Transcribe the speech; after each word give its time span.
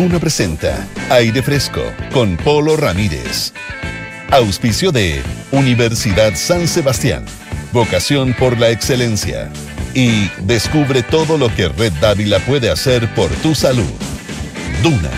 Duna 0.00 0.18
presenta 0.18 0.88
Aire 1.10 1.42
Fresco 1.42 1.82
con 2.10 2.38
Polo 2.38 2.74
Ramírez. 2.74 3.52
Auspicio 4.30 4.92
de 4.92 5.20
Universidad 5.52 6.34
San 6.36 6.66
Sebastián. 6.66 7.26
Vocación 7.70 8.32
por 8.32 8.58
la 8.58 8.70
excelencia. 8.70 9.50
Y 9.92 10.30
descubre 10.46 11.02
todo 11.02 11.36
lo 11.36 11.54
que 11.54 11.68
Red 11.68 11.92
Dávila 12.00 12.38
puede 12.38 12.70
hacer 12.70 13.12
por 13.14 13.28
tu 13.42 13.54
salud. 13.54 13.92
Duna. 14.82 15.10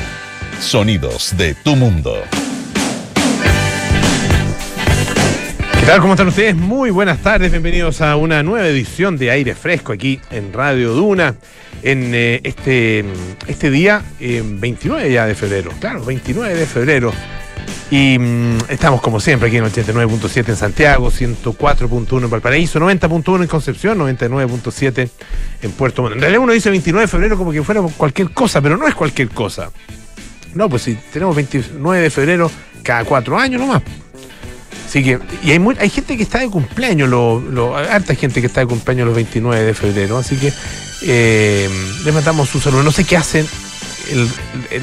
Sonidos 0.61 1.37
de 1.37 1.55
tu 1.55 1.77
mundo. 1.77 2.17
¿Qué 5.79 5.87
tal? 5.87 6.01
¿Cómo 6.01 6.15
están 6.15 6.27
ustedes? 6.27 6.57
Muy 6.57 6.91
buenas 6.91 7.21
tardes, 7.21 7.53
bienvenidos 7.53 8.01
a 8.01 8.17
una 8.17 8.43
nueva 8.43 8.67
edición 8.67 9.17
de 9.17 9.31
Aire 9.31 9.55
Fresco 9.55 9.93
aquí 9.93 10.19
en 10.33 10.53
Radio 10.53 10.93
Duna 10.93 11.37
en 11.83 12.15
eh, 12.15 12.41
este, 12.45 13.05
este 13.47 13.71
día, 13.71 14.03
29 14.21 15.13
ya 15.13 15.27
de 15.27 15.35
febrero, 15.35 15.73
claro, 15.81 16.05
29 16.05 16.55
de 16.55 16.67
febrero. 16.67 17.13
Y 17.91 18.19
mm, 18.19 18.59
estamos 18.71 19.03
como 19.03 19.21
siempre 19.21 19.49
aquí 19.49 19.59
en 19.59 19.65
89.7 19.65 20.49
en 20.49 20.57
Santiago, 20.57 21.11
104.1 21.11 22.25
en 22.25 22.31
Valparaíso, 22.31 22.81
90.1 22.81 23.43
en 23.43 23.49
Concepción, 23.49 23.99
99.7 23.99 25.11
en 25.61 25.73
Puerto 25.73 26.03
Montt. 26.03 26.15
En 26.15 26.21
realidad 26.23 26.43
uno 26.43 26.53
dice 26.53 26.71
29 26.71 27.03
de 27.03 27.09
febrero 27.09 27.37
como 27.37 27.53
que 27.53 27.63
fuera 27.63 27.83
cualquier 27.83 28.31
cosa, 28.31 28.63
pero 28.63 28.79
no 28.79 28.89
es 28.89 28.95
cualquier 28.95 29.29
cosa. 29.29 29.71
No, 30.55 30.69
pues 30.69 30.83
si 30.83 30.95
tenemos 31.13 31.37
29 31.37 32.01
de 32.01 32.11
febrero 32.11 32.51
cada 32.83 33.05
cuatro 33.05 33.39
años 33.39 33.61
nomás. 33.61 33.83
Así 34.93 35.03
que, 35.03 35.19
y 35.43 35.53
hay, 35.53 35.89
gente 35.89 36.19
que 36.19 36.23
está 36.23 36.41
de 36.41 36.51
cumpleaños, 36.51 37.09
lo, 37.09 37.75
harta 37.75 38.15
gente 38.15 38.43
que 38.43 38.47
está 38.47 38.61
de 38.61 38.67
cumpleaños 38.67 39.07
los 39.07 39.15
29 39.17 39.65
de 39.65 39.73
febrero, 39.73 40.19
así 40.19 40.37
que 40.37 40.53
eh, 41.01 41.67
les 42.05 42.13
mandamos 42.13 42.51
su 42.51 42.61
saludo. 42.61 42.83
No 42.83 42.93
sé 42.93 43.05
qué 43.05 43.17
hacen 43.17 43.47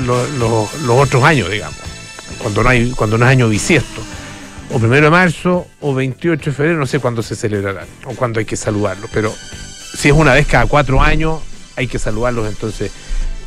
los 0.08 0.90
otros 0.90 1.24
años, 1.24 1.52
digamos, 1.52 1.78
cuando 2.40 2.64
no, 2.64 2.70
hay, 2.70 2.90
cuando 2.90 3.20
no 3.20 3.26
es 3.26 3.30
año 3.30 3.50
bisiesto. 3.50 4.02
O 4.72 4.80
primero 4.80 5.06
de 5.06 5.12
marzo 5.12 5.68
o 5.80 5.94
28 5.94 6.44
de 6.50 6.56
febrero, 6.56 6.80
no 6.80 6.88
sé 6.88 6.98
cuándo 6.98 7.22
se 7.22 7.36
celebrarán 7.36 7.86
o 8.06 8.16
cuándo 8.16 8.40
hay 8.40 8.46
que 8.46 8.58
saludarlos, 8.58 9.12
pero 9.14 9.32
si 9.96 10.08
es 10.08 10.16
una 10.16 10.34
vez 10.34 10.48
cada 10.48 10.66
cuatro 10.66 11.04
años, 11.04 11.40
hay 11.76 11.86
que 11.86 12.00
saludarlos 12.00 12.50
entonces, 12.50 12.92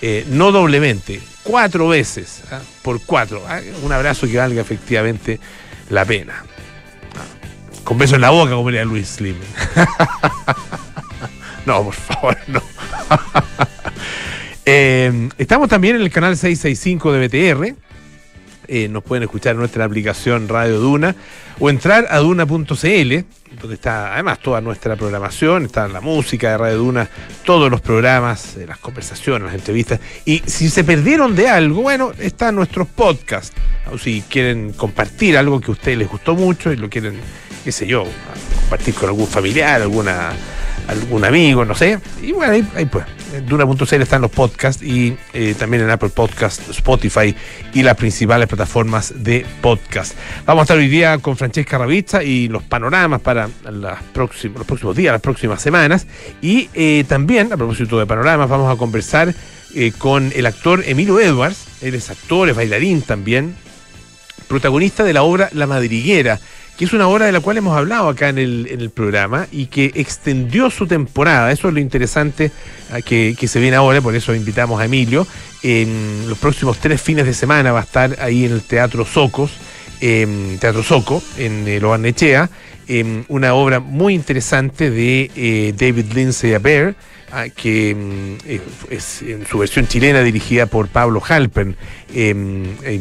eh, 0.01 0.25
no 0.29 0.53
doblemente, 0.53 1.21
cuatro 1.43 1.89
veces, 1.89 2.43
¿ah? 2.53 2.61
por 2.83 3.01
cuatro. 3.01 3.43
¿ah? 3.49 3.59
Un 3.83 3.91
abrazo 3.91 4.29
que 4.29 4.39
valga 4.39 4.61
efectivamente 4.61 5.41
la 5.93 6.05
pena. 6.07 6.43
Con 7.85 7.99
beso 7.99 8.15
en 8.15 8.23
la 8.23 8.31
boca, 8.31 8.53
como 8.53 8.69
diría 8.69 8.85
Luis 8.85 9.09
Slim. 9.09 9.37
no, 11.67 11.85
por 11.85 11.95
favor, 11.95 12.39
no. 12.49 12.63
eh, 14.65 15.29
estamos 15.37 15.69
también 15.69 15.97
en 15.97 16.03
el 16.03 16.11
canal 16.11 16.37
665 16.37 17.13
de 17.13 17.29
BTR. 17.29 17.77
Eh, 18.75 18.89
nos 18.89 19.05
pueden 19.05 19.23
escuchar 19.23 19.53
en 19.53 19.59
nuestra 19.59 19.85
aplicación 19.85 20.49
Radio 20.49 20.81
Duna 20.81 21.15
o 21.61 21.69
entrar 21.69 22.07
a 22.09 22.21
duna.cl, 22.21 22.65
donde 23.61 23.75
está 23.75 24.15
además 24.15 24.39
toda 24.39 24.63
nuestra 24.63 24.97
programación, 24.97 25.67
está 25.67 25.87
la 25.89 26.01
música 26.01 26.53
de 26.53 26.57
Radio 26.57 26.79
Duna, 26.79 27.11
todos 27.45 27.71
los 27.71 27.83
programas, 27.83 28.57
eh, 28.57 28.65
las 28.67 28.79
conversaciones, 28.79 29.45
las 29.45 29.57
entrevistas. 29.57 30.01
Y 30.25 30.39
si 30.47 30.71
se 30.71 30.85
perdieron 30.85 31.37
de 31.37 31.51
algo, 31.51 31.83
bueno, 31.83 32.13
están 32.19 32.55
nuestros 32.55 32.89
podcasts. 32.89 33.55
O 33.93 33.99
si 33.99 34.23
quieren 34.23 34.73
compartir 34.73 35.37
algo 35.37 35.61
que 35.61 35.71
a 35.71 35.73
ustedes 35.73 35.99
les 35.99 36.09
gustó 36.09 36.35
mucho 36.35 36.73
y 36.73 36.77
lo 36.77 36.89
quieren, 36.89 37.21
qué 37.65 37.73
sé 37.73 37.87
yo, 37.87 38.07
compartir 38.59 38.95
con 38.95 39.11
algún 39.11 39.27
familiar, 39.27 39.83
alguna 39.83 40.33
algún 40.89 41.25
amigo, 41.25 41.65
no 41.65 41.75
sé. 41.75 41.99
Y 42.23 42.33
bueno, 42.33 42.53
ahí, 42.53 42.67
ahí 42.75 42.87
pues, 42.87 43.05
en 43.33 43.47
Duna.cl 43.47 44.03
están 44.03 44.23
los 44.23 44.31
podcasts 44.31 44.83
y 44.83 45.17
eh, 45.33 45.55
también 45.59 45.83
en 45.83 45.91
Apple 45.91 46.11
Podcast, 46.11 46.69
Spotify 46.71 47.35
y 47.73 47.83
las 47.83 47.97
principales 47.97 48.49
plataformas 48.49 49.15
de 49.17 49.47
podcast. 49.61 50.15
Vamos 50.45 50.63
a 50.63 50.65
estar 50.65 50.79
hoy 50.79 50.89
día 50.89 51.19
con 51.19 51.37
Francesca 51.37 51.79
Ravizza 51.79 52.23
y 52.23 52.49
los 52.49 52.63
panoramas 52.63 53.21
para 53.21 53.49
las 53.71 54.03
próximos, 54.13 54.59
los 54.59 54.67
próximos 54.67 54.97
días, 54.97 55.13
las 55.13 55.23
próximas 55.23 55.63
semanas. 55.63 56.07
Y 56.41 56.69
eh, 56.75 57.05
también, 57.09 57.53
a 57.53 57.57
propósito 57.57 57.99
de 57.99 58.07
panoramas, 58.07 58.49
vamos 58.49 58.73
a 58.73 58.77
conversar 58.77 59.35
eh, 59.75 59.93
con 59.97 60.33
el 60.35 60.47
actor 60.47 60.83
Emilio 60.87 61.21
Edwards. 61.21 61.67
Él 61.81 61.95
es 61.95 62.11
actor, 62.11 62.49
es 62.49 62.57
bailarín 62.57 63.03
también, 63.03 63.55
protagonista 64.49 65.05
de 65.05 65.15
la 65.15 65.23
obra 65.23 65.49
La 65.53 65.67
Madriguera 65.67 66.39
que 66.77 66.85
es 66.85 66.93
una 66.93 67.09
obra 67.09 67.27
de 67.27 67.33
la 67.33 67.41
cual 67.41 67.59
hemos 67.59 67.77
hablado 67.77 68.09
acá 68.09 68.29
en 68.29 68.39
el, 68.39 68.91
programa 68.95 69.47
y 69.53 69.67
que 69.67 69.93
extendió 69.95 70.71
su 70.71 70.87
temporada. 70.87 71.53
Eso 71.53 71.69
es 71.69 71.75
lo 71.75 71.81
interesante 71.81 72.51
ah, 72.91 73.01
que, 73.01 73.37
que, 73.39 73.49
se 73.49 73.61
viene 73.61 73.77
ahora, 73.77 74.01
por 74.01 74.15
eso 74.15 74.35
invitamos 74.35 74.81
a 74.81 74.87
Emilio. 74.87 75.27
En 75.63 76.29
los 76.29 76.39
próximos 76.39 76.79
tres 76.79 77.01
fines 77.01 77.27
de 77.27 77.35
semana 77.35 77.73
va 77.73 77.81
a 77.81 77.85
estar 77.85 78.17
ahí 78.21 78.45
en 78.45 78.53
el 78.53 78.63
Teatro 78.63 79.05
Socos, 79.05 79.53
eh, 80.01 80.57
Teatro 80.61 80.83
Soco, 80.83 81.23
en 81.39 81.67
eh, 81.69 81.79
Lobarnechea, 81.79 82.51
eh, 82.89 83.25
una 83.29 83.55
obra 83.55 83.81
muy 83.81 84.15
interesante 84.15 84.91
de 84.91 85.31
eh, 85.37 85.73
David 85.77 86.13
Lindsay 86.15 86.53
Abair 86.53 86.97
que 87.55 87.95
mm, 87.95 88.91
es 88.91 89.23
en 89.23 89.47
su 89.47 89.59
versión 89.59 89.87
chilena 89.87 90.23
dirigida 90.23 90.67
por 90.67 90.89
Pablo 90.89 91.23
Halpern. 91.27 91.77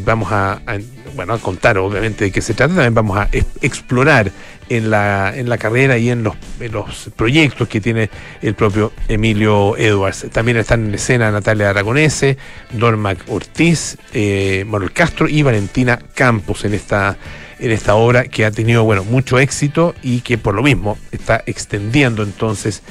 vamos 0.04 0.32
a, 0.32 0.52
a, 0.66 0.78
bueno, 1.14 1.34
a 1.34 1.38
contar 1.38 1.78
obviamente 1.78 2.24
de 2.24 2.30
qué 2.32 2.40
se 2.40 2.54
trata, 2.54 2.74
también 2.74 2.94
vamos 2.94 3.18
a 3.18 3.28
explorar 3.60 4.32
en 4.76 4.90
la, 4.90 5.32
en 5.36 5.48
la 5.48 5.58
carrera 5.58 5.98
y 5.98 6.10
en 6.10 6.22
los, 6.22 6.34
en 6.60 6.72
los 6.72 7.10
proyectos 7.14 7.68
que 7.68 7.80
tiene 7.80 8.08
el 8.40 8.54
propio 8.54 8.92
Emilio 9.08 9.76
Edwards. 9.76 10.26
También 10.32 10.56
están 10.56 10.86
en 10.86 10.94
escena 10.94 11.30
Natalia 11.30 11.70
Aragonese, 11.70 12.38
Norma 12.72 13.14
Ortiz, 13.28 13.98
eh, 14.14 14.64
Manuel 14.66 14.92
Castro 14.92 15.28
y 15.28 15.42
Valentina 15.42 15.98
Campos 16.14 16.64
en 16.64 16.74
esta 16.74 17.16
en 17.58 17.70
esta 17.70 17.94
obra 17.94 18.24
que 18.24 18.44
ha 18.44 18.50
tenido 18.50 18.82
bueno 18.82 19.04
mucho 19.04 19.38
éxito 19.38 19.94
y 20.02 20.22
que 20.22 20.36
por 20.36 20.52
lo 20.52 20.64
mismo 20.64 20.98
está 21.12 21.44
extendiendo 21.46 22.24
entonces 22.24 22.82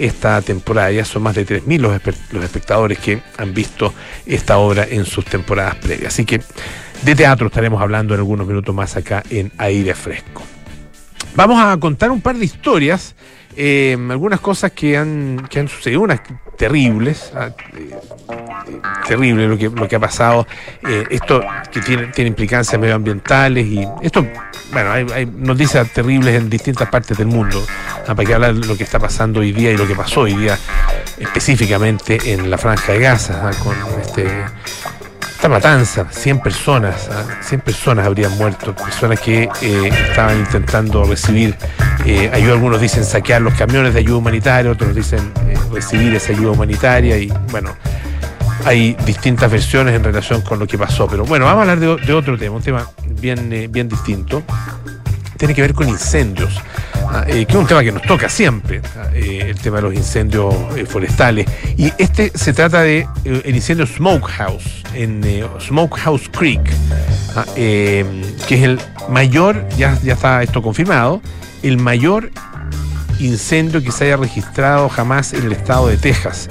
esta 0.00 0.40
temporada. 0.42 0.90
Ya 0.90 1.04
son 1.04 1.22
más 1.22 1.34
de 1.34 1.46
3.000 1.46 1.78
los, 1.78 2.00
los 2.32 2.44
espectadores 2.44 2.98
que 2.98 3.20
han 3.36 3.54
visto 3.54 3.92
esta 4.26 4.58
obra 4.58 4.86
en 4.88 5.04
sus 5.04 5.24
temporadas 5.24 5.76
previas. 5.76 6.14
Así 6.14 6.24
que 6.24 6.40
de 7.02 7.14
teatro 7.14 7.46
estaremos 7.46 7.80
hablando 7.80 8.14
en 8.14 8.20
algunos 8.20 8.46
minutos 8.46 8.74
más 8.74 8.96
acá 8.96 9.22
en 9.30 9.52
Aire 9.58 9.94
Fresco. 9.94 10.42
Vamos 11.34 11.62
a 11.62 11.76
contar 11.78 12.10
un 12.10 12.20
par 12.20 12.36
de 12.36 12.44
historias, 12.44 13.14
eh, 13.56 13.96
algunas 14.10 14.40
cosas 14.40 14.72
que 14.72 14.96
han, 14.96 15.46
que 15.48 15.60
han 15.60 15.68
sucedido, 15.68 16.00
unas 16.00 16.20
terribles, 16.60 17.32
eh, 17.34 17.52
eh, 17.78 18.80
terrible 19.06 19.48
lo 19.48 19.56
que, 19.56 19.70
lo 19.70 19.88
que 19.88 19.96
ha 19.96 20.00
pasado, 20.00 20.46
eh, 20.86 21.06
esto 21.08 21.42
que 21.72 21.80
tiene, 21.80 22.08
tiene 22.08 22.28
implicancias 22.28 22.78
medioambientales 22.78 23.66
y 23.66 23.88
esto, 24.02 24.26
bueno, 24.70 24.92
hay, 24.92 25.06
hay, 25.14 25.24
noticias 25.26 25.90
terribles 25.90 26.34
en 26.34 26.50
distintas 26.50 26.90
partes 26.90 27.16
del 27.16 27.28
mundo, 27.28 27.64
¿ah? 27.66 27.99
Para 28.14 28.26
que 28.26 28.34
hablar 28.34 28.54
lo 28.54 28.76
que 28.76 28.84
está 28.84 28.98
pasando 28.98 29.40
hoy 29.40 29.52
día 29.52 29.70
y 29.70 29.76
lo 29.76 29.86
que 29.86 29.94
pasó 29.94 30.22
hoy 30.22 30.34
día 30.34 30.58
específicamente 31.18 32.32
en 32.32 32.50
la 32.50 32.58
franja 32.58 32.92
de 32.92 33.00
Gaza, 33.00 33.48
¿ah? 33.48 33.50
con 33.62 33.76
este 34.00 34.26
esta 35.40 35.48
matanza, 35.48 36.06
100 36.10 36.40
personas. 36.40 37.08
100 37.40 37.62
personas 37.62 38.06
habrían 38.06 38.36
muerto, 38.36 38.74
personas 38.74 39.18
que 39.20 39.48
eh, 39.62 39.90
estaban 40.10 40.38
intentando 40.38 41.02
recibir 41.04 41.56
eh, 42.04 42.30
ayuda, 42.30 42.52
algunos 42.52 42.78
dicen 42.78 43.06
saquear 43.06 43.40
los 43.40 43.54
camiones 43.54 43.94
de 43.94 44.00
ayuda 44.00 44.18
humanitaria, 44.18 44.70
otros 44.70 44.94
dicen 44.94 45.32
eh, 45.48 45.54
recibir 45.72 46.14
esa 46.14 46.32
ayuda 46.32 46.50
humanitaria 46.50 47.16
y 47.16 47.32
bueno, 47.50 47.74
hay 48.66 48.94
distintas 49.06 49.50
versiones 49.50 49.94
en 49.94 50.04
relación 50.04 50.42
con 50.42 50.58
lo 50.58 50.66
que 50.66 50.76
pasó, 50.76 51.06
pero 51.06 51.24
bueno, 51.24 51.46
vamos 51.46 51.60
a 51.60 51.72
hablar 51.72 51.80
de, 51.80 52.04
de 52.04 52.12
otro 52.12 52.36
tema, 52.36 52.56
un 52.56 52.62
tema 52.62 52.86
bien, 53.06 53.50
eh, 53.50 53.66
bien 53.66 53.88
distinto, 53.88 54.42
tiene 55.38 55.54
que 55.54 55.62
ver 55.62 55.72
con 55.72 55.88
incendios. 55.88 56.60
Eh, 57.26 57.44
que 57.44 57.52
es 57.52 57.58
un 57.58 57.66
tema 57.66 57.82
que 57.82 57.92
nos 57.92 58.02
toca 58.02 58.28
siempre, 58.28 58.80
eh, 59.14 59.46
el 59.48 59.58
tema 59.58 59.76
de 59.76 59.82
los 59.82 59.94
incendios 59.94 60.54
eh, 60.76 60.86
forestales. 60.86 61.46
Y 61.76 61.92
este 61.98 62.30
se 62.34 62.52
trata 62.52 62.82
de 62.82 63.06
el 63.24 63.54
incendio 63.54 63.86
Smokehouse, 63.86 64.84
en 64.94 65.22
Smokehouse 65.60 66.28
Creek, 66.30 66.62
que 67.44 68.04
es 68.48 68.62
el 68.62 68.80
mayor, 69.08 69.68
ya, 69.76 69.98
está 70.04 70.42
esto 70.42 70.62
confirmado, 70.62 71.20
el 71.62 71.78
mayor 71.78 72.30
incendio 73.18 73.82
que 73.82 73.90
se 73.92 74.04
haya 74.04 74.16
registrado 74.16 74.88
jamás 74.88 75.32
en 75.32 75.44
el 75.44 75.52
estado 75.52 75.88
de 75.88 75.96
Texas. 75.96 76.48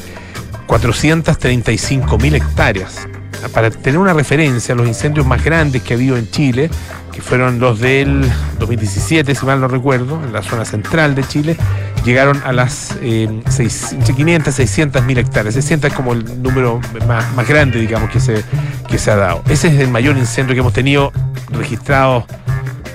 435 0.67 2.17
mil 2.19 2.35
hectáreas. 2.35 3.07
Para 3.53 3.71
tener 3.71 3.97
una 3.97 4.13
referencia, 4.13 4.75
los 4.75 4.87
incendios 4.87 5.25
más 5.25 5.43
grandes 5.43 5.81
que 5.81 5.93
ha 5.93 5.97
habido 5.97 6.15
en 6.15 6.29
Chile 6.29 6.69
que 7.11 7.21
fueron 7.21 7.59
los 7.59 7.79
del 7.79 8.29
2017, 8.59 9.35
si 9.35 9.45
mal 9.45 9.59
no 9.61 9.67
recuerdo, 9.67 10.21
en 10.23 10.33
la 10.33 10.41
zona 10.41 10.65
central 10.65 11.15
de 11.15 11.23
Chile, 11.23 11.57
llegaron 12.05 12.41
a 12.45 12.51
las 12.51 12.97
eh, 13.01 13.41
seis, 13.49 13.93
entre 13.93 14.13
500 14.15 14.53
y 14.53 14.57
600 14.57 15.03
mil 15.03 15.17
hectáreas. 15.17 15.53
600 15.55 15.91
es 15.91 15.95
como 15.95 16.13
el 16.13 16.41
número 16.41 16.79
más, 17.07 17.47
grande, 17.47 17.79
digamos, 17.79 18.09
que 18.09 18.19
se, 18.19 18.43
que 18.87 18.97
se 18.97 19.11
ha 19.11 19.15
dado. 19.15 19.43
Ese 19.49 19.67
es 19.67 19.79
el 19.79 19.89
mayor 19.89 20.17
incendio 20.17 20.53
que 20.53 20.59
hemos 20.61 20.73
tenido 20.73 21.11
registrado 21.51 22.25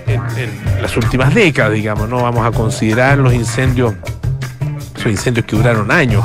en, 0.07 0.21
las 0.81 0.97
últimas 0.97 1.35
décadas, 1.35 1.73
digamos. 1.73 2.09
No 2.09 2.23
vamos 2.23 2.47
a 2.47 2.51
considerar 2.51 3.19
los 3.19 3.33
incendios, 3.33 3.95
esos 4.97 5.11
incendios 5.11 5.47
que 5.47 5.57
duraron 5.57 5.91
años 5.91 6.25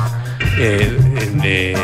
eh, 0.58 0.96
en, 1.20 1.40
eh, 1.42 1.74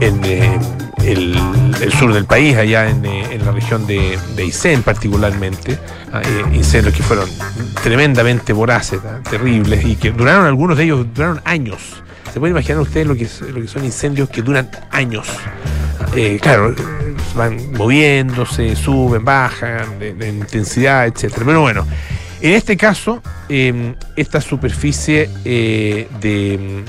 en 0.00 0.83
el 1.06 1.92
sur 1.92 2.12
del 2.12 2.24
país, 2.24 2.56
allá 2.56 2.88
en, 2.88 3.04
eh, 3.04 3.38
la 3.44 3.52
región 3.52 3.86
de, 3.86 4.18
de 4.36 4.44
Isen 4.44 4.82
particularmente, 4.82 5.78
ah, 6.12 6.22
incendios 6.52 6.94
que 6.94 7.02
fueron 7.02 7.28
tremendamente 7.82 8.52
voraces, 8.52 9.00
ah, 9.04 9.20
terribles, 9.28 9.84
y 9.84 9.96
que 9.96 10.10
duraron, 10.10 10.46
algunos 10.46 10.76
de 10.76 10.84
ellos 10.84 11.06
duraron 11.14 11.40
años. 11.44 12.02
¿Se 12.32 12.40
pueden 12.40 12.56
imaginar 12.56 12.80
ustedes 12.80 13.06
lo 13.06 13.14
que, 13.14 13.28
lo 13.52 13.60
que 13.60 13.68
son 13.68 13.84
incendios 13.84 14.28
que 14.28 14.42
duran 14.42 14.68
años? 14.90 15.28
claro, 16.40 16.74
van 17.34 17.72
moviéndose, 17.72 18.76
suben, 18.76 19.24
bajan, 19.24 19.98
de, 19.98 20.28
intensidad, 20.28 21.06
etcétera. 21.06 21.44
Pero 21.44 21.60
bueno, 21.60 21.86
en 22.40 22.52
este 22.52 22.76
caso, 22.76 23.20
em, 23.48 23.94
esta 24.14 24.40
superficie 24.40 25.28
de 25.44 26.84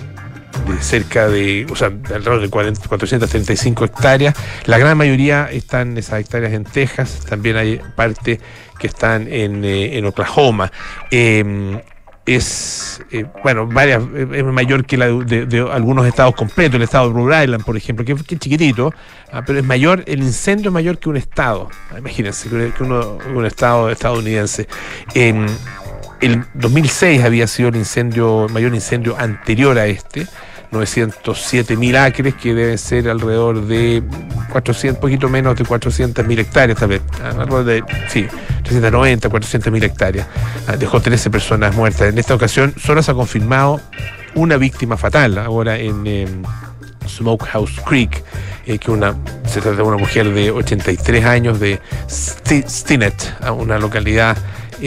de 0.67 0.81
cerca 0.81 1.27
de, 1.27 1.65
o 1.69 1.75
sea, 1.75 1.87
alrededor 1.87 2.41
de 2.41 2.49
435 2.49 3.85
hectáreas. 3.85 4.35
La 4.65 4.77
gran 4.77 4.97
mayoría 4.97 5.49
están 5.51 5.97
esas 5.97 6.19
hectáreas 6.19 6.53
en 6.53 6.63
Texas, 6.63 7.21
también 7.27 7.57
hay 7.57 7.81
parte 7.95 8.39
que 8.79 8.87
están 8.87 9.27
en, 9.31 9.63
eh, 9.65 10.01
Oklahoma. 10.05 10.71
Em, 11.11 11.79
es, 12.25 13.01
eh, 13.11 13.25
bueno, 13.43 13.67
varias, 13.67 14.01
es 14.33 14.43
mayor 14.43 14.85
que 14.85 14.97
la 14.97 15.07
de, 15.07 15.67
algunos 15.71 16.07
estados 16.07 16.33
completos, 16.35 16.75
el 16.75 16.81
estado 16.81 17.09
de 17.09 17.13
Rhode 17.13 17.43
Island, 17.43 17.63
por 17.63 17.77
ejemplo, 17.77 18.03
que, 18.03 18.13
es 18.13 18.25
chiquitito, 18.25 18.93
ah, 19.31 19.43
pero 19.45 19.59
es 19.59 19.65
mayor, 19.65 20.03
el 20.07 20.23
incendio 20.23 20.69
es 20.69 20.73
mayor 20.73 20.97
que 20.97 21.09
un 21.09 21.17
estado, 21.17 21.69
imagínense, 21.95 22.49
que 22.49 22.83
uno, 22.83 23.19
un 23.33 23.45
estado 23.45 23.89
estadounidense. 23.91 24.67
El 26.21 26.45
2006 26.53 27.23
había 27.23 27.47
sido 27.47 27.69
el 27.69 27.75
incendio, 27.75 28.47
mayor 28.49 28.73
incendio 28.73 29.17
anterior 29.17 29.77
a 29.77 29.85
este, 29.85 30.27
907 30.71 31.77
mil 31.77 31.95
acres, 31.95 32.35
que 32.35 32.53
deben 32.53 32.77
ser 32.77 33.09
alrededor 33.09 33.65
de 33.65 34.01
400, 34.51 34.99
poquito 34.99 35.29
menos 35.29 35.55
de 35.55 35.65
400 35.65 36.25
mil 36.25 36.39
hectáreas, 36.39 36.79
tal 36.79 36.89
vez, 36.89 37.01
ah, 37.21 37.29
alrededor 37.29 37.65
de, 37.65 37.83
sí, 38.07 38.27
390, 38.63 39.29
400 39.29 39.73
mil 39.73 39.83
hectáreas. 39.83 40.27
Ah, 40.67 40.77
dejó 40.77 41.01
13 41.01 41.29
personas 41.29 41.75
muertas. 41.75 42.09
En 42.09 42.17
esta 42.17 42.33
ocasión 42.33 42.73
solo 42.81 43.03
se 43.03 43.11
ha 43.11 43.13
confirmado 43.13 43.81
una 44.35 44.57
víctima 44.57 44.97
fatal, 44.97 45.37
ahora 45.37 45.77
en 45.77 46.43
Smokehouse 47.07 47.81
Creek, 47.85 48.23
eh, 48.65 48.77
que 48.77 48.91
una, 48.91 49.15
se 49.45 49.61
trata 49.61 49.77
de 49.77 49.83
una 49.83 49.97
mujer 49.97 50.33
de 50.33 50.51
83 50.51 51.25
años 51.25 51.59
de 51.59 51.79
Stinnett, 52.09 53.35
una 53.57 53.77
localidad 53.77 54.35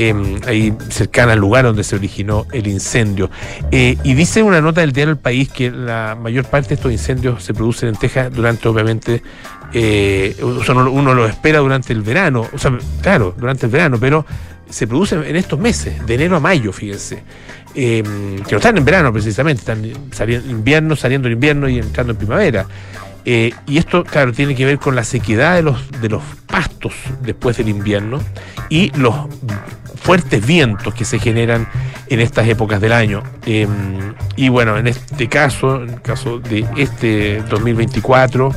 Em, 0.00 0.41
ahí 0.47 0.73
cercana 0.91 1.33
al 1.33 1.41
lugar 1.41 1.65
donde 1.65 1.83
se 1.83 1.97
originó 1.97 2.47
el 2.53 2.69
incendio. 2.69 3.33
Eh, 3.73 3.99
y 4.05 4.15
dice 4.15 4.45
una 4.45 4.61
nota 4.61 4.81
del 4.81 4.93
diario 4.93 5.11
El 5.11 5.19
País 5.19 5.49
que 5.49 5.73
la 5.73 6.17
mayor 6.17 6.45
parte 6.45 6.69
de 6.69 6.75
estos 6.77 6.93
incendios 6.93 7.43
se 7.43 7.53
producen 7.53 7.89
en 7.89 7.97
Texas 7.97 8.33
durante, 8.33 8.69
obviamente, 8.69 9.25
eh, 9.73 10.37
uno, 10.41 11.15
lo 11.15 11.27
espera 11.27 11.59
durante 11.59 11.93
el 11.93 12.03
verano, 12.03 12.47
o 12.53 12.59
sea, 12.59 12.79
claro, 13.03 13.35
durante 13.37 13.67
el 13.67 13.73
verano, 13.73 13.99
pero 13.99 14.25
se 14.71 14.87
producen 14.87 15.25
en 15.25 15.35
estos 15.35 15.59
meses, 15.59 16.06
de 16.06 16.15
enero 16.15 16.37
a 16.37 16.41
mayo, 16.41 16.73
fíjense. 16.73 17.25
Em, 17.75 18.39
que 18.45 18.53
no 18.53 18.59
están 18.59 18.79
en 18.79 18.85
verano 18.85 19.12
precisamente, 19.12 19.62
están 19.62 20.12
saliendo 20.12 20.49
invierno, 20.49 20.95
saliendo 20.95 21.27
en 21.27 21.35
invierno 21.35 21.69
y 21.69 21.79
entrando 21.79 22.12
en 22.12 22.19
primavera. 22.19 22.69
Eh, 23.30 23.52
y 23.66 23.76
esto, 23.76 24.04
claro, 24.04 24.32
tiene 24.32 24.54
que 24.54 24.64
ver 24.64 24.78
con 24.78 24.96
la 24.96 25.04
sequedad 25.04 25.56
de 25.56 25.62
los, 25.62 25.90
de 26.00 26.08
los 26.08 26.22
pastos 26.46 26.94
después 27.20 27.58
del 27.58 27.69
invierno 27.69 28.20
y 28.70 28.90
los 28.96 29.14
fuertes 29.96 30.46
vientos 30.46 30.94
que 30.94 31.04
se 31.04 31.19
generan 31.19 31.69
en 32.06 32.20
estas 32.20 32.48
épocas 32.48 32.80
del 32.80 32.92
año. 32.92 33.22
Em, 33.44 34.14
y 34.34 34.48
bueno, 34.48 34.78
en 34.78 34.86
este 34.86 35.28
caso, 35.28 35.82
en 35.82 35.90
el 35.90 36.00
caso 36.00 36.38
de 36.38 36.64
este 36.78 37.42
2024, 37.50 38.50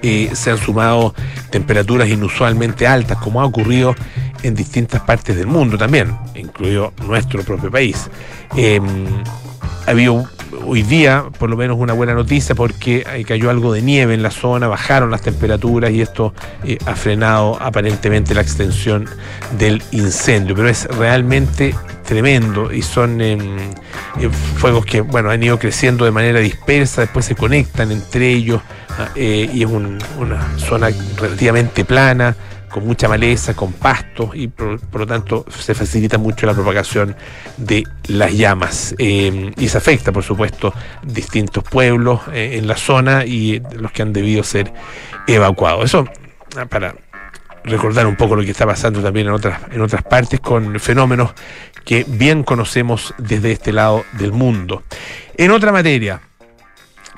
eh, 0.00 0.30
se 0.32 0.50
han 0.50 0.56
sumado 0.56 1.14
temperaturas 1.50 2.08
inusualmente 2.08 2.86
altas, 2.86 3.18
como 3.18 3.42
ha 3.42 3.44
ocurrido 3.44 3.94
en 4.42 4.54
distintas 4.54 5.02
partes 5.02 5.36
del 5.36 5.46
mundo 5.46 5.76
también, 5.76 6.16
incluido 6.34 6.94
nuestro 7.06 7.42
propio 7.42 7.70
país. 7.70 8.08
Eh, 8.56 8.80
ha 9.88 9.92
habido 9.92 10.28
hoy 10.66 10.82
día, 10.82 11.24
por 11.38 11.48
lo 11.48 11.56
menos, 11.56 11.78
una 11.78 11.94
buena 11.94 12.12
noticia 12.12 12.54
porque 12.54 13.24
cayó 13.26 13.48
algo 13.48 13.72
de 13.72 13.80
nieve 13.80 14.12
en 14.12 14.22
la 14.22 14.30
zona, 14.30 14.68
bajaron 14.68 15.10
las 15.10 15.22
temperaturas 15.22 15.90
y 15.92 16.02
esto 16.02 16.34
eh, 16.62 16.76
ha 16.84 16.94
frenado 16.94 17.56
aparentemente 17.58 18.34
la 18.34 18.42
extensión 18.42 19.08
del 19.58 19.82
incendio. 19.92 20.54
Pero 20.54 20.68
es 20.68 20.84
realmente 20.84 21.74
tremendo 22.04 22.70
y 22.70 22.82
son 22.82 23.22
em, 23.22 23.56
eh, 24.20 24.28
fuegos 24.56 24.84
que 24.84 25.00
bueno 25.00 25.30
han 25.30 25.42
ido 25.42 25.58
creciendo 25.58 26.04
de 26.04 26.10
manera 26.10 26.40
dispersa, 26.40 27.00
después 27.00 27.24
se 27.24 27.34
conectan 27.34 27.90
entre 27.90 28.30
ellos 28.30 28.60
ah, 28.90 29.08
eh, 29.14 29.48
y 29.50 29.62
es 29.62 29.70
una 29.70 30.58
zona 30.58 30.90
relativamente 31.18 31.86
plana 31.86 32.36
con 32.68 32.86
mucha 32.86 33.08
maleza, 33.08 33.54
con 33.54 33.72
pasto 33.72 34.30
y 34.34 34.48
por, 34.48 34.78
lo 34.92 35.06
tanto 35.06 35.44
se 35.48 35.74
facilita 35.74 36.18
mucho 36.18 36.46
la 36.46 36.54
propagación 36.54 37.16
de 37.56 37.84
las 38.08 38.32
llamas. 38.32 38.94
Eh, 38.98 39.52
y 39.56 39.68
se 39.68 39.78
afecta, 39.78 40.12
por 40.12 40.22
supuesto, 40.22 40.72
distintos 41.02 41.64
pueblos 41.64 42.20
eh, 42.32 42.56
en 42.58 42.66
la 42.66 42.76
zona 42.76 43.24
y 43.24 43.62
los 43.74 43.92
que 43.92 44.02
han 44.02 44.12
debido 44.12 44.42
ser 44.42 44.72
evacuados. 45.26 45.84
Eso 45.86 46.08
ah, 46.56 46.66
para 46.66 46.94
recordar 47.64 48.06
un 48.06 48.16
poco 48.16 48.36
lo 48.36 48.42
que 48.42 48.50
está 48.50 48.66
pasando 48.66 49.02
también 49.02 49.26
en 49.26 49.32
otras, 49.32 49.60
en 49.70 49.80
otras 49.80 50.02
partes 50.02 50.40
con 50.40 50.78
fenómenos 50.80 51.32
que 51.84 52.04
bien 52.06 52.42
conocemos 52.42 53.14
desde 53.18 53.52
este 53.52 53.72
lado 53.72 54.04
del 54.12 54.32
mundo. 54.32 54.82
En 55.36 55.50
otra 55.50 55.72
materia, 55.72 56.20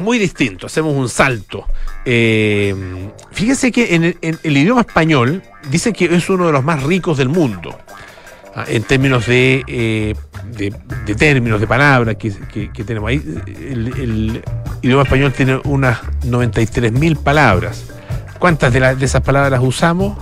muy 0.01 0.19
distinto, 0.19 0.67
hacemos 0.67 0.95
un 0.95 1.09
salto. 1.09 1.67
Eh, 2.05 2.75
fíjese 3.31 3.71
que 3.71 3.95
en 3.95 4.05
el, 4.21 4.57
idioma 4.57 4.81
español 4.83 5.43
dice 5.71 5.93
que 5.93 6.07
es 6.07 6.29
uno 6.29 6.47
de 6.47 6.53
los 6.53 6.65
más 6.65 6.83
ricos 6.83 7.19
del 7.19 7.29
mundo, 7.29 7.79
ah, 8.55 8.65
en 8.67 8.83
términos 8.83 9.25
eh, 9.29 10.15
de, 10.53 11.15
términos, 11.15 11.61
de 11.61 11.67
palabras 11.67 12.17
que, 12.17 12.31
tenemos 12.85 13.09
ahí. 13.09 13.23
El, 13.47 14.43
idioma 14.83 15.03
español 15.03 15.33
tiene 15.33 15.61
unas 15.65 16.01
93 16.25 16.93
mil 16.93 17.17
palabras. 17.17 17.85
¿Cuántas 18.39 18.73
de, 18.73 18.95
de, 18.97 19.05
esas 19.05 19.23
palabras 19.23 19.61
usamos? 19.63 20.17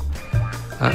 Ah, 0.81 0.91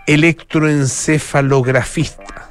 Electroencefalografista. 0.04 2.50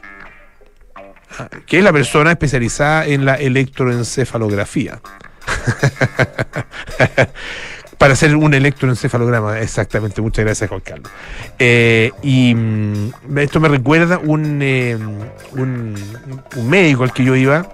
ah, 1.38 1.50
que 1.68 1.80
es 1.80 1.84
la 1.84 1.92
persona 1.92 2.32
especializada 2.32 3.06
en 3.06 3.26
la 3.26 3.36
electroencefalografía. 3.36 5.02
para 7.98 8.14
hacer 8.14 8.34
un 8.34 8.54
electroencefalograma, 8.54 9.60
exactamente. 9.60 10.22
Muchas 10.22 10.46
gracias, 10.46 10.70
Juan 10.70 10.80
Carlos. 10.80 11.12
Eh, 11.60 12.14
y 12.24 12.56
mm, 12.56 13.38
esto 13.40 13.60
me 13.60 13.68
recuerda 13.68 14.20
un, 14.20 14.62
eh, 14.62 14.98
un, 15.52 15.96
un, 16.56 16.70
médico 16.70 17.04
al 17.04 17.12
que 17.12 17.26
yo 17.26 17.36
iba. 17.36 17.68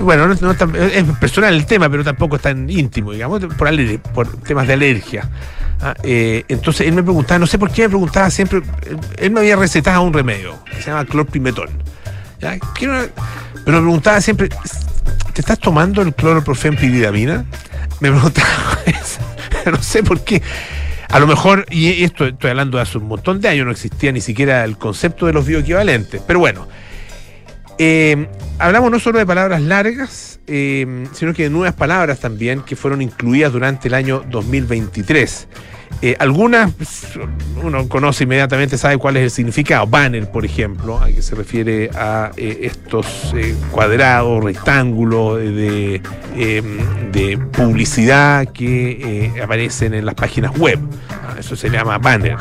Bueno, 0.00 0.28
no, 0.28 0.50
es 0.52 1.04
personal 1.18 1.54
el 1.54 1.66
tema, 1.66 1.88
pero 1.88 2.04
tampoco 2.04 2.36
es 2.36 2.42
tan 2.42 2.68
íntimo, 2.68 3.12
digamos, 3.12 3.40
por, 3.56 4.00
por 4.14 4.36
temas 4.42 4.66
de 4.66 4.72
alergia. 4.72 5.28
Ah, 5.82 5.94
eh, 6.02 6.44
entonces 6.48 6.86
él 6.86 6.94
me 6.94 7.02
preguntaba, 7.02 7.38
no 7.38 7.46
sé 7.46 7.58
por 7.58 7.70
qué 7.70 7.82
me 7.82 7.90
preguntaba 7.90 8.30
siempre, 8.30 8.62
él 9.16 9.30
me 9.30 9.40
había 9.40 9.56
recetado 9.56 10.02
un 10.02 10.12
remedio 10.12 10.62
que 10.64 10.76
se 10.76 10.90
llama 10.90 11.04
clorprimetón. 11.04 11.68
Pero 12.78 13.02
me 13.66 13.80
preguntaba 13.80 14.20
siempre, 14.20 14.48
¿te 14.48 15.40
estás 15.40 15.58
tomando 15.58 16.02
el 16.02 16.14
cloroprofenpididamina? 16.14 17.44
Me 18.00 18.10
preguntaba 18.10 18.48
no 19.70 19.82
sé 19.82 20.02
por 20.02 20.22
qué. 20.22 20.42
A 21.08 21.18
lo 21.18 21.26
mejor, 21.26 21.66
y 21.70 22.04
esto 22.04 22.26
estoy 22.26 22.50
hablando 22.50 22.76
de 22.78 22.82
hace 22.82 22.98
un 22.98 23.08
montón 23.08 23.40
de 23.40 23.48
años, 23.48 23.66
no 23.66 23.72
existía 23.72 24.12
ni 24.12 24.20
siquiera 24.20 24.64
el 24.64 24.78
concepto 24.78 25.26
de 25.26 25.32
los 25.32 25.44
bioequivalentes. 25.44 26.22
Pero 26.24 26.38
bueno, 26.38 26.68
eh, 27.82 28.28
hablamos 28.58 28.90
no 28.90 29.00
solo 29.00 29.18
de 29.18 29.24
palabras 29.24 29.62
largas, 29.62 30.38
eh, 30.46 31.06
sino 31.14 31.32
que 31.32 31.44
de 31.44 31.50
nuevas 31.50 31.72
palabras 31.72 32.20
también 32.20 32.60
que 32.60 32.76
fueron 32.76 33.00
incluidas 33.00 33.54
durante 33.54 33.88
el 33.88 33.94
año 33.94 34.22
2023. 34.28 35.48
Eh, 36.02 36.14
algunas 36.18 36.72
uno 37.62 37.88
conoce 37.88 38.24
inmediatamente, 38.24 38.76
sabe 38.76 38.98
cuál 38.98 39.16
es 39.16 39.22
el 39.24 39.30
significado. 39.30 39.86
Banner, 39.86 40.30
por 40.30 40.44
ejemplo, 40.44 40.98
a 40.98 41.06
que 41.06 41.22
se 41.22 41.34
refiere 41.34 41.88
a 41.94 42.32
eh, 42.36 42.58
estos 42.64 43.34
cuadrados, 43.70 44.44
rectángulos 44.44 45.38
de, 45.38 46.02
de 47.12 47.38
publicidad 47.52 48.46
que 48.48 49.32
aparecen 49.42 49.94
en 49.94 50.04
las 50.04 50.16
páginas 50.16 50.54
web. 50.58 50.78
Ah, 51.10 51.36
eso 51.38 51.56
se 51.56 51.70
llama 51.70 51.96
banner. 51.96 52.36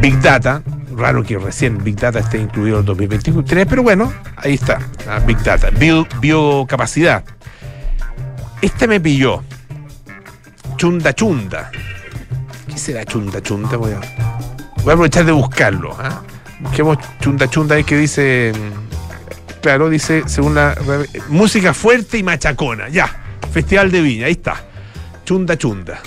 Big 0.00 0.20
Data, 0.20 0.62
raro 0.96 1.22
que 1.22 1.38
recién 1.38 1.82
Big 1.82 1.96
Data 1.96 2.18
esté 2.18 2.38
incluido 2.38 2.80
en 2.80 2.86
2023, 2.86 3.66
pero 3.68 3.82
bueno, 3.82 4.12
ahí 4.36 4.54
está, 4.54 4.78
Big 5.26 5.38
Data. 5.42 5.70
biocapacidad. 6.20 7.24
Este 8.62 8.88
me 8.88 9.00
pilló. 9.00 9.42
Chunda 10.76 11.12
chunda. 11.12 11.70
¿Qué 12.66 12.78
será 12.78 13.04
chunda 13.04 13.42
chunda? 13.42 13.76
Voy 13.76 13.92
a, 13.92 14.00
aprovechar 14.80 15.24
de 15.24 15.32
buscarlo. 15.32 15.94
¿ah? 15.98 16.22
Busquemos 16.60 16.98
chunda 17.20 17.48
chunda 17.48 17.76
ahí 17.76 17.84
que 17.84 17.96
dice. 17.96 18.52
Claro, 19.60 19.90
dice, 19.90 20.24
según 20.26 20.54
la. 20.54 20.74
Música 21.28 21.74
fuerte 21.74 22.18
y 22.18 22.22
machacona. 22.22 22.88
Ya. 22.88 23.08
Festival 23.52 23.90
de 23.90 24.00
Viña, 24.00 24.26
ahí 24.26 24.32
está. 24.32 24.56
Chunda 25.24 25.56
chunda. 25.56 26.00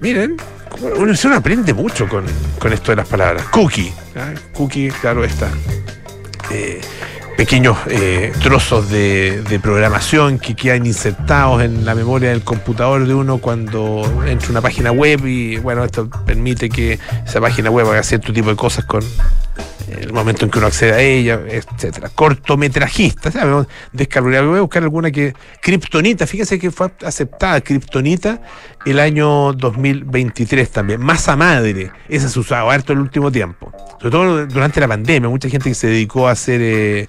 Miren, 0.00 0.36
uno, 0.80 1.36
aprende 1.36 1.74
mucho 1.74 2.08
con, 2.08 2.24
esto 2.72 2.92
de 2.92 2.96
las 2.96 3.08
palabras. 3.08 3.44
Cookie. 3.48 3.92
¿ah? 4.16 4.32
Cookie, 4.52 4.88
claro, 4.88 5.24
está. 5.24 5.48
Eh, 6.50 6.80
pequeños 7.36 7.76
eh, 7.88 8.32
trozos 8.42 8.88
de, 8.88 9.60
programación 9.62 10.38
que 10.38 10.54
quedan 10.54 10.86
insertados 10.86 11.62
en 11.62 11.84
la 11.84 11.94
memoria 11.94 12.30
del 12.30 12.42
computador 12.42 13.06
de 13.06 13.14
uno 13.14 13.38
cuando 13.38 14.02
entra 14.26 14.50
una 14.50 14.62
página 14.62 14.90
web 14.90 15.26
y 15.26 15.56
bueno, 15.58 15.84
esto 15.84 16.08
permite 16.24 16.68
que 16.68 16.98
esa 17.26 17.40
página 17.40 17.70
web 17.70 17.88
haga 17.88 18.02
cierto 18.02 18.32
tipo 18.32 18.48
de 18.48 18.56
cosas 18.56 18.84
con 18.84 19.02
el 19.88 20.12
momento 20.12 20.44
en 20.44 20.50
que 20.50 20.58
uno 20.58 20.66
accede 20.66 20.92
a 20.92 21.00
ella, 21.00 21.40
etcétera. 21.48 22.10
Cortometrajista, 22.14 23.30
¿sabes? 23.30 23.66
Voy 23.92 24.58
a 24.58 24.60
buscar 24.60 24.82
alguna 24.82 25.10
que. 25.10 25.34
Kryptonita, 25.60 26.26
fíjense 26.26 26.58
que 26.58 26.70
fue 26.70 26.90
aceptada 27.04 27.60
Kryptonita 27.60 28.40
el 28.84 28.98
año 28.98 29.52
2023 29.52 30.70
también. 30.70 31.00
Masa 31.00 31.36
madre, 31.36 31.90
esa 32.08 32.28
se 32.28 32.38
usaba 32.38 32.72
harto 32.72 32.92
el 32.92 33.00
último 33.00 33.30
tiempo. 33.30 33.72
Sobre 33.98 34.10
todo 34.10 34.46
durante 34.46 34.80
la 34.80 34.88
pandemia, 34.88 35.28
mucha 35.28 35.48
gente 35.48 35.70
que 35.70 35.74
se 35.74 35.88
dedicó 35.88 36.28
a 36.28 36.32
hacer. 36.32 36.60
Eh, 36.62 37.08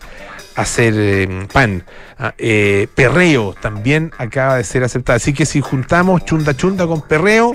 hacer 0.56 0.94
eh, 0.98 1.48
pan. 1.54 1.84
Ah, 2.18 2.34
eh, 2.38 2.88
perreo 2.94 3.54
también 3.62 4.12
acaba 4.18 4.58
de 4.58 4.64
ser 4.64 4.84
aceptada. 4.84 5.18
Así 5.18 5.34
que 5.34 5.46
si 5.46 5.62
juntamos 5.62 6.26
chunda 6.26 6.58
chunda 6.58 6.88
con 6.88 7.02
perreo, 7.02 7.54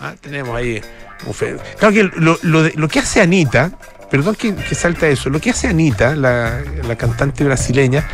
ah, 0.00 0.14
tenemos 0.20 0.54
ahí 0.54 0.80
un 1.24 1.32
Claro 1.78 1.94
que 1.94 2.04
lo, 2.04 2.38
lo 2.42 2.88
que 2.88 2.98
hace 2.98 3.22
Anita, 3.22 3.72
perdón 4.10 4.34
que, 4.34 4.54
salta 4.74 5.08
eso, 5.08 5.30
lo 5.30 5.40
que 5.40 5.50
hace 5.50 5.68
Anita, 5.68 6.14
la, 6.14 6.62
cantante 6.96 7.44
brasileña, 7.44 8.06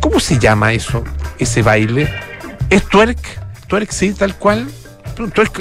¿cómo 0.00 0.20
se 0.20 0.38
llama 0.38 0.72
eso, 0.72 1.04
ese 1.38 1.62
baile? 1.62 2.12
¿Es 2.70 2.84
twerk? 2.84 3.18
¿Twerk 3.68 3.90
sí, 3.90 4.12
tal 4.12 4.36
cual? 4.36 4.68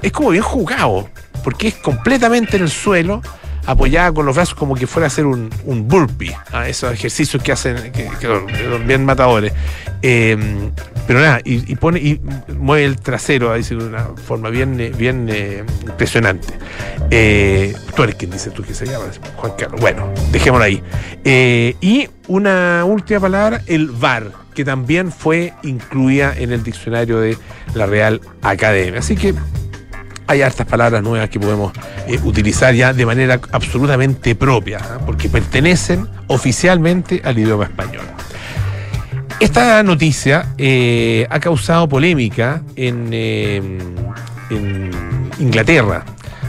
es 0.01 0.11
como 0.11 0.31
bien 0.31 0.43
jugado, 0.43 1.09
porque 1.43 1.69
es 1.69 1.75
completamente 1.75 2.57
en 2.57 2.63
el 2.63 2.69
suelo, 2.69 3.21
apoyada 3.65 4.11
con 4.11 4.25
los 4.25 4.35
brazos 4.35 4.55
como 4.55 4.75
que 4.75 4.87
fuera 4.87 5.05
a 5.05 5.07
hacer 5.07 5.25
un, 5.25 5.49
un 5.65 5.87
burpee, 5.87 6.35
¿ah? 6.51 6.67
esos 6.67 6.93
ejercicios 6.93 7.41
que 7.41 7.51
hacen, 7.51 7.91
que, 7.91 8.09
bien 8.85 9.05
matadores. 9.05 9.53
Em, 10.01 10.71
pero 11.07 11.19
nada, 11.19 11.39
y, 11.43 11.75
pone 11.75 11.99
y 11.99 12.19
mueve 12.57 12.85
el 12.85 12.99
trasero 12.99 13.53
de 13.53 13.75
una 13.75 14.05
forma 14.25 14.49
bien, 14.49 14.79
eh, 14.79 14.91
bien 14.95 15.27
eh, 15.31 15.63
impresionante. 15.83 16.53
Eh, 17.11 17.75
tú 17.95 18.03
eres 18.03 18.15
quien 18.15 18.31
dice 18.31 18.49
tú 18.49 18.63
que 18.63 18.73
se 18.73 18.85
llama, 18.85 19.05
Juan 19.35 19.53
Carlos. 19.57 19.79
Bueno, 19.79 20.09
dejémoslo 20.31 20.65
ahí. 20.65 20.81
Eh, 21.23 21.75
y 21.81 22.09
una 22.27 22.83
última 22.85 23.19
palabra, 23.19 23.61
el 23.67 23.89
VAR, 23.89 24.31
que 24.55 24.65
también 24.65 25.11
fue 25.11 25.53
incluida 25.63 26.33
en 26.35 26.51
el 26.51 26.63
diccionario 26.63 27.19
de 27.19 27.37
la 27.75 27.85
Real 27.85 28.21
Academia. 28.41 28.99
Así 28.99 29.15
que 29.15 29.35
hay 30.27 30.41
hartas 30.41 30.65
palabras 30.65 31.03
nuevas 31.03 31.29
que 31.29 31.39
podemos 31.39 31.73
eh, 32.07 32.19
utilizar 32.23 32.73
ya 32.73 32.93
de 32.93 33.05
manera 33.05 33.39
absolutamente 33.51 34.35
propia, 34.35 34.79
¿ah? 34.81 34.99
porque 35.05 35.29
pertenecen 35.29 36.07
oficialmente 36.27 37.21
al 37.23 37.37
idioma 37.37 37.65
español. 37.65 38.05
Esta 39.39 39.83
noticia 39.83 40.53
eh, 40.57 41.27
ha 41.29 41.39
causado 41.39 41.89
polémica 41.89 42.61
en, 42.75 43.09
eh, 43.11 43.81
Inglaterra 45.39 46.05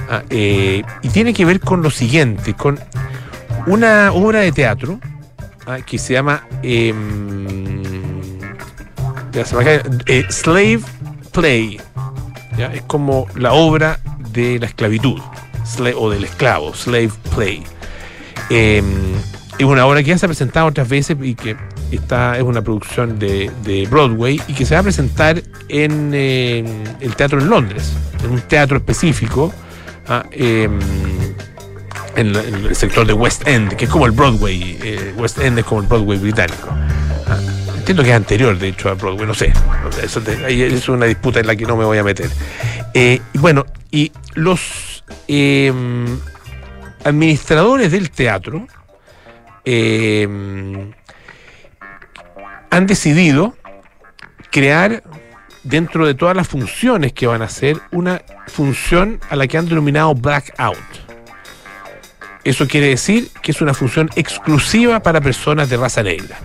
¿ah? 0.09 0.23
y 0.31 1.09
tiene 1.13 1.35
que 1.35 1.45
ver 1.45 1.61
con 1.61 1.83
lo 1.83 1.91
siguiente, 1.91 2.55
con 2.55 2.79
una 3.67 4.13
obra 4.13 4.41
de 4.41 4.53
teatro 4.53 5.01
¿ah? 5.67 5.79
que 5.85 5.99
se 5.99 6.13
llama 6.13 6.47
em, 6.63 7.83
Slave 10.31 10.81
Play 11.33 11.81
es 12.59 12.83
como 12.83 13.27
la 13.35 13.53
obra 13.53 14.01
de 14.33 14.59
la 14.59 14.67
esclavitud 14.67 15.21
o 15.97 16.11
del 16.11 16.25
esclavo, 16.25 16.75
slave 16.75 17.11
play. 17.35 17.63
Em, 18.51 18.85
es 19.59 19.65
una 19.65 19.87
obra 19.87 20.03
que 20.03 20.11
ya 20.11 20.19
se 20.19 20.27
ha 20.27 20.29
presentado 20.29 20.67
otras 20.67 20.89
veces 20.89 21.17
y 21.21 21.35
que 21.35 21.57
está, 21.91 22.37
es 22.37 22.43
una 22.43 22.63
producción 22.63 23.19
de, 23.19 23.89
Broadway 23.91 24.41
y 24.49 24.55
que 24.55 24.65
se 24.65 24.75
va 24.75 24.81
a 24.81 24.85
presentar 24.85 25.43
en 25.69 26.15
el 26.15 27.17
teatro 27.17 27.41
en 27.41 27.51
Londres, 27.51 27.93
en 28.25 28.31
un 28.31 28.41
teatro 28.43 28.79
específico, 28.79 29.53
ah, 30.09 30.25
em, 30.31 30.79
en, 32.17 32.35
el 32.35 32.77
sector 32.77 33.07
de 33.07 33.13
West 33.13 33.47
End, 33.47 33.75
que 33.75 33.85
es 33.85 33.91
como 33.91 34.07
el 34.07 34.13
Broadway, 34.13 34.79
eh, 34.83 35.15
West 35.17 35.39
End 35.39 35.59
es 35.59 35.65
como 35.65 35.81
el 35.83 35.87
Broadway 35.87 36.19
británico. 36.19 36.69
Ah, 37.27 37.39
entiendo 37.87 38.03
que 38.03 38.11
es 38.11 38.17
anterior, 38.17 38.59
de 38.59 38.67
hecho, 38.67 38.89
a 38.89 38.95
Broadway, 38.95 39.29
no 39.29 39.35
sé. 39.35 39.53
Eso 40.03 40.21
es 40.27 40.89
una 40.89 41.07
disputa 41.07 41.39
en 41.39 41.47
la 41.47 41.55
que 41.55 41.65
no 41.67 41.77
me 41.77 41.85
voy 41.85 41.99
a 41.99 42.03
meter. 42.03 42.29
Eh, 42.93 43.21
bueno, 43.35 43.65
y 43.93 44.11
los 44.35 45.05
em, 45.29 46.19
administradores 47.05 47.93
del 47.93 48.11
teatro 48.11 48.67
em, 49.65 50.91
han 52.71 52.87
decidido 52.89 53.57
crear 54.51 55.05
dentro 55.63 56.09
de 56.09 56.15
todas 56.15 56.37
las 56.37 56.49
funciones 56.49 57.13
que 57.13 57.29
van 57.29 57.41
a 57.41 57.45
hacer 57.45 57.81
una 57.93 58.21
función 58.49 59.21
a 59.31 59.37
la 59.37 59.47
que 59.47 59.59
han 59.59 59.69
denominado 59.69 60.13
blackout. 60.13 60.77
Eso 62.43 62.67
quiere 62.67 62.89
decir 62.89 63.31
que 63.43 63.53
es 63.53 63.61
una 63.61 63.75
función 63.75 64.11
exclusiva 64.17 64.99
para 65.05 65.21
personas 65.21 65.71
de 65.71 65.77
raza 65.77 66.03
negra 66.03 66.37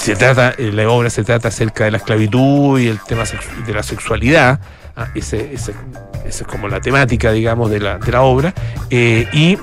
se 0.00 0.16
trata, 0.16 0.54
eh, 0.56 0.72
la 0.72 0.88
obra 0.88 1.10
se 1.10 1.22
trata 1.24 1.48
acerca 1.48 1.84
de 1.84 1.90
la 1.90 1.98
esclavitud 1.98 2.80
y 2.80 2.88
el 2.88 3.00
tema 3.00 3.24
de 3.66 3.72
la 3.74 3.82
sexualidad, 3.82 4.58
ah, 4.96 5.08
esa 5.14 5.36
es 5.36 6.42
como 6.46 6.68
la 6.68 6.80
temática, 6.80 7.32
digamos, 7.32 7.70
de 7.70 7.80
la, 7.80 7.98
de 7.98 8.10
la 8.10 8.22
obra, 8.22 8.54
eh, 8.88 9.28
y 9.34 9.58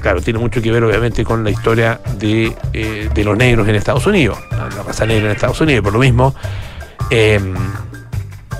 claro, 0.00 0.20
tiene 0.20 0.40
mucho 0.40 0.60
que 0.60 0.72
ver 0.72 0.82
obviamente 0.82 1.24
con 1.24 1.44
la 1.44 1.50
historia 1.50 2.00
de, 2.18 2.52
eh, 2.72 3.08
de 3.14 3.24
los 3.24 3.36
negros 3.36 3.68
en 3.68 3.76
Estados 3.76 4.06
Unidos, 4.08 4.36
la 4.50 4.82
raza 4.82 5.06
negra 5.06 5.26
en 5.26 5.32
Estados 5.32 5.60
Unidos, 5.60 5.84
por 5.84 5.92
lo 5.92 6.00
mismo, 6.00 6.34
em, 7.10 7.54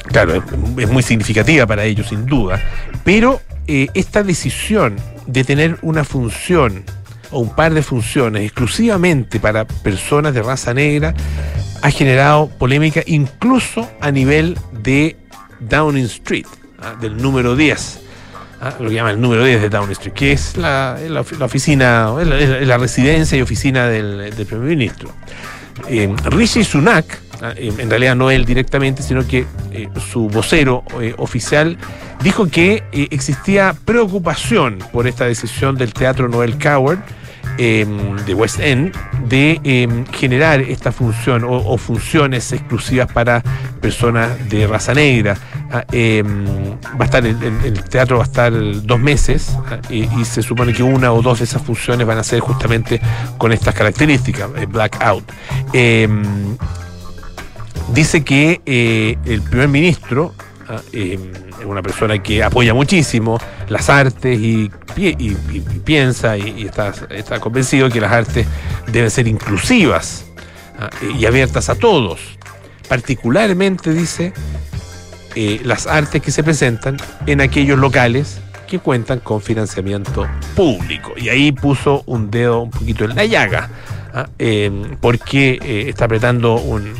claro, 0.06 0.44
es, 0.78 0.88
muy 0.88 1.02
significativa 1.02 1.66
para 1.66 1.82
ellos 1.82 2.06
sin 2.06 2.24
duda, 2.26 2.62
pero 3.02 3.40
esta 3.66 4.22
decisión 4.22 4.94
de 5.26 5.42
tener 5.42 5.76
una 5.82 6.04
función 6.04 6.84
o 7.30 7.40
un 7.40 7.54
par 7.54 7.74
de 7.74 7.82
funciones 7.82 8.42
exclusivamente 8.42 9.40
para 9.40 9.66
personas 9.66 10.34
de 10.34 10.42
raza 10.42 10.74
negra 10.74 11.14
ha 11.82 11.90
generado 11.90 12.48
polémica 12.48 13.02
incluso 13.06 13.90
a 14.00 14.10
nivel 14.10 14.58
de 14.72 15.16
Downing 15.60 16.06
Street, 16.06 16.46
¿ah? 16.80 16.94
del 17.00 17.16
número 17.16 17.56
10. 17.56 18.00
¿ah? 18.60 18.74
lo 18.80 18.88
que 18.88 18.94
llama 18.94 19.10
el 19.10 19.20
número 19.20 19.44
10 19.44 19.62
de 19.62 19.68
Downing 19.68 19.92
Street, 19.92 20.14
que 20.14 20.32
es 20.32 20.56
la, 20.56 20.98
oficina, 21.40 22.12
la, 22.24 22.78
residencia 22.78 23.36
y 23.38 23.42
oficina 23.42 23.88
del, 23.88 24.32
primer 24.46 24.66
ministro. 24.66 25.10
Eh, 25.88 26.12
Rishi 26.24 26.64
Sunak. 26.64 27.25
En 27.40 27.90
realidad 27.90 28.16
no 28.16 28.30
él 28.30 28.44
directamente, 28.44 29.02
sino 29.02 29.26
que 29.26 29.46
eh, 29.72 29.88
su 30.10 30.28
vocero 30.28 30.84
eh, 31.00 31.14
oficial 31.18 31.76
dijo 32.22 32.48
que 32.48 32.82
existía 32.92 33.74
preocupación 33.84 34.78
por 34.92 35.06
esta 35.06 35.26
decisión 35.26 35.76
del 35.76 35.92
Teatro 35.92 36.28
Noel 36.28 36.58
Coward 36.58 37.00
Em, 37.58 38.16
de 38.26 38.34
West 38.34 38.60
End 38.60 38.94
de 39.28 39.58
em, 39.64 40.04
generar 40.12 40.60
esta 40.60 40.92
función 40.92 41.42
o, 41.42 41.78
funciones 41.78 42.52
exclusivas 42.52 43.10
para 43.10 43.42
personas 43.80 44.46
de 44.50 44.66
raza 44.66 44.92
negra. 44.92 45.38
Ah, 45.72 45.82
em, 45.90 46.44
va 47.00 47.00
a 47.00 47.04
estar 47.04 47.26
el, 47.26 47.82
teatro 47.84 48.18
va 48.18 48.24
a 48.24 48.26
estar 48.26 48.52
dos 48.52 49.00
meses 49.00 49.56
ah, 49.70 49.78
y, 49.88 50.06
se 50.26 50.42
supone 50.42 50.74
que 50.74 50.82
una 50.82 51.12
o 51.12 51.22
dos 51.22 51.38
de 51.38 51.44
esas 51.44 51.62
funciones 51.62 52.06
van 52.06 52.18
a 52.18 52.22
ser 52.22 52.40
justamente 52.40 53.00
con 53.38 53.52
estas 53.52 53.74
características, 53.74 54.50
eh, 54.58 54.66
blackout. 54.66 55.24
Dice 57.92 58.24
que 58.24 58.60
eh, 58.66 59.16
el 59.24 59.42
primer 59.42 59.68
ministro 59.68 60.34
ah, 60.68 60.80
es 60.92 61.18
una 61.64 61.82
persona 61.82 62.22
que 62.22 62.42
apoya 62.42 62.74
muchísimo 62.74 63.38
las 63.68 63.88
artes 63.90 64.38
y, 64.38 64.70
piensa 65.84 66.36
y, 66.36 66.66
está, 66.66 67.40
convencido 67.40 67.88
que 67.90 68.00
las 68.00 68.12
artes 68.12 68.46
deben 68.90 69.10
ser 69.10 69.28
inclusivas 69.28 70.26
¿ah? 70.78 70.90
y 71.18 71.26
abiertas 71.26 71.68
a 71.68 71.74
todos. 71.74 72.20
Particularmente, 72.88 73.92
dice, 73.92 74.32
eh, 75.34 75.60
las 75.64 75.86
artes 75.86 76.22
que 76.22 76.30
se 76.30 76.42
presentan 76.42 76.96
en 77.26 77.40
aquellos 77.40 77.78
locales 77.78 78.40
que 78.66 78.78
cuentan 78.78 79.20
con 79.20 79.40
financiamiento 79.40 80.26
público. 80.54 81.12
Y 81.16 81.28
ahí 81.28 81.52
puso 81.52 82.02
un 82.06 82.30
dedo 82.30 82.62
un 82.62 82.70
poquito 82.70 83.04
en 83.04 83.14
la 83.14 83.24
llaga, 83.24 83.70
¿ah? 84.12 84.28
eh, 84.38 84.70
porque 85.00 85.58
eh, 85.62 85.84
está 85.88 86.06
apretando 86.06 86.56
un, 86.56 86.92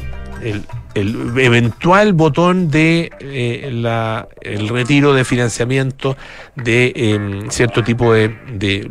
el, 0.43 0.65
el 0.97 1.39
eventual 1.39 2.15
botón 2.15 2.71
de 2.71 3.11
eh, 3.21 3.71
la, 3.71 4.29
el 4.41 4.69
retiro 4.69 5.13
de 5.13 5.25
financiamiento 5.25 6.17
de 6.55 6.93
em, 6.97 7.51
cierto 7.51 7.85
tipo 7.85 8.15
de, 8.15 8.35
de, 8.55 8.85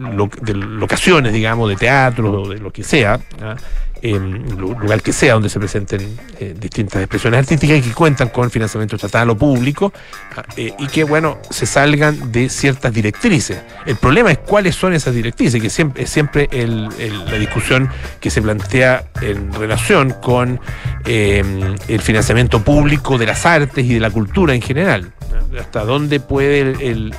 locaciones, 0.53 1.33
digamos, 1.33 1.67
de 1.67 1.75
teatro 1.75 2.47
de 2.47 2.59
lo 2.59 2.71
que 2.71 2.83
sea, 2.83 3.19
¿ah? 3.41 3.55
En 4.01 4.57
lugar 4.57 5.01
que 5.01 5.13
sea 5.13 5.33
donde 5.33 5.49
se 5.49 5.59
presenten 5.59 6.17
eh, 6.39 6.55
distintas 6.59 7.01
expresiones 7.01 7.39
artísticas 7.39 7.79
y 7.79 7.81
que 7.81 7.91
cuentan 7.91 8.29
con 8.29 8.51
financiamiento 8.51 8.95
estatal 8.95 9.29
o 9.29 9.37
público 9.37 9.91
ah, 10.35 10.43
eh, 10.57 10.73
y 10.77 10.87
que, 10.87 11.03
bueno, 11.03 11.39
se 11.49 11.65
salgan 11.65 12.31
de 12.31 12.49
ciertas 12.49 12.93
directrices. 12.93 13.61
El 13.85 13.95
problema 13.95 14.31
es 14.31 14.39
cuáles 14.39 14.75
son 14.75 14.93
esas 14.93 15.13
directrices, 15.13 15.61
que 15.61 15.69
siempre, 15.69 16.03
es 16.03 16.09
siempre 16.09 16.49
la 16.51 17.37
discusión 17.37 17.89
que 18.19 18.29
se 18.29 18.41
plantea 18.41 19.05
en 19.21 19.53
relación 19.53 20.13
con 20.21 20.59
em, 21.05 21.75
el 21.87 22.01
financiamiento 22.01 22.63
público 22.63 23.17
de 23.17 23.25
las 23.25 23.45
artes 23.45 23.85
y 23.85 23.95
de 23.95 23.99
la 23.99 24.11
cultura 24.11 24.53
en 24.53 24.61
general. 24.61 25.11
Hasta 25.59 25.83
dónde 25.85 26.19
puede 26.19 26.61
el, 26.61 27.13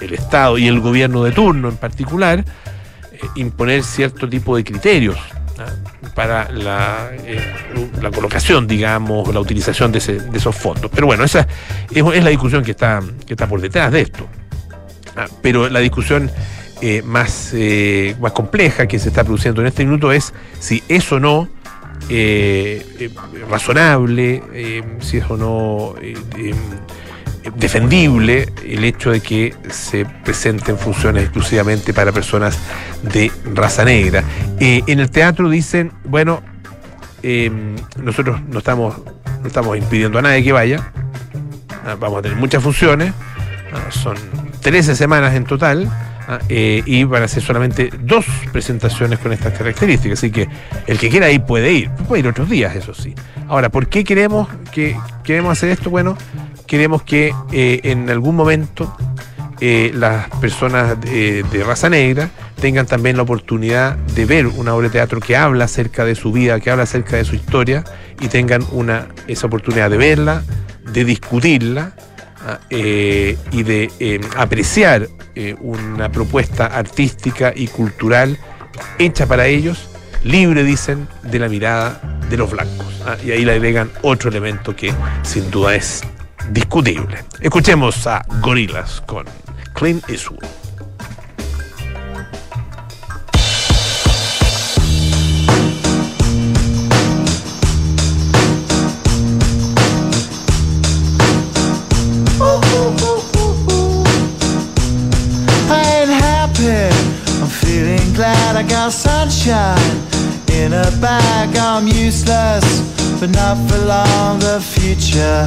el 0.00 0.12
Estado 0.12 0.58
y 0.58 0.68
el 0.68 0.80
gobierno 0.80 1.24
de 1.24 1.32
turno 1.32 1.68
en 1.68 1.76
particular 1.76 2.44
eh, 3.12 3.26
imponer 3.36 3.82
cierto 3.82 4.28
tipo 4.28 4.56
de 4.56 4.64
criterios 4.64 5.16
para 6.14 6.50
la, 6.50 7.10
eh, 7.24 7.40
la, 8.00 8.10
colocación, 8.10 8.66
digamos, 8.66 9.32
la 9.32 9.40
utilización 9.40 9.92
de, 9.92 9.98
esos 9.98 10.56
fondos. 10.56 10.90
Pero 10.94 11.06
bueno, 11.06 11.24
esa 11.24 11.46
es, 11.90 12.04
la 12.04 12.30
discusión 12.30 12.64
que 12.64 12.72
está, 12.72 13.02
que 13.26 13.34
está 13.34 13.46
por 13.46 13.60
detrás 13.60 13.92
de 13.92 14.02
esto. 14.02 14.26
Ah, 15.16 15.26
pero 15.42 15.68
la 15.68 15.80
discusión 15.80 16.30
eh, 16.80 17.02
más, 17.02 17.50
eh, 17.54 18.16
más 18.20 18.32
compleja 18.32 18.86
que 18.86 18.98
se 18.98 19.08
está 19.08 19.24
produciendo 19.24 19.60
en 19.60 19.68
este 19.68 19.84
minuto 19.84 20.12
es 20.12 20.32
si 20.60 20.82
es 20.88 21.10
o 21.12 21.20
no 21.20 21.48
razonable, 23.50 24.42
si 25.00 25.18
es 25.18 25.24
o 25.28 25.36
no 25.36 25.94
defendible 27.56 28.48
el 28.64 28.84
hecho 28.84 29.10
de 29.10 29.20
que 29.20 29.54
se 29.70 30.04
presenten 30.04 30.78
funciones 30.78 31.24
exclusivamente 31.24 31.92
para 31.92 32.12
personas 32.12 32.58
de 33.02 33.30
raza 33.54 33.84
negra. 33.84 34.24
Eh, 34.60 34.82
en 34.86 35.00
el 35.00 35.10
teatro 35.10 35.48
dicen, 35.48 35.92
bueno, 36.04 36.42
em, 37.22 37.76
nosotros 38.02 38.40
no 38.48 38.58
estamos, 38.58 38.96
no 39.42 39.46
estamos 39.46 39.76
impidiendo 39.76 40.18
a 40.18 40.22
nadie 40.22 40.42
que 40.42 40.52
vaya, 40.52 40.92
ah, 41.84 41.96
vamos 41.98 42.20
a 42.20 42.22
tener 42.22 42.38
muchas 42.38 42.62
funciones, 42.62 43.12
ah, 43.72 43.90
son 43.90 44.16
13 44.60 44.96
semanas 44.96 45.34
en 45.34 45.44
total. 45.44 45.90
Ah, 46.30 46.40
eh, 46.50 46.82
y 46.84 47.04
van 47.04 47.22
a 47.22 47.28
ser 47.28 47.42
solamente 47.42 47.90
dos 48.02 48.26
presentaciones 48.52 49.18
con 49.18 49.32
estas 49.32 49.56
características. 49.56 50.18
Así 50.18 50.30
que 50.30 50.46
el 50.86 50.98
que 50.98 51.08
quiera 51.08 51.30
ir 51.30 51.40
puede 51.40 51.72
ir. 51.72 51.90
Puede 52.06 52.20
ir 52.20 52.28
otros 52.28 52.50
días, 52.50 52.76
eso 52.76 52.92
sí. 52.92 53.14
Ahora, 53.48 53.70
¿por 53.70 53.88
qué 53.88 54.04
queremos, 54.04 54.46
que, 54.70 54.94
queremos 55.24 55.52
hacer 55.52 55.70
esto? 55.70 55.88
Bueno, 55.88 56.18
queremos 56.68 57.02
que 57.02 57.34
eh, 57.50 57.80
en 57.84 58.08
algún 58.10 58.36
momento 58.36 58.94
eh, 59.60 59.90
las 59.94 60.28
personas 60.38 61.00
de, 61.00 61.44
raza 61.66 61.88
negra 61.88 62.30
tengan 62.60 62.86
también 62.86 63.16
la 63.16 63.22
oportunidad 63.22 63.96
de 63.96 64.24
ver 64.26 64.46
una 64.46 64.74
obra 64.74 64.86
de 64.86 64.92
teatro 64.92 65.18
que 65.18 65.34
habla 65.36 65.64
acerca 65.64 66.04
de 66.04 66.14
su 66.14 66.30
vida, 66.30 66.60
que 66.60 66.70
habla 66.70 66.84
acerca 66.84 67.16
de 67.16 67.24
su 67.24 67.34
historia 67.34 67.82
y 68.20 68.28
tengan 68.28 68.62
esa 69.26 69.46
oportunidad 69.46 69.90
de 69.90 69.96
verla, 69.96 70.44
de 70.92 71.04
discutirla 71.04 71.92
ah, 72.46 72.60
eh, 72.70 73.36
y 73.50 73.62
de 73.64 74.20
apreciar 74.36 75.08
una 75.60 76.10
propuesta 76.10 76.66
artística 76.66 77.52
y 77.54 77.68
cultural 77.68 78.36
hecha 78.98 79.26
para 79.26 79.46
ellos, 79.46 79.88
libre, 80.24 80.64
dicen, 80.64 81.06
de 81.22 81.38
la 81.38 81.48
mirada 81.48 82.18
de 82.28 82.36
los 82.36 82.50
blancos. 82.50 82.86
Ah, 83.06 83.16
y 83.24 83.30
ahí 83.30 83.44
le 83.44 83.52
agregan 83.52 83.90
otro 84.02 84.30
elemento 84.30 84.74
que 84.74 84.92
sin 85.22 85.48
duda 85.50 85.76
es 85.76 86.02
discutible. 86.50 87.24
Escuchemos 87.40 88.06
a 88.06 88.24
Gorillaz 88.40 89.00
con 89.02 89.24
Clint 89.74 90.08
Eastwood. 90.08 90.46
glad 108.18 108.56
I 108.56 108.64
got 108.68 108.92
sunshine 108.92 109.96
in 110.50 110.72
a 110.72 110.90
bag. 111.00 111.56
I'm 111.56 111.86
useless, 111.86 112.66
but 113.20 113.30
not 113.30 113.56
for 113.68 113.78
long. 113.86 114.40
The 114.40 114.60
future 114.60 115.46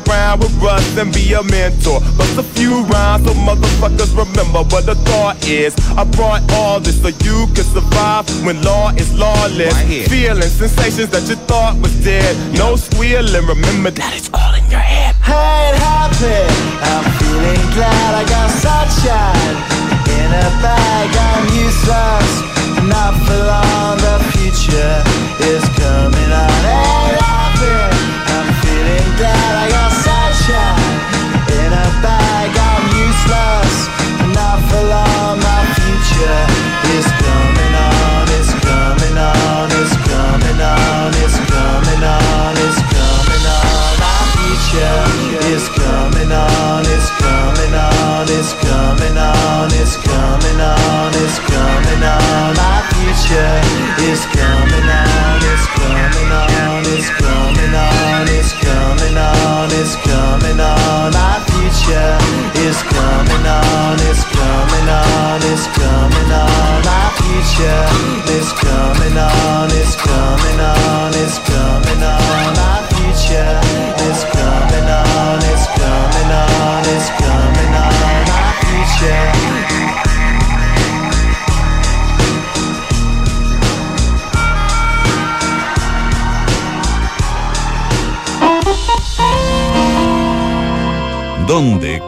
with 0.39 0.53
Russ 0.61 0.97
and 0.97 1.13
be 1.13 1.33
a 1.33 1.43
mentor. 1.43 1.99
Bust 2.17 2.37
a 2.37 2.43
few 2.43 2.83
rhymes 2.85 3.25
so 3.25 3.33
motherfuckers 3.33 4.11
remember 4.15 4.63
what 4.71 4.85
the 4.85 4.95
thought 4.95 5.37
is. 5.47 5.75
I 5.97 6.03
brought 6.03 6.41
all 6.53 6.79
this 6.79 7.01
so 7.01 7.09
you 7.09 7.47
can 7.53 7.63
survive 7.63 8.25
when 8.45 8.61
law 8.61 8.91
is 8.91 9.13
lawless. 9.17 9.75
Feeling 10.07 10.41
sensations 10.49 11.09
that 11.09 11.27
you 11.29 11.35
thought 11.47 11.75
was 11.81 11.93
dead. 12.03 12.35
No 12.57 12.75
squealing, 12.75 13.45
remember 13.45 13.91
that 13.91 14.13
it's 14.15 14.29
all 14.33 14.53
in 14.53 14.69
your 14.69 14.79
head. 14.79 15.15
ain't 15.27 15.77
happy. 15.77 16.41
I'm 16.81 17.05
feeling 17.19 17.65
glad 17.75 18.15
I 18.15 18.23
got 18.27 18.49
sunshine 18.51 18.90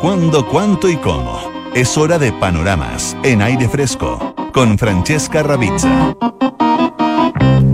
cuándo, 0.03 0.45
cuánto 0.45 0.89
y 0.89 0.97
cómo? 0.97 1.39
Es 1.73 1.97
hora 1.97 2.19
de 2.19 2.33
panoramas 2.33 3.15
en 3.23 3.41
aire 3.41 3.69
fresco 3.69 4.35
con 4.51 4.77
Francesca 4.77 5.43
Ravizza. 5.43 6.13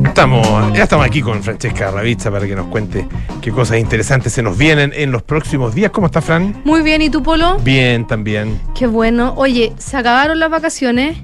Estamos, 0.06 0.72
ya 0.74 0.84
estamos 0.84 1.08
aquí 1.08 1.24
con 1.24 1.42
Francesca 1.42 1.90
Ravizza 1.90 2.30
para 2.30 2.46
que 2.46 2.56
nos 2.56 2.68
cuente 2.68 3.08
qué 3.42 3.52
cosas 3.52 3.80
interesantes 3.80 4.32
se 4.32 4.44
nos 4.44 4.56
vienen 4.60 4.92
en 4.94 5.12
los 5.12 5.24
próximos 5.24 5.74
días. 5.74 5.90
¿Cómo 5.90 6.06
está, 6.06 6.22
Fran? 6.22 6.62
Muy 6.66 6.84
bien, 6.84 7.02
¿y 7.02 7.10
tú, 7.10 7.24
Polo? 7.24 7.58
Bien, 7.64 8.06
también. 8.06 8.62
Qué 8.76 8.86
bueno. 8.86 9.34
Oye, 9.36 9.74
se 9.80 9.98
acabaron 9.98 10.38
las 10.38 10.52
vacaciones, 10.52 11.18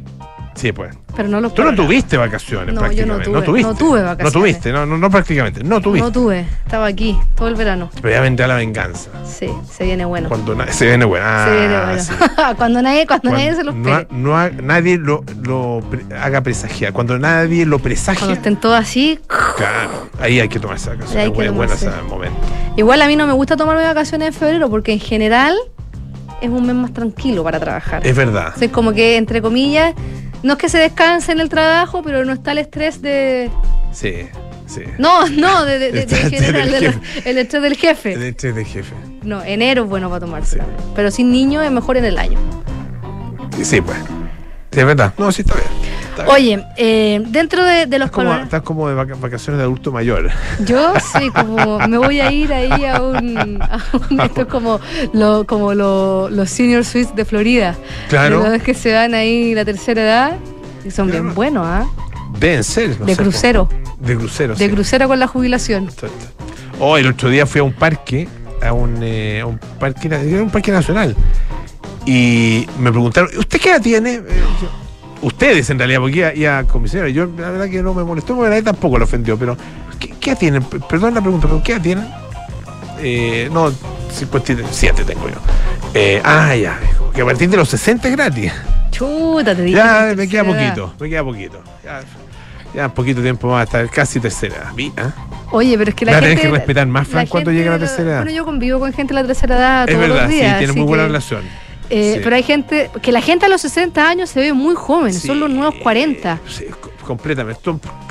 Sí, 0.56 0.72
pues. 0.72 0.96
Pero 1.16 1.30
no 1.30 1.40
los 1.42 1.54
Tú 1.54 1.64
no 1.64 1.74
tuviste 1.74 2.18
vacaciones 2.18 2.74
No, 2.74 2.92
yo 2.92 3.06
no 3.06 3.18
prácticamente. 3.18 3.26
tuve, 3.30 3.42
tuviste. 3.42 3.72
no 3.72 3.76
tuve 3.78 4.02
vacaciones. 4.02 4.34
No 4.34 4.40
tuviste, 4.42 4.72
no, 4.72 4.86
no, 4.86 4.98
no 4.98 5.10
prácticamente. 5.10 5.64
No 5.64 5.82
tuviste. 5.82 6.06
No 6.06 6.12
tuve, 6.12 6.42
estaba 6.66 6.86
aquí 6.88 7.18
todo 7.36 7.48
el 7.48 7.56
verano. 7.56 7.90
Ya 8.04 8.22
vendrá 8.22 8.48
la 8.48 8.56
venganza. 8.56 9.10
Sí, 9.26 9.48
se 9.72 9.86
viene 9.86 10.06
bueno. 10.06 10.30
Cuando 10.30 10.56
se 10.72 10.86
viene 10.88 11.06
buena. 11.06 11.46
se 11.46 11.52
viene 11.58 11.76
Ah, 11.76 11.86
bueno. 11.88 12.04
sí. 12.04 12.14
cuando 12.58 12.82
nadie, 12.82 13.08
cuando, 13.08 13.22
Cuando 13.30 13.38
nadie 13.40 13.56
se 13.56 13.64
los 13.64 13.76
no, 13.76 13.84
pegue. 13.84 14.08
no 14.12 14.38
ha- 14.38 14.50
nadie 14.50 14.98
lo, 14.98 15.24
haga 16.22 16.42
presagiar. 16.42 16.94
Cuando 16.94 17.18
nadie 17.20 17.66
lo 17.66 17.80
presagia, 17.80 18.20
Cuando 18.20 18.36
estén 18.36 18.56
todos 18.58 18.80
así. 18.80 19.20
claro, 19.58 20.10
ahí 20.20 20.40
hay 20.40 20.50
que 20.50 20.60
tomarse 20.60 20.90
vacaciones. 20.90 21.16
Hay 21.26 21.32
que 21.32 21.46
Es 21.46 21.52
bueno 21.54 21.54
tomarse. 21.74 21.88
ese 21.88 22.02
momento. 22.04 22.38
Igual 22.78 23.02
a 23.02 23.08
mí 23.08 23.16
no 23.16 23.26
me 23.28 23.34
gusta 23.34 23.56
tomarme 23.56 23.84
vacaciones 23.84 24.28
en 24.30 24.34
febrero 24.34 24.70
porque 24.70 24.92
en 24.94 25.00
general 25.00 25.56
es 26.42 26.50
un 26.50 26.66
mes 26.66 26.76
más 26.76 26.92
tranquilo 26.94 27.44
para 27.44 27.60
trabajar. 27.60 28.06
Es 28.06 28.16
verdad. 28.16 28.48
Entonces, 28.48 28.70
como 28.72 28.92
que, 28.94 29.16
entre 29.18 29.42
comillas, 29.42 29.94
no 30.46 30.54
es 30.54 30.60
que 30.60 30.70
se 30.70 30.78
descanse 30.78 31.32
en 31.32 31.40
el 31.40 31.50
trabajo, 31.50 32.02
pero 32.04 32.24
no 32.24 32.32
está 32.34 32.52
el 32.54 32.60
estrés 32.60 33.02
de. 33.02 33.50
Sí, 33.92 34.28
sí. 34.68 34.82
No, 34.98 35.28
no, 35.30 35.66
de, 35.66 35.80
de- 35.80 35.92
de- 35.92 36.06
de 36.06 36.16
Está 36.16 36.28
el 36.28 36.30
general, 36.34 36.72
del 36.72 36.94
jefe. 36.94 37.30
el 37.30 37.38
estrés 37.40 37.64
del 37.64 37.76
jefe. 37.76 38.14
El 38.14 38.24
estrés 38.24 38.56
de 38.56 38.66
jefe. 38.66 38.94
No, 39.24 39.44
enero 39.44 39.84
es 39.84 39.90
bueno 39.90 40.08
para 40.10 40.20
tomarse. 40.20 40.60
Sí. 40.60 40.66
Pero 40.96 41.12
sin 41.12 41.32
niños 41.32 41.64
es 41.66 41.72
mejor 41.72 41.98
en 41.98 42.06
el 42.06 42.18
año. 42.18 42.38
Sí, 43.64 43.82
pues. 43.82 43.98
Sí, 44.76 44.80
es 44.82 44.86
verdad. 44.86 45.14
No, 45.18 45.32
sí 45.32 45.42
está 45.42 45.56
bien. 45.56 45.68
Está 46.12 46.24
bien. 46.24 46.36
Oye, 46.36 46.66
eh, 46.78 47.22
dentro 47.28 47.64
de, 47.66 47.86
de 47.88 47.98
los 48.00 48.08
Estás 48.08 48.12
como, 48.24 48.34
estás 48.36 48.62
como 48.62 48.90
de 48.90 48.96
vaca- 48.96 49.16
vacaciones 49.20 49.58
de 49.58 49.64
adulto 49.64 49.92
mayor. 49.92 50.30
Yo 50.66 50.94
sí, 51.18 51.30
como 51.32 51.80
me 51.88 51.98
voy 51.98 52.20
a 52.20 52.32
ir 52.32 52.54
ahí 52.54 52.86
a 52.86 53.02
un. 53.02 53.60
a 53.62 53.80
un- 54.10 54.20
esto 54.22 54.42
es 54.42 54.48
como, 54.48 54.80
lo, 55.14 55.46
como 55.48 55.74
lo- 55.74 56.30
los 56.30 56.50
senior 56.50 56.86
suites 56.86 57.16
de 57.16 57.26
Florida. 57.26 57.76
Claro. 58.10 58.44
De 58.44 58.50
los 58.58 58.62
que 58.64 58.74
se 58.74 58.94
van 58.94 59.14
ahí 59.14 59.56
la 59.56 59.66
tercera 59.66 60.02
edad 60.04 60.38
y 60.86 60.92
son 60.92 61.08
Claro. 61.10 61.24
bien 61.24 61.36
buenos, 61.36 61.66
¿ah? 61.66 61.86
Deben 62.40 62.64
ser. 62.64 63.00
no 63.00 63.06
De 63.06 63.16
sé, 63.16 63.22
crucero. 63.24 63.70
De 64.00 64.16
crucero, 64.18 64.56
De 64.56 64.66
sí. 64.68 64.72
crucero 64.74 65.08
con 65.08 65.20
la 65.20 65.28
jubilación. 65.28 65.90
Oh, 66.80 66.98
el 66.98 67.08
otro 67.08 67.30
día 67.30 67.46
fui 67.46 67.60
a 67.62 67.64
un 67.64 67.72
parque, 67.74 68.28
a 68.62 68.74
un, 68.74 69.00
eh, 69.02 69.40
a 69.42 69.46
un 69.46 69.58
parque, 69.80 70.10
na- 70.10 70.20
era 70.20 70.44
un 70.44 70.50
parque 70.50 70.72
nacional. 70.72 71.16
Y 72.06 72.68
me 72.80 72.92
preguntaron, 72.92 73.30
¿usted 73.38 73.60
qué 73.60 73.70
edad 73.72 73.82
tiene? 73.82 74.16
Eh, 74.16 74.24
yo- 74.62 74.70
ustedes 75.28 75.70
en 75.70 75.80
realidad, 75.80 76.00
porque 76.02 76.18
iba, 76.20 76.34
iba 76.34 76.64
con 76.66 76.82
mi 76.84 76.88
señora. 76.88 77.10
Yo 77.10 77.26
la 77.38 77.50
verdad 77.50 77.70
que 77.70 77.82
no 77.82 77.94
me 77.94 78.04
molestó, 78.04 78.36
porque 78.36 78.50
la 78.50 78.56
verdad 78.56 78.72
tampoco 78.74 78.98
lo 79.00 79.06
ofendió, 79.06 79.38
pero 79.38 79.58
¿qué, 80.00 80.10
qué 80.20 80.32
edad 80.32 80.40
tienen? 80.40 80.64
Perdón 80.64 81.14
la 81.16 81.22
pregunta, 81.22 81.48
pero 81.48 81.64
¿qué 81.64 81.74
edad 81.74 81.82
tienen? 81.82 82.08
Eh, 83.02 83.50
no, 83.52 83.72
57 84.12 85.04
tengo 85.04 85.28
yo. 85.30 85.36
Eh, 85.94 86.22
ah, 86.24 86.56
ya, 86.56 86.80
dijo, 86.80 87.12
que 87.12 87.22
a 87.22 87.26
partir 87.26 87.50
de 87.50 87.58
los 87.58 87.70
60 87.70 88.08
es 88.10 88.16
gratis. 88.16 88.52
Chuta, 88.92 89.56
te 89.56 89.64
dije. 89.64 89.78
Ya, 89.78 90.14
me 90.16 90.28
queda 90.28 90.44
poquito, 90.44 90.94
me 91.00 91.10
queda 91.10 91.24
poquito. 91.24 91.62
Ya, 91.84 92.02
ya 92.74 92.94
poquito 92.94 93.22
tiempo 93.22 93.48
más, 93.50 93.64
hasta 93.64 93.88
casi 93.88 94.20
tercera 94.20 94.72
edad. 94.78 94.92
¿ah? 94.98 95.12
Oye, 95.52 95.78
pero 95.78 95.90
es 95.90 95.96
que 95.96 96.06
la 96.06 96.12
La 96.14 96.20
gente. 96.20 96.36
tenés 96.36 96.46
que 96.46 96.58
respetar 96.58 96.88
más, 96.88 97.08
Fran, 97.08 97.26
la 97.26 97.30
cuando 97.30 97.52
llega 97.52 97.72
la 97.72 97.80
tercera 97.80 98.10
edad. 98.12 98.18
Bueno, 98.24 98.32
yo 98.38 98.46
convivo 98.46 98.80
con 98.80 98.94
gente 98.94 99.14
de 99.14 99.22
la 99.22 99.28
tercera 99.28 99.56
edad 99.58 99.90
Es 99.90 99.96
todos 99.96 100.08
verdad, 100.08 100.24
los 100.24 100.32
días. 100.34 100.52
sí, 100.52 100.58
tiene 100.60 100.74
muy 100.74 100.84
buena 100.88 101.04
que, 101.04 101.08
relación. 101.08 101.42
Eh, 101.90 102.14
Sí. 102.16 102.22
Pero 102.24 102.36
hay 102.36 102.44
gente. 102.44 102.90
Que 103.02 103.12
la 103.12 103.22
gente 103.22 103.46
a 103.46 103.50
los 103.50 103.62
60 103.62 104.08
años 104.08 104.30
se 104.30 104.40
ve 104.40 104.54
muy 104.54 104.76
joven, 104.76 105.14
Sí, 105.14 105.28
son 105.28 105.40
los 105.40 105.50
nuevos 105.50 105.76
40. 105.82 106.40
Sí, 106.48 106.66
co- 106.80 106.92
completamente, 107.06 107.62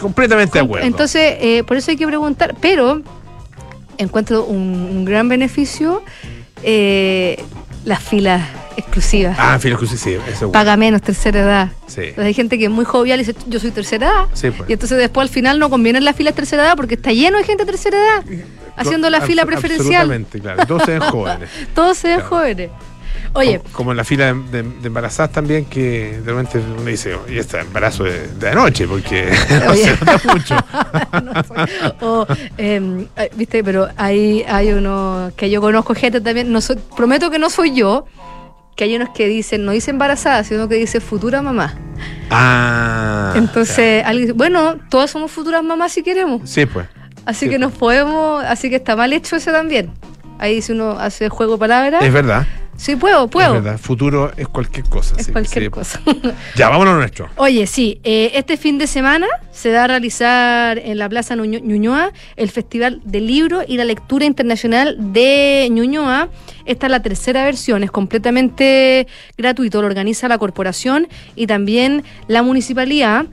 completamente 0.00 0.58
de 0.58 0.64
acuerdo. 0.64 0.86
Entonces, 0.86 1.36
eh, 1.40 1.64
por 1.66 1.76
eso 1.76 1.90
hay 1.90 1.96
que 1.96 2.06
preguntar, 2.06 2.54
pero 2.60 3.02
encuentro 3.98 4.44
un, 4.44 4.58
un 4.90 5.04
gran 5.04 5.28
beneficio 5.28 6.02
eh, 6.62 7.42
las 7.84 8.02
filas 8.02 8.42
exclusivas. 8.76 9.36
ah, 9.38 9.58
filo 9.60 9.78
que 9.78 9.86
sí, 9.86 10.16
eso 10.32 10.50
Paga 10.50 10.76
menos, 10.76 11.00
tercera 11.02 11.40
edad. 11.40 11.68
Sí. 11.86 12.00
Entonces, 12.00 12.24
hay 12.24 12.34
gente 12.34 12.58
que 12.58 12.64
es 12.64 12.70
muy 12.70 12.84
jovial 12.84 13.20
y 13.20 13.24
dice, 13.24 13.38
yo 13.46 13.60
soy 13.60 13.70
tercera 13.70 14.06
edad. 14.08 14.24
Sí, 14.32 14.50
pues. 14.50 14.68
Y 14.68 14.72
entonces 14.72 14.98
después 14.98 15.28
al 15.28 15.32
final 15.32 15.58
no 15.58 15.70
conviene 15.70 15.98
en 15.98 16.04
las 16.04 16.16
filas 16.16 16.34
tercera 16.34 16.64
edad 16.64 16.76
porque 16.76 16.94
está 16.94 17.12
lleno 17.12 17.38
de 17.38 17.44
gente 17.44 17.64
de 17.64 17.70
tercera 17.72 17.96
edad 17.98 18.24
haciendo 18.76 19.08
la 19.10 19.18
Abs- 19.20 19.26
fila 19.26 19.46
preferencial. 19.46 20.10
Absolutamente, 20.10 20.40
claro. 20.40 20.66
Todos 20.66 20.82
se 20.84 20.90
ven 20.92 21.00
jóvenes. 21.10 21.48
Todos 21.74 21.98
se 21.98 22.08
ven 22.08 22.16
Claro. 22.16 22.30
jóvenes. 22.30 22.70
Oye. 23.34 23.58
Como, 23.58 23.72
como 23.74 23.90
en 23.90 23.96
la 23.96 24.04
fila 24.04 24.32
de, 24.32 24.62
de- 24.62 24.62
de 24.80 24.86
embarazadas 24.86 25.32
también, 25.32 25.64
que 25.66 26.20
de 26.24 26.32
repente 26.32 26.58
uno 26.58 26.84
dice, 26.84 27.16
y 27.28 27.38
este 27.38 27.58
embarazo 27.60 28.04
de, 28.04 28.28
de 28.28 28.48
anoche, 28.48 28.86
porque 28.86 29.28
no 29.66 29.74
se 29.74 29.90
nota 29.90 30.20
mucho. 30.32 30.56
No 32.00 32.22
o, 32.22 32.26
eh, 32.58 33.08
viste, 33.36 33.62
pero 33.64 33.88
hay, 33.96 34.42
hay 34.48 34.72
uno 34.72 35.30
que 35.36 35.50
yo 35.50 35.60
conozco 35.60 35.94
gente 35.94 36.20
también, 36.20 36.50
no 36.52 36.60
soy- 36.60 36.78
prometo 36.96 37.30
que 37.30 37.38
no 37.38 37.50
soy 37.50 37.74
yo, 37.74 38.06
que 38.76 38.84
hay 38.84 38.96
unos 38.96 39.10
que 39.10 39.26
dicen, 39.28 39.64
no 39.64 39.72
dice 39.72 39.90
embarazada, 39.90 40.42
sino 40.44 40.68
que 40.68 40.74
dice 40.76 41.00
futura 41.00 41.42
mamá. 41.42 41.74
Ah. 42.30 43.32
Entonces, 43.36 44.04
alguien 44.04 44.26
dice, 44.26 44.32
bueno, 44.32 44.76
todas 44.90 45.10
somos 45.10 45.30
futuras 45.30 45.62
mamás 45.62 45.92
si 45.92 46.02
queremos. 46.02 46.48
Sí, 46.48 46.66
pues. 46.66 46.86
Así 47.26 47.46
Sí. 47.46 47.50
que 47.52 47.58
nos 47.58 47.72
podemos, 47.72 48.44
así 48.44 48.68
que 48.70 48.76
está 48.76 48.96
mal 48.96 49.12
hecho 49.12 49.36
eso 49.36 49.50
también. 49.52 49.90
Ahí 50.38 50.60
si 50.60 50.72
uno 50.72 50.92
hace 50.98 51.28
juego 51.28 51.52
de 51.54 51.58
palabras. 51.60 52.02
Es 52.02 52.12
verdad. 52.12 52.46
Sí, 52.76 52.96
puedo, 52.96 53.24
Es 53.26 53.30
puedo. 53.30 53.52
verdad. 53.54 53.78
Futuro 53.78 54.32
es 54.36 54.48
cualquier 54.48 54.84
cosa. 54.86 55.14
Es 55.18 55.26
sí, 55.26 55.32
cualquier 55.32 55.64
sí. 55.64 55.70
cosa. 55.70 56.00
Ya, 56.56 56.68
vámonos 56.68 56.94
a 56.94 56.96
nuestro. 56.98 57.28
Oye, 57.36 57.66
sí, 57.66 58.00
eh, 58.04 58.32
este 58.34 58.56
fin 58.56 58.78
de 58.78 58.86
semana 58.86 59.26
se 59.52 59.72
va 59.72 59.84
a 59.84 59.86
realizar 59.86 60.78
en 60.78 60.98
la 60.98 61.08
Plaza 61.08 61.34
Ñuño- 61.36 61.60
Ñuñoa 61.62 62.12
el 62.36 62.50
Festival 62.50 63.00
del 63.04 63.26
Libro 63.26 63.62
y 63.66 63.76
la 63.76 63.84
Lectura 63.84 64.24
Internacional 64.24 64.96
de 65.12 65.68
Ñuñoa. 65.70 66.28
Esta 66.66 66.86
es 66.86 66.90
la 66.90 67.00
tercera 67.02 67.44
versión, 67.44 67.84
es 67.84 67.90
completamente 67.90 69.06
gratuito, 69.38 69.80
lo 69.80 69.86
organiza 69.86 70.28
la 70.28 70.38
corporación 70.38 71.08
y 71.36 71.46
también 71.46 72.02
la 72.26 72.42
municipalidad. 72.42 73.26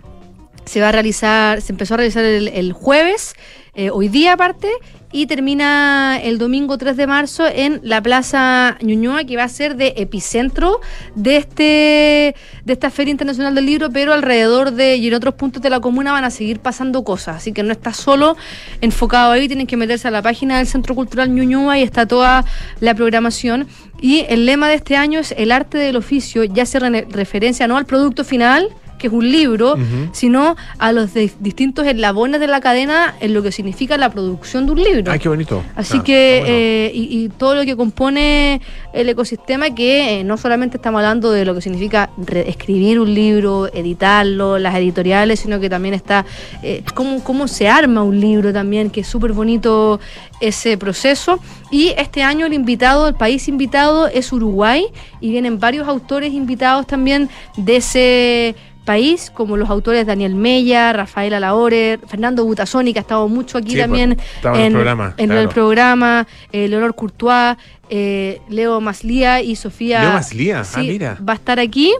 Se 0.65 0.79
va 0.79 0.89
a 0.89 0.91
realizar, 0.91 1.59
se 1.61 1.71
empezó 1.73 1.95
a 1.95 1.97
realizar 1.97 2.23
el, 2.23 2.47
el 2.49 2.71
jueves, 2.73 3.33
eh, 3.73 3.89
hoy 3.89 4.09
día 4.09 4.33
aparte, 4.33 4.69
y 5.13 5.25
termina 5.25 6.19
el 6.21 6.37
domingo 6.37 6.77
3 6.77 6.95
de 6.95 7.05
marzo 7.05 7.45
en 7.45 7.81
la 7.83 8.01
Plaza 8.01 8.77
Ñuñoa, 8.81 9.25
que 9.25 9.35
va 9.35 9.43
a 9.43 9.49
ser 9.49 9.75
de 9.75 9.93
epicentro 9.97 10.79
de 11.15 11.35
este 11.37 12.35
de 12.63 12.73
esta 12.73 12.89
Feria 12.89 13.11
Internacional 13.11 13.53
del 13.55 13.65
Libro, 13.65 13.89
pero 13.91 14.13
alrededor 14.13 14.71
de 14.71 14.95
y 14.95 15.07
en 15.07 15.13
otros 15.13 15.33
puntos 15.33 15.61
de 15.61 15.69
la 15.69 15.79
comuna 15.81 16.13
van 16.13 16.23
a 16.23 16.31
seguir 16.31 16.59
pasando 16.59 17.03
cosas, 17.03 17.37
así 17.37 17.51
que 17.51 17.61
no 17.63 17.73
está 17.73 17.91
solo 17.91 18.37
enfocado 18.79 19.31
ahí, 19.33 19.47
tienen 19.47 19.67
que 19.67 19.75
meterse 19.75 20.07
a 20.07 20.11
la 20.11 20.21
página 20.21 20.57
del 20.57 20.67
Centro 20.67 20.95
Cultural 20.95 21.29
Ñuñoa 21.33 21.77
y 21.77 21.83
está 21.83 22.05
toda 22.05 22.45
la 22.79 22.95
programación. 22.95 23.67
Y 23.99 24.25
el 24.29 24.45
lema 24.45 24.67
de 24.69 24.75
este 24.75 24.95
año 24.95 25.19
es 25.19 25.33
el 25.37 25.51
arte 25.51 25.77
del 25.77 25.95
oficio, 25.97 26.43
ya 26.45 26.65
se 26.65 26.79
re- 26.79 27.07
referencia 27.09 27.67
no 27.67 27.77
al 27.77 27.85
producto 27.85 28.23
final, 28.23 28.69
que 29.01 29.07
es 29.07 29.13
un 29.13 29.29
libro, 29.29 29.75
sino 30.11 30.55
a 30.77 30.91
los 30.91 31.13
de- 31.13 31.31
distintos 31.39 31.87
eslabones 31.87 32.39
de 32.39 32.47
la 32.47 32.61
cadena 32.61 33.15
en 33.19 33.33
lo 33.33 33.41
que 33.43 33.51
significa 33.51 33.97
la 33.97 34.09
producción 34.11 34.65
de 34.67 34.71
un 34.73 34.83
libro. 34.83 35.11
Ay, 35.11 35.19
qué 35.19 35.27
bonito. 35.27 35.63
Así 35.75 35.97
Ah, 35.99 36.03
que, 36.03 36.37
bueno. 36.41 36.53
eh, 36.55 36.91
y, 36.93 37.23
y 37.25 37.29
todo 37.29 37.55
lo 37.55 37.65
que 37.65 37.75
compone 37.75 38.61
el 38.93 39.09
ecosistema, 39.09 39.73
que 39.73 40.19
eh, 40.19 40.23
no 40.23 40.37
solamente 40.37 40.77
estamos 40.77 40.99
hablando 40.99 41.31
de 41.31 41.45
lo 41.45 41.55
que 41.55 41.61
significa 41.61 42.09
escribir 42.45 42.99
un 42.99 43.13
libro, 43.13 43.67
editarlo, 43.73 44.59
las 44.59 44.75
editoriales, 44.75 45.39
sino 45.39 45.59
que 45.59 45.69
también 45.69 45.93
está 45.95 46.25
eh, 46.61 46.83
cómo, 46.93 47.23
cómo 47.23 47.47
se 47.47 47.67
arma 47.67 48.03
un 48.03 48.19
libro 48.19 48.53
también, 48.53 48.89
que 48.89 49.01
es 49.01 49.07
súper 49.07 49.33
bonito 49.33 49.99
ese 50.39 50.77
proceso. 50.77 51.39
Y 51.71 51.89
este 51.97 52.21
año 52.23 52.45
el 52.45 52.53
invitado, 52.53 53.07
el 53.07 53.15
país 53.15 53.47
invitado 53.47 54.07
es 54.07 54.31
Uruguay, 54.31 54.85
y 55.19 55.29
vienen 55.31 55.59
varios 55.59 55.87
autores 55.87 56.33
invitados 56.33 56.85
también 56.87 57.29
de 57.57 57.75
ese 57.77 58.55
país, 58.85 59.31
como 59.33 59.57
los 59.57 59.69
autores 59.69 60.05
Daniel 60.05 60.35
Mella, 60.35 60.93
Rafael 60.93 61.33
Alaore, 61.33 61.99
Fernando 62.07 62.45
Butazoni, 62.45 62.93
que 62.93 62.99
ha 62.99 63.01
estado 63.01 63.27
mucho 63.27 63.57
aquí 63.57 63.71
Sí, 63.71 63.75
pues, 63.75 63.83
también 63.83 64.17
en 64.43 64.59
el 64.59 64.71
programa, 64.73 65.13
en 65.17 65.25
claro. 65.27 65.41
el 65.41 65.49
programa, 65.49 66.27
eh, 66.51 66.67
Leonor 66.67 66.95
Courtois, 66.95 67.57
eh, 67.89 68.41
Leo 68.49 68.81
Maslía 68.81 69.41
y 69.41 69.55
Sofía. 69.55 70.01
Leo 70.01 70.13
Maslía, 70.13 70.59
ah, 70.61 70.63
sí, 70.63 70.81
mira. 70.81 71.17
Va 71.27 71.33
a 71.33 71.35
estar 71.35 71.59
aquí. 71.59 71.93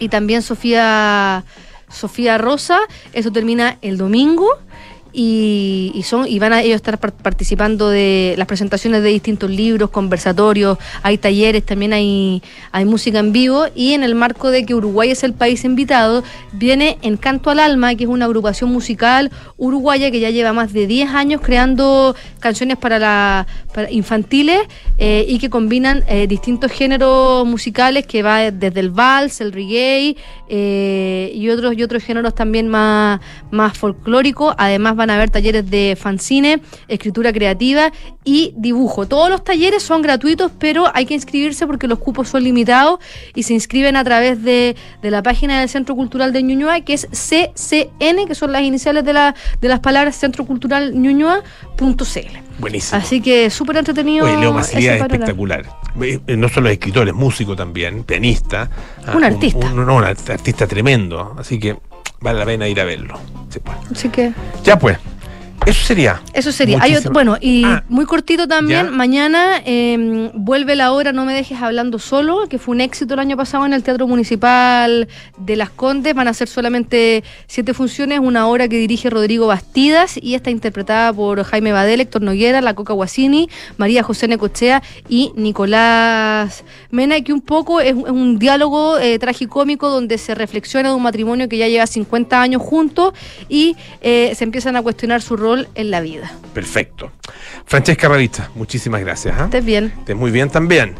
Y 0.00 0.08
también 0.08 0.42
Sofía 0.42 1.44
Sofía 1.88 2.38
Rosa. 2.38 2.80
Eso 3.12 3.30
termina 3.30 3.78
el 3.82 3.96
domingo. 3.96 4.48
Y, 5.18 6.02
son 6.04 6.28
y 6.28 6.38
van 6.38 6.52
a 6.52 6.60
ellos 6.60 6.76
estar 6.76 6.98
par- 6.98 7.14
participando 7.14 7.88
de 7.88 8.34
las 8.36 8.46
presentaciones 8.46 9.02
de 9.02 9.08
distintos 9.08 9.48
libros, 9.48 9.88
conversatorios, 9.88 10.76
hay 11.02 11.16
talleres, 11.16 11.64
también 11.64 11.94
hay, 11.94 12.42
hay 12.70 12.84
música 12.84 13.18
en 13.18 13.32
vivo 13.32 13.64
y 13.74 13.94
en 13.94 14.02
el 14.02 14.14
marco 14.14 14.50
de 14.50 14.66
que 14.66 14.74
Uruguay 14.74 15.10
es 15.10 15.24
el 15.24 15.32
país 15.32 15.64
invitado, 15.64 16.22
viene 16.52 16.98
Encanto 17.00 17.48
al 17.48 17.60
Alma, 17.60 17.94
que 17.94 18.04
es 18.04 18.10
una 18.10 18.26
agrupación 18.26 18.70
musical 18.70 19.30
uruguaya 19.56 20.10
que 20.10 20.20
ya 20.20 20.28
lleva 20.28 20.52
más 20.52 20.74
de 20.74 20.86
10 20.86 21.08
años 21.10 21.40
creando 21.42 22.14
canciones 22.38 22.76
para, 22.76 22.98
la, 22.98 23.46
infantiles 23.90 24.60
eh, 24.98 25.24
y 25.26 25.38
que 25.38 25.48
combinan 25.48 26.04
eh, 26.08 26.26
distintos 26.26 26.70
géneros 26.72 27.46
musicales 27.46 28.06
que 28.06 28.22
va 28.22 28.50
desde 28.50 28.80
el 28.80 28.90
vals, 28.90 29.40
el 29.40 29.52
reggae 29.52 30.16
eh, 30.48 31.32
y 31.34 31.48
otros 31.48 31.74
y 31.76 31.82
otros 31.82 32.02
géneros 32.02 32.34
también 32.34 32.68
más, 32.68 33.20
más 33.50 33.76
folclóricos. 33.78 34.54
Además 34.58 34.96
van 34.96 35.05
a 35.10 35.14
haber 35.16 35.30
talleres 35.30 35.68
de 35.70 35.96
fanzine, 36.00 36.60
escritura 36.88 37.32
creativa 37.32 37.92
y 38.24 38.52
dibujo. 38.56 39.06
Todos 39.06 39.30
los 39.30 39.44
talleres 39.44 39.82
son 39.82 40.02
gratuitos, 40.02 40.50
pero 40.58 40.86
hay 40.94 41.06
que 41.06 41.14
inscribirse 41.14 41.66
porque 41.66 41.86
los 41.88 41.98
cupos 41.98 42.28
son 42.28 42.42
limitados 42.44 42.98
y 43.34 43.42
se 43.44 43.54
inscriben 43.54 43.96
a 43.96 44.04
través 44.04 44.42
de, 44.42 44.76
de 45.02 45.10
la 45.10 45.22
página 45.22 45.60
del 45.60 45.68
Centro 45.68 45.94
Cultural 45.94 46.32
de 46.32 46.42
Ñuñoa, 46.42 46.80
que 46.80 46.94
es 46.94 47.06
CCN, 47.10 48.26
que 48.26 48.34
son 48.34 48.52
las 48.52 48.62
iniciales 48.62 49.04
de, 49.04 49.12
la, 49.12 49.34
de 49.60 49.68
las 49.68 49.80
palabras 49.80 50.16
Centro 50.16 50.44
Cultural 50.46 50.92
Ñuñoa.cl. 51.00 52.38
Buenísimo. 52.58 52.98
Así 53.00 53.20
que 53.20 53.50
súper 53.50 53.76
entretenido. 53.76 54.24
Oye, 54.24 54.36
Leo 54.38 54.58
es 54.58 54.74
espectacular. 54.74 55.66
Eh, 56.00 56.18
eh, 56.26 56.36
No 56.36 56.48
solo 56.48 56.68
es 56.68 56.74
escritor, 56.74 57.06
es 57.08 57.14
músico 57.14 57.54
también, 57.54 58.02
pianista. 58.04 58.70
Ah, 59.06 59.12
Un 59.16 59.24
artista. 59.24 59.66
Un, 59.66 59.84
no, 59.86 59.94
un 59.96 60.04
art- 60.04 60.30
artista 60.30 60.66
tremendo. 60.66 61.34
Así 61.38 61.58
que 61.58 61.76
vale 62.20 62.38
la 62.38 62.44
pena 62.46 62.68
ir 62.68 62.80
a 62.80 62.84
verlo. 62.84 63.18
Sí, 63.48 63.58
pues. 63.60 63.76
Así 63.90 64.08
que 64.08 64.32
Ya 64.64 64.78
pues, 64.78 64.98
eso 65.64 65.84
sería. 65.86 66.20
eso 66.32 66.52
sería. 66.52 66.76
Hay 66.80 66.90
otro- 66.96 67.10
Muchísimo- 67.10 67.12
bueno, 67.14 67.36
y 67.40 67.64
Ah, 67.64 67.84
muy 67.88 68.04
cortito 68.04 68.46
también, 68.46 68.86
ya. 68.86 68.90
mañana 68.92 69.62
eh, 69.64 70.30
vuelve 70.34 70.76
la 70.76 70.92
obra 70.92 71.12
No 71.12 71.24
me 71.24 71.32
dejes 71.34 71.60
hablando 71.62 71.98
solo, 71.98 72.46
que 72.48 72.58
fue 72.58 72.74
un 72.74 72.80
éxito 72.80 73.14
el 73.14 73.20
año 73.20 73.36
pasado 73.36 73.64
en 73.66 73.72
el 73.72 73.82
Teatro 73.82 74.06
Municipal 74.06 75.08
de 75.38 75.56
Las 75.56 75.70
Condes. 75.70 76.14
Van 76.14 76.28
a 76.28 76.34
ser 76.34 76.48
solamente 76.48 77.24
siete 77.46 77.72
funciones, 77.74 78.20
una 78.20 78.46
obra 78.48 78.68
que 78.68 78.76
dirige 78.76 79.08
Rodrigo 79.08 79.46
Bastidas 79.46 80.18
y 80.20 80.34
está 80.34 80.50
interpretada 80.50 81.12
por 81.12 81.42
Jaime 81.44 81.72
Badel, 81.72 82.00
Héctor 82.00 82.22
Noguera, 82.22 82.60
La 82.60 82.74
Coca 82.74 82.92
Guasini, 82.92 83.48
María 83.78 84.02
José 84.02 84.28
Necochea 84.28 84.82
y 85.08 85.32
Nicolás 85.36 86.64
Mena, 86.90 87.20
que 87.22 87.32
un 87.32 87.40
poco 87.40 87.80
es, 87.80 87.94
un- 87.94 88.06
es 88.06 88.10
un 88.10 88.38
diálogo 88.38 88.98
eh, 88.98 89.18
tragicómico 89.18 89.88
donde 89.90 90.18
se 90.18 90.34
reflexiona 90.34 90.90
de 90.90 90.94
un 90.94 91.02
matrimonio 91.02 91.48
que 91.48 91.56
ya 91.58 91.68
lleva 91.68 91.86
50 91.86 92.40
años 92.42 92.62
juntos 92.62 93.14
y 93.48 93.76
eh, 94.00 94.32
se 94.36 94.44
empiezan 94.44 94.76
a 94.76 94.82
cuestionar 94.82 95.22
su 95.22 95.36
rol 95.36 95.45
en 95.74 95.90
la 95.90 96.00
vida. 96.00 96.32
Perfecto. 96.54 97.12
Francesca 97.64 98.08
Ravista, 98.08 98.50
muchísimas 98.54 99.00
gracias. 99.00 99.36
¿ah? 99.38 99.44
Estés 99.44 99.64
bien. 99.64 99.92
Estés 99.98 100.16
muy 100.16 100.30
bien 100.30 100.50
también. 100.50 100.94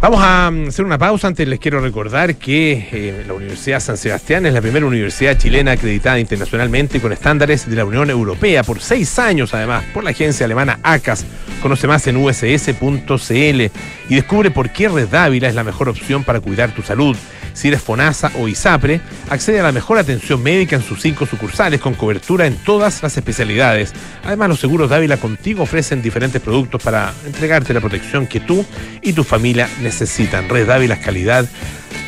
Vamos 0.00 0.20
a 0.22 0.50
mm, 0.50 0.68
hacer 0.68 0.84
una 0.84 0.98
pausa. 0.98 1.28
Antes 1.28 1.48
les 1.48 1.58
quiero 1.58 1.80
recordar 1.80 2.36
que 2.36 2.88
eh, 2.92 3.24
la 3.26 3.32
Universidad 3.32 3.80
San 3.80 3.96
Sebastián 3.96 4.44
es 4.44 4.52
la 4.52 4.60
primera 4.60 4.84
universidad 4.84 5.38
chilena 5.38 5.72
acreditada 5.72 6.18
internacionalmente 6.18 7.00
con 7.00 7.12
estándares 7.12 7.68
de 7.68 7.74
la 7.76 7.86
Unión 7.86 8.10
Europea 8.10 8.62
por 8.64 8.80
seis 8.80 9.18
años, 9.18 9.54
además, 9.54 9.84
por 9.94 10.04
la 10.04 10.10
agencia 10.10 10.44
alemana 10.44 10.78
ACAS. 10.82 11.24
Conoce 11.62 11.86
más 11.86 12.06
en 12.06 12.18
uss.cl 12.18 13.32
y 13.32 14.14
descubre 14.14 14.50
por 14.50 14.68
qué 14.70 14.90
Red 14.90 15.08
Dávila 15.08 15.48
es 15.48 15.54
la 15.54 15.64
mejor 15.64 15.88
opción 15.88 16.22
para 16.22 16.40
cuidar 16.40 16.74
tu 16.74 16.82
salud. 16.82 17.16
Si 17.54 17.68
eres 17.68 17.82
FONASA 17.82 18.32
o 18.38 18.48
ISAPRE, 18.48 19.00
accede 19.30 19.60
a 19.60 19.62
la 19.62 19.72
mejor 19.72 19.96
atención 19.96 20.42
médica 20.42 20.76
en 20.76 20.82
sus 20.82 21.00
cinco 21.00 21.24
sucursales 21.24 21.80
con 21.80 21.94
cobertura 21.94 22.46
en 22.46 22.56
todas 22.56 23.02
las 23.02 23.16
especialidades. 23.16 23.92
Además, 24.24 24.48
los 24.50 24.60
seguros 24.60 24.90
Dávila 24.90 25.16
contigo 25.16 25.62
ofrecen 25.62 26.02
diferentes 26.02 26.42
productos 26.42 26.82
para 26.82 27.14
entregarte 27.24 27.72
la 27.72 27.80
protección 27.80 28.26
que 28.26 28.40
tú 28.40 28.66
y 29.00 29.12
tu 29.12 29.24
familia 29.24 29.68
necesitan. 29.80 30.48
Red 30.48 30.66
Dávila 30.66 30.94
es 30.94 31.00
calidad 31.00 31.48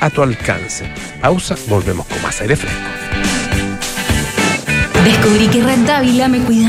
a 0.01 0.11
tu 0.11 0.23
alcance. 0.23 0.85
Pausa, 1.21 1.57
volvemos 1.69 2.07
con 2.07 2.21
más 2.23 2.41
aire 2.41 2.57
fresco. 2.57 2.81
Descubrí 5.05 5.47
que 5.47 5.63
Red 5.63 5.87
Dávila 5.87 6.27
me 6.27 6.41
cuida 6.41 6.69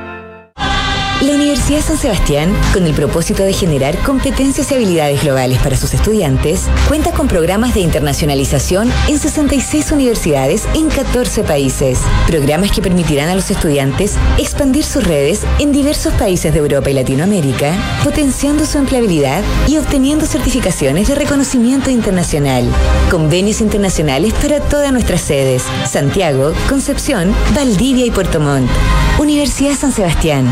La 1.21 1.35
Universidad 1.35 1.81
San 1.81 1.99
Sebastián, 1.99 2.51
con 2.73 2.83
el 2.87 2.95
propósito 2.95 3.43
de 3.43 3.53
generar 3.53 3.95
competencias 3.99 4.71
y 4.71 4.73
habilidades 4.73 5.21
globales 5.21 5.59
para 5.59 5.77
sus 5.77 5.93
estudiantes, 5.93 6.63
cuenta 6.87 7.11
con 7.11 7.27
programas 7.27 7.75
de 7.75 7.81
internacionalización 7.81 8.91
en 9.07 9.19
66 9.19 9.91
universidades 9.91 10.63
en 10.73 10.89
14 10.89 11.43
países. 11.43 11.99
Programas 12.25 12.71
que 12.71 12.81
permitirán 12.81 13.29
a 13.29 13.35
los 13.35 13.51
estudiantes 13.51 14.15
expandir 14.39 14.83
sus 14.83 15.03
redes 15.03 15.41
en 15.59 15.71
diversos 15.71 16.11
países 16.15 16.53
de 16.53 16.59
Europa 16.59 16.89
y 16.89 16.93
Latinoamérica, 16.93 17.71
potenciando 18.03 18.65
su 18.65 18.79
empleabilidad 18.79 19.43
y 19.67 19.77
obteniendo 19.77 20.25
certificaciones 20.25 21.07
de 21.07 21.13
reconocimiento 21.13 21.91
internacional. 21.91 22.65
Convenios 23.11 23.61
internacionales 23.61 24.33
para 24.33 24.59
todas 24.59 24.91
nuestras 24.91 25.21
sedes: 25.21 25.65
Santiago, 25.87 26.53
Concepción, 26.67 27.31
Valdivia 27.53 28.07
y 28.07 28.11
Puerto 28.11 28.39
Montt. 28.39 28.71
Universidad 29.19 29.75
San 29.75 29.91
Sebastián. 29.91 30.51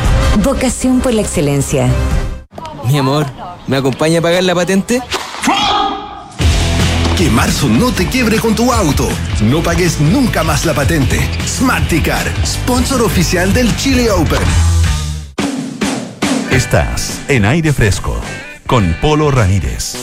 Vocación 0.59 0.99
por 0.99 1.13
la 1.13 1.21
excelencia. 1.21 1.87
Mi 2.85 2.97
amor, 2.97 3.25
¿me 3.65 3.77
acompaña 3.77 4.19
a 4.19 4.21
pagar 4.21 4.43
la 4.43 4.53
patente? 4.53 5.01
Que 7.17 7.29
marzo 7.29 7.69
no 7.69 7.93
te 7.93 8.07
quiebre 8.07 8.39
con 8.39 8.55
tu 8.55 8.73
auto. 8.73 9.07
No 9.41 9.63
pagues 9.63 10.01
nunca 10.01 10.43
más 10.43 10.65
la 10.65 10.73
patente. 10.73 11.17
Smarticar, 11.47 12.27
sponsor 12.45 13.03
oficial 13.03 13.53
del 13.53 13.73
Chile 13.77 14.11
Open. 14.11 14.41
Estás 16.51 17.21
en 17.29 17.45
aire 17.45 17.71
fresco 17.71 18.19
con 18.67 18.97
Polo 18.99 19.31
Ramírez. 19.31 19.95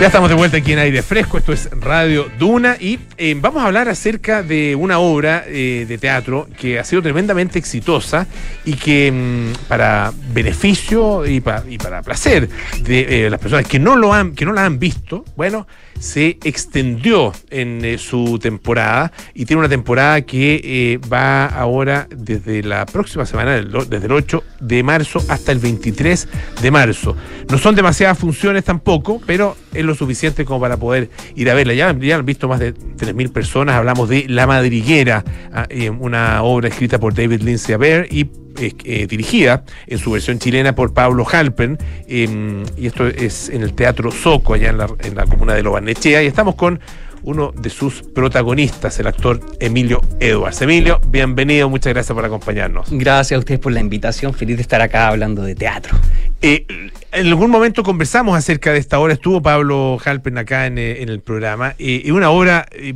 Ya 0.00 0.06
estamos 0.08 0.28
de 0.30 0.34
vuelta 0.34 0.56
aquí 0.56 0.72
en 0.72 0.80
Aire 0.80 1.00
Fresco, 1.00 1.38
esto 1.38 1.52
es 1.52 1.70
Radio 1.78 2.28
Duna 2.36 2.76
y 2.80 2.98
eh, 3.18 3.36
vamos 3.40 3.62
a 3.62 3.66
hablar 3.66 3.88
acerca 3.88 4.42
de 4.42 4.74
una 4.74 4.98
obra 4.98 5.44
eh, 5.46 5.84
de 5.88 5.96
teatro 5.96 6.48
que 6.58 6.80
ha 6.80 6.84
sido 6.84 7.02
tremendamente 7.02 7.60
exitosa 7.60 8.26
y 8.64 8.74
que 8.74 9.12
mm, 9.12 9.68
para 9.68 10.12
beneficio 10.32 11.24
y, 11.24 11.40
pa- 11.40 11.62
y 11.68 11.78
para 11.78 12.02
placer 12.02 12.48
de 12.82 13.26
eh, 13.26 13.30
las 13.30 13.38
personas 13.38 13.64
que 13.68 13.78
no, 13.78 13.94
lo 13.94 14.12
han, 14.12 14.34
que 14.34 14.44
no 14.44 14.52
la 14.52 14.64
han 14.66 14.80
visto, 14.80 15.24
bueno, 15.36 15.68
se 15.98 16.38
extendió 16.44 17.32
en 17.50 17.84
eh, 17.84 17.98
su 17.98 18.38
temporada 18.38 19.12
y 19.34 19.44
tiene 19.44 19.60
una 19.60 19.68
temporada 19.68 20.22
que 20.22 20.60
eh, 20.62 21.00
va 21.12 21.46
ahora 21.46 22.08
desde 22.10 22.62
la 22.62 22.86
próxima 22.86 23.26
semana, 23.26 23.56
desde 23.56 24.06
el 24.06 24.12
8 24.12 24.42
de 24.60 24.82
marzo 24.82 25.22
hasta 25.28 25.52
el 25.52 25.58
23 25.58 26.28
de 26.60 26.70
marzo. 26.70 27.16
No 27.50 27.58
son 27.58 27.74
demasiadas 27.74 28.18
funciones 28.18 28.64
tampoco, 28.64 29.20
pero 29.26 29.56
es 29.72 29.84
lo 29.84 29.94
suficiente 29.94 30.44
como 30.44 30.60
para 30.60 30.76
poder 30.76 31.10
ir 31.34 31.50
a 31.50 31.54
verla. 31.54 31.74
Ya, 31.74 31.96
ya 31.98 32.16
han 32.16 32.26
visto 32.26 32.48
más 32.48 32.60
de 32.60 32.74
3.000 32.74 33.32
personas. 33.32 33.76
Hablamos 33.76 34.08
de 34.08 34.26
La 34.28 34.46
Madriguera, 34.46 35.24
ah, 35.52 35.66
eh, 35.68 35.90
una 35.90 36.42
obra 36.42 36.68
escrita 36.68 36.98
por 36.98 37.14
David 37.14 37.42
Lindsay 37.42 37.74
Abair 37.74 38.06
y 38.10 38.28
eh, 38.58 39.06
dirigida 39.06 39.64
en 39.86 39.98
su 39.98 40.10
versión 40.10 40.38
chilena 40.38 40.74
por 40.74 40.92
Pablo 40.94 41.26
Halpen. 41.30 41.78
eh, 42.08 42.64
y 42.76 42.86
esto 42.86 43.06
es 43.06 43.48
en 43.48 43.62
el 43.62 43.74
Teatro 43.74 44.10
Soco, 44.10 44.54
allá 44.54 44.70
en 44.70 44.78
la, 44.78 44.88
en 45.00 45.14
la 45.14 45.26
comuna 45.26 45.54
de 45.54 45.62
Lobarnechea. 45.62 46.22
Y 46.22 46.26
estamos 46.26 46.54
con 46.54 46.80
uno 47.24 47.52
de 47.52 47.70
sus 47.70 48.02
protagonistas, 48.02 48.98
el 48.98 49.06
actor 49.06 49.40
Emilio 49.60 50.00
Edwards. 50.20 50.60
Emilio, 50.62 51.00
bienvenido, 51.06 51.68
muchas 51.68 51.92
gracias 51.92 52.14
por 52.14 52.24
acompañarnos. 52.24 52.88
Gracias 52.90 53.36
a 53.36 53.38
ustedes 53.38 53.60
por 53.60 53.72
la 53.72 53.80
invitación. 53.80 54.34
Feliz 54.34 54.56
de 54.56 54.62
estar 54.62 54.80
acá 54.80 55.08
hablando 55.08 55.42
de 55.42 55.54
teatro. 55.54 55.96
Eh, 56.40 56.66
en 57.12 57.26
algún 57.26 57.50
momento 57.50 57.82
conversamos 57.82 58.36
acerca 58.36 58.72
de 58.72 58.78
esta 58.78 58.98
obra, 58.98 59.12
estuvo 59.12 59.40
Pablo 59.40 59.98
Halpen 60.04 60.38
acá 60.38 60.66
en, 60.66 60.78
eh, 60.78 61.02
en 61.02 61.08
el 61.08 61.20
programa, 61.20 61.74
eh, 61.78 62.02
y 62.04 62.10
una 62.10 62.30
obra 62.30 62.66
eh, 62.72 62.94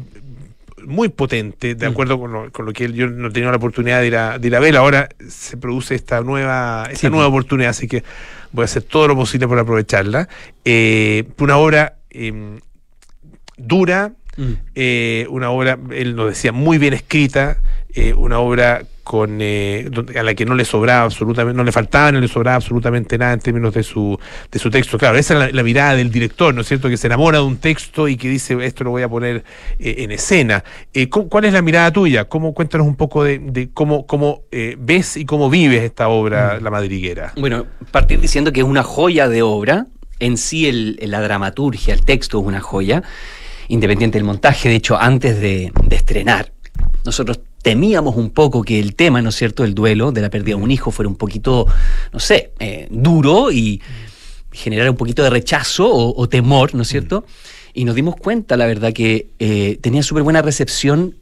muy 0.87 1.09
potente, 1.09 1.75
de 1.75 1.87
acuerdo 1.87 2.19
con 2.19 2.33
lo, 2.33 2.53
con 2.53 2.65
lo 2.67 2.73
que 2.73 2.85
él, 2.87 2.95
yo 2.95 3.09
no 3.09 3.29
he 3.29 3.31
tenido 3.31 3.51
la 3.51 3.57
oportunidad 3.59 4.01
de 4.01 4.07
ir 4.07 4.17
a, 4.17 4.39
de 4.39 4.47
ir 4.49 4.57
a 4.57 4.61
ver, 4.61 4.77
ahora 4.77 5.09
se 5.29 5.57
produce 5.57 5.95
esta 5.95 6.21
nueva, 6.21 6.85
esta 6.91 7.09
Sí. 7.09 7.11
nueva 7.11 7.27
oportunidad, 7.27 7.71
así 7.71 7.89
que 7.89 8.05
voy 8.53 8.63
a 8.63 8.65
hacer 8.67 8.83
todo 8.83 9.09
lo 9.09 9.17
posible 9.17 9.47
por 9.49 9.59
aprovecharla. 9.59 10.29
Eh, 10.65 11.25
una 11.39 11.57
obra 11.59 11.97
eh, 12.11 12.59
dura, 13.57 14.13
eh, 14.75 15.27
una 15.31 15.51
obra, 15.51 15.79
él 15.91 16.15
nos 16.17 16.29
decía, 16.31 16.53
muy 16.53 16.79
bien 16.79 16.95
escrita, 16.95 17.59
una 18.17 18.39
obra 18.41 18.83
con 19.07 19.39
eh, 19.41 19.89
a 20.19 20.23
la 20.25 20.35
que 20.35 20.45
no 20.45 20.57
le 20.57 20.65
sobraba 20.65 21.05
absolutamente, 21.05 21.57
no 21.57 21.63
le 21.63 21.71
faltaba, 21.71 22.11
no 22.11 22.21
le 22.21 22.27
sobraba 22.27 22.57
absolutamente 22.57 23.17
nada 23.17 23.35
en 23.35 23.39
términos 23.39 23.73
de 23.73 23.85
su, 23.85 24.19
de 24.51 24.59
su 24.59 24.69
texto. 24.69 24.99
Claro, 24.99 25.17
esa 25.17 25.35
es 25.35 25.41
la, 25.41 25.51
la 25.51 25.63
mirada 25.63 25.95
del 25.95 26.11
director, 26.11 26.53
¿no 26.53 26.63
es 26.63 26.67
cierto? 26.67 26.89
Que 26.89 26.97
se 26.97 27.07
enamora 27.07 27.39
de 27.39 27.45
un 27.45 27.59
texto 27.59 28.09
y 28.09 28.17
que 28.17 28.29
dice, 28.29 28.57
esto 28.67 28.83
lo 28.83 28.91
voy 28.91 29.03
a 29.03 29.09
poner 29.09 29.45
eh, 29.79 29.95
en 29.99 30.11
escena. 30.11 30.65
Eh, 30.93 31.09
¿cu- 31.09 31.29
¿Cuál 31.29 31.45
es 31.45 31.53
la 31.53 31.63
mirada 31.63 31.93
tuya? 31.93 32.25
¿Cómo, 32.25 32.53
cuéntanos 32.53 32.85
un 32.85 32.97
poco 32.97 33.23
de, 33.23 33.39
de 33.39 33.71
cómo, 33.73 34.07
cómo 34.09 34.43
eh, 34.51 34.75
ves 34.77 35.17
y 35.17 35.25
cómo 35.25 35.49
vives 35.51 35.85
esta 35.85 36.09
obra, 36.09 36.59
La 36.61 36.71
Madriguera? 36.73 37.33
Bueno, 37.37 37.65
partir 37.93 38.19
diciendo 38.21 38.53
que 38.53 38.59
es 38.61 38.67
una 38.67 38.83
joya 38.83 39.29
de 39.29 39.43
obra. 39.43 39.87
En 40.19 40.37
sí, 40.37 40.67
el- 40.67 40.99
la 41.01 41.21
dramaturgia, 41.21 41.95
el 41.95 42.05
texto 42.05 42.41
es 42.41 42.45
una 42.47 42.61
joya, 42.61 43.05
independiente 43.69 44.19
del 44.19 44.25
montaje. 44.25 44.69
De 44.69 44.75
hecho, 44.75 44.99
antes 44.99 45.39
de, 45.41 45.71
de 45.85 45.95
estrenar, 45.97 46.51
nosotros 47.05 47.39
temíamos 47.67 48.15
un 48.15 48.31
poco 48.31 48.63
que 48.63 48.79
el 48.79 48.95
tema, 48.95 49.21
¿no 49.23 49.31
es 49.31 49.35
cierto?, 49.35 49.65
del 49.65 49.75
duelo, 49.75 50.13
de 50.13 50.21
la 50.21 50.31
pérdida 50.31 50.57
de 50.57 50.63
un 50.63 50.71
hijo, 50.71 50.93
fuera 50.93 51.09
un 51.09 51.17
poquito, 51.17 51.67
no 52.13 52.21
sé, 52.21 52.53
eh, 52.61 52.87
duro 52.93 53.51
y 53.51 53.83
generara 54.53 54.89
un 54.89 54.97
poquito 54.97 55.25
de 55.25 55.31
rechazo 55.31 55.93
o, 55.93 56.17
o 56.17 56.29
temor, 56.29 56.77
¿no 56.77 56.83
es 56.83 56.89
cierto? 56.89 57.27
Y 57.75 57.85
nos 57.85 57.97
dimos 57.97 58.15
cuenta, 58.15 58.57
la 58.57 58.67
verdad, 58.67 58.93
que 58.93 59.31
eh, 59.41 59.81
tenía 59.81 60.05
súper 60.05 60.23
buena 60.23 60.43
recepción 60.43 61.17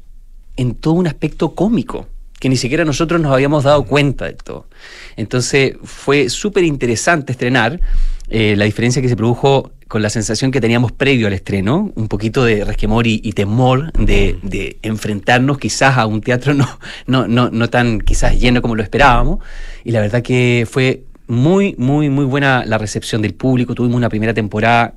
en 0.58 0.74
todo 0.74 0.92
un 0.92 1.06
aspecto 1.06 1.54
cómico, 1.54 2.08
que 2.38 2.50
ni 2.50 2.58
siquiera 2.58 2.84
nosotros 2.84 3.22
nos 3.22 3.32
habíamos 3.32 3.64
dado 3.64 3.84
cuenta 3.84 4.26
de 4.26 4.34
todo. 4.34 4.68
Entonces 5.16 5.76
fue 5.82 6.28
súper 6.28 6.64
interesante 6.64 7.32
estrenar. 7.32 7.80
Eh, 8.28 8.54
la 8.56 8.64
diferencia 8.64 9.00
que 9.02 9.08
se 9.08 9.16
produjo 9.16 9.72
con 9.88 10.02
la 10.02 10.10
sensación 10.10 10.50
que 10.50 10.60
teníamos 10.60 10.92
previo 10.92 11.26
al 11.26 11.34
estreno, 11.34 11.92
un 11.94 12.08
poquito 12.08 12.44
de 12.44 12.64
resquemor 12.64 13.06
y, 13.06 13.20
y 13.22 13.32
temor 13.32 13.92
de, 13.92 14.38
de 14.42 14.78
enfrentarnos 14.82 15.58
quizás 15.58 15.98
a 15.98 16.06
un 16.06 16.20
teatro 16.20 16.54
no, 16.54 16.66
no, 17.06 17.28
no, 17.28 17.50
no 17.50 17.68
tan 17.70 18.00
quizás 18.00 18.38
lleno 18.40 18.62
como 18.62 18.74
lo 18.76 18.82
esperábamos. 18.82 19.38
Y 19.84 19.92
la 19.92 20.00
verdad 20.00 20.22
que 20.22 20.66
fue 20.70 21.04
muy, 21.26 21.74
muy, 21.78 22.08
muy 22.10 22.24
buena 22.24 22.64
la 22.66 22.78
recepción 22.78 23.22
del 23.22 23.34
público. 23.34 23.74
Tuvimos 23.74 23.96
una 23.96 24.08
primera 24.08 24.34
temporada, 24.34 24.94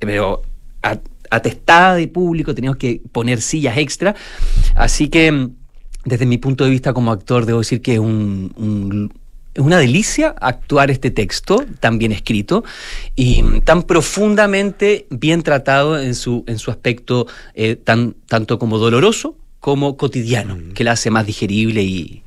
pero 0.00 0.42
atestada 1.30 1.94
de 1.96 2.08
público, 2.08 2.54
teníamos 2.54 2.78
que 2.78 3.02
poner 3.12 3.40
sillas 3.42 3.76
extra. 3.76 4.14
Así 4.74 5.08
que, 5.08 5.30
mm, 5.30 5.50
desde 6.06 6.26
mi 6.26 6.38
punto 6.38 6.64
de 6.64 6.70
vista 6.70 6.92
como 6.94 7.12
actor, 7.12 7.44
debo 7.44 7.58
decir 7.58 7.82
que 7.82 7.94
es 7.94 7.98
un- 7.98 8.52
un- 8.56 9.12
es 9.58 9.64
una 9.64 9.78
delicia 9.78 10.34
actuar 10.40 10.90
este 10.90 11.10
texto 11.10 11.64
tan 11.80 11.98
bien 11.98 12.12
escrito 12.12 12.64
y 13.16 13.42
mm, 13.42 13.60
tan 13.62 13.82
profundamente 13.82 15.06
bien 15.10 15.42
tratado 15.42 15.98
en 16.00 16.14
su, 16.14 16.44
en 16.46 16.58
su 16.58 16.70
aspecto 16.70 17.26
eh, 17.54 17.76
tan, 17.76 18.14
tanto 18.26 18.58
como 18.58 18.78
doloroso 18.78 19.36
como 19.60 19.96
cotidiano, 19.96 20.56
que 20.72 20.84
la 20.84 20.92
hace 20.92 21.10
más 21.10 21.26
digerible 21.26 21.82
y, 21.82 22.22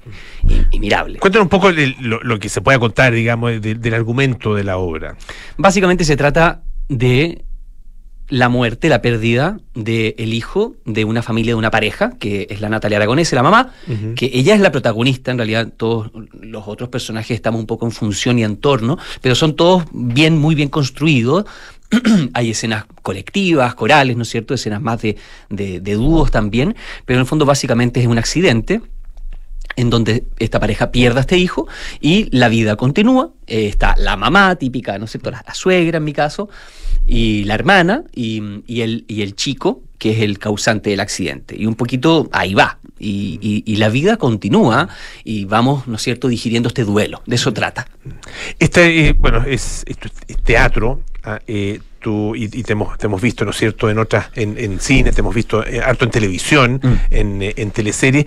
y- 0.47 0.75
y 0.75 0.79
mirable. 0.81 1.17
Cuéntanos 1.19 1.45
un 1.45 1.49
poco 1.49 1.69
el- 1.69 1.95
lo, 2.01 2.21
lo 2.21 2.37
que 2.39 2.49
se 2.49 2.59
pueda 2.59 2.77
contar, 2.77 3.13
digamos, 3.13 3.61
de- 3.61 3.75
del 3.75 3.93
argumento 3.93 4.53
de 4.53 4.65
la 4.65 4.77
obra. 4.77 5.15
Básicamente 5.57 6.03
se 6.03 6.17
trata 6.17 6.61
de 6.89 7.41
la 8.31 8.47
muerte, 8.47 8.87
la 8.87 9.01
pérdida 9.01 9.59
del 9.75 10.33
hijo 10.33 10.75
de 10.85 11.03
una 11.03 11.21
familia, 11.21 11.51
de 11.51 11.55
una 11.55 11.69
pareja, 11.69 12.11
que 12.17 12.47
es 12.49 12.61
la 12.61 12.69
Natalia 12.69 12.97
Aragonés, 12.97 13.31
la 13.33 13.43
mamá, 13.43 13.73
que 14.15 14.31
ella 14.33 14.55
es 14.55 14.61
la 14.61 14.71
protagonista, 14.71 15.31
en 15.31 15.37
realidad 15.37 15.67
todos 15.75 16.11
los 16.39 16.63
otros 16.65 16.87
personajes 16.87 17.35
estamos 17.35 17.59
un 17.59 17.67
poco 17.67 17.85
en 17.85 17.91
función 17.91 18.39
y 18.39 18.45
entorno, 18.45 18.97
pero 19.19 19.35
son 19.35 19.57
todos 19.57 19.83
bien, 19.91 20.37
muy 20.37 20.55
bien 20.55 20.69
construidos. 20.69 21.45
Hay 22.33 22.51
escenas 22.51 22.85
colectivas, 23.01 23.75
corales, 23.75 24.15
¿no 24.15 24.23
es 24.23 24.29
cierto? 24.29 24.53
Escenas 24.53 24.81
más 24.81 25.01
de, 25.01 25.17
de, 25.49 25.81
de 25.81 25.93
dúos 25.95 26.31
también, 26.31 26.73
pero 27.05 27.17
en 27.17 27.21
el 27.21 27.27
fondo 27.27 27.45
básicamente 27.45 27.99
es 27.99 28.07
un 28.07 28.17
accidente 28.17 28.81
en 29.75 29.89
donde 29.89 30.23
esta 30.39 30.59
pareja 30.59 30.91
pierde 30.91 31.19
a 31.19 31.21
este 31.21 31.37
hijo 31.37 31.67
y 31.99 32.29
la 32.35 32.47
vida 32.47 32.77
continúa. 32.77 33.31
Eh, 33.45 33.67
está 33.67 33.95
la 33.97 34.15
mamá 34.15 34.55
típica, 34.55 34.97
¿no 34.97 35.05
es 35.05 35.11
cierto? 35.11 35.31
La, 35.31 35.43
la 35.45 35.53
suegra 35.53 35.97
en 35.97 36.03
mi 36.05 36.13
caso, 36.13 36.49
y 37.13 37.43
la 37.43 37.55
hermana 37.55 38.03
y, 38.15 38.41
y 38.67 38.81
el, 38.81 39.03
y 39.07 39.21
el 39.21 39.35
chico, 39.35 39.81
que 39.97 40.11
es 40.11 40.19
el 40.21 40.39
causante 40.39 40.89
del 40.91 40.99
accidente. 40.99 41.55
Y 41.57 41.65
un 41.65 41.75
poquito 41.75 42.29
ahí 42.31 42.53
va. 42.53 42.79
Y, 42.97 43.39
y- 43.41 43.63
y 43.65 43.75
la 43.77 43.89
vida 43.89 44.17
continúa 44.17 44.87
y 45.23 45.45
vamos, 45.45 45.87
¿no 45.87 45.95
es 45.95 46.01
cierto?, 46.03 46.27
digiriendo 46.27 46.67
este 46.69 46.83
duelo. 46.83 47.21
De 47.25 47.35
eso 47.35 47.51
trata. 47.51 47.87
Este, 48.59 49.09
eh, 49.09 49.13
bueno, 49.13 49.43
es, 49.45 49.83
teatro. 50.43 51.01
ah, 51.23 51.39
eh, 51.47 51.79
tú, 51.99 52.35
y, 52.35 52.45
y 52.45 52.63
te, 52.63 52.73
hemos, 52.73 52.97
te 52.97 53.05
hemos 53.07 53.21
visto, 53.21 53.43
¿no 53.45 53.51
es 53.51 53.57
cierto?, 53.57 53.89
en 53.89 53.97
otras, 53.99 54.29
en, 54.35 54.57
en 54.57 54.79
cine, 54.79 55.11
te 55.11 55.19
hemos 55.21 55.35
visto 55.35 55.65
eh, 55.65 55.81
harto 55.81 56.05
en 56.05 56.11
televisión, 56.11 56.79
en, 57.09 57.41
eh, 57.41 57.53
en 57.57 57.71
teleseries. 57.71 58.25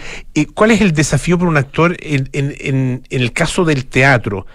¿Cuál 0.55 0.73
es 0.73 0.81
el 0.81 0.93
desafío 0.93 1.39
para 1.39 1.49
un 1.51 1.57
actor 1.57 1.97
en, 2.01 2.29
en- 2.33 2.55
en- 2.61 3.03
en 3.11 3.21
el 3.23 3.33
caso 3.33 3.65
del 3.65 3.87
teatro? 3.87 4.47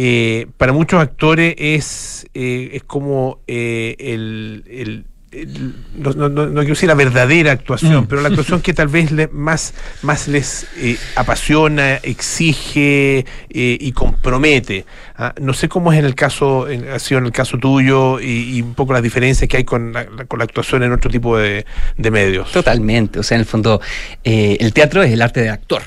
Eh, 0.00 0.46
para 0.56 0.72
muchos 0.72 1.00
actores 1.00 1.56
es, 1.58 2.24
eh, 2.32 2.70
es 2.74 2.84
como 2.84 3.40
eh, 3.48 3.96
el, 3.98 4.62
el- 4.70 5.04
el- 5.32 5.74
no, 5.96 6.12
no- 6.12 6.28
no- 6.28 6.46
no 6.46 6.60
quiero 6.60 6.68
decir 6.74 6.86
la 6.88 6.94
verdadera 6.94 7.50
actuación, 7.52 8.04
Mm. 8.04 8.06
pero 8.06 8.22
la 8.22 8.28
actuación 8.28 8.60
que 8.62 8.72
tal 8.72 8.86
vez 8.88 9.10
le- 9.10 9.26
más, 9.28 9.74
más 10.02 10.28
les 10.28 10.68
eh, 10.78 10.96
apasiona, 11.16 11.96
exige 11.96 13.18
eh, 13.18 13.24
y 13.80 13.90
compromete. 13.92 14.86
Ah, 15.16 15.34
no 15.40 15.52
sé 15.52 15.68
cómo 15.68 15.92
es 15.92 15.98
en 15.98 16.04
el 16.04 16.14
caso, 16.14 16.68
en- 16.68 16.88
ha 16.88 16.98
sido 17.00 17.18
en 17.18 17.26
el 17.26 17.32
caso 17.32 17.58
tuyo 17.58 18.20
y, 18.20 18.56
y 18.56 18.62
un 18.62 18.74
poco 18.74 18.92
las 18.92 19.02
diferencias 19.02 19.48
que 19.48 19.56
hay 19.58 19.64
con 19.64 19.92
la, 19.92 20.06
con 20.06 20.38
la 20.38 20.44
actuación 20.44 20.84
en 20.84 20.92
otro 20.92 21.10
tipo 21.10 21.36
de, 21.36 21.66
de 21.96 22.10
medios. 22.12 22.52
Totalmente, 22.52 23.18
o 23.18 23.22
sea, 23.24 23.34
en 23.34 23.40
el 23.40 23.46
fondo, 23.46 23.80
eh, 24.24 24.56
el 24.60 24.72
teatro 24.72 25.02
es 25.02 25.12
el 25.12 25.20
arte 25.22 25.40
de 25.42 25.50
actor. 25.50 25.82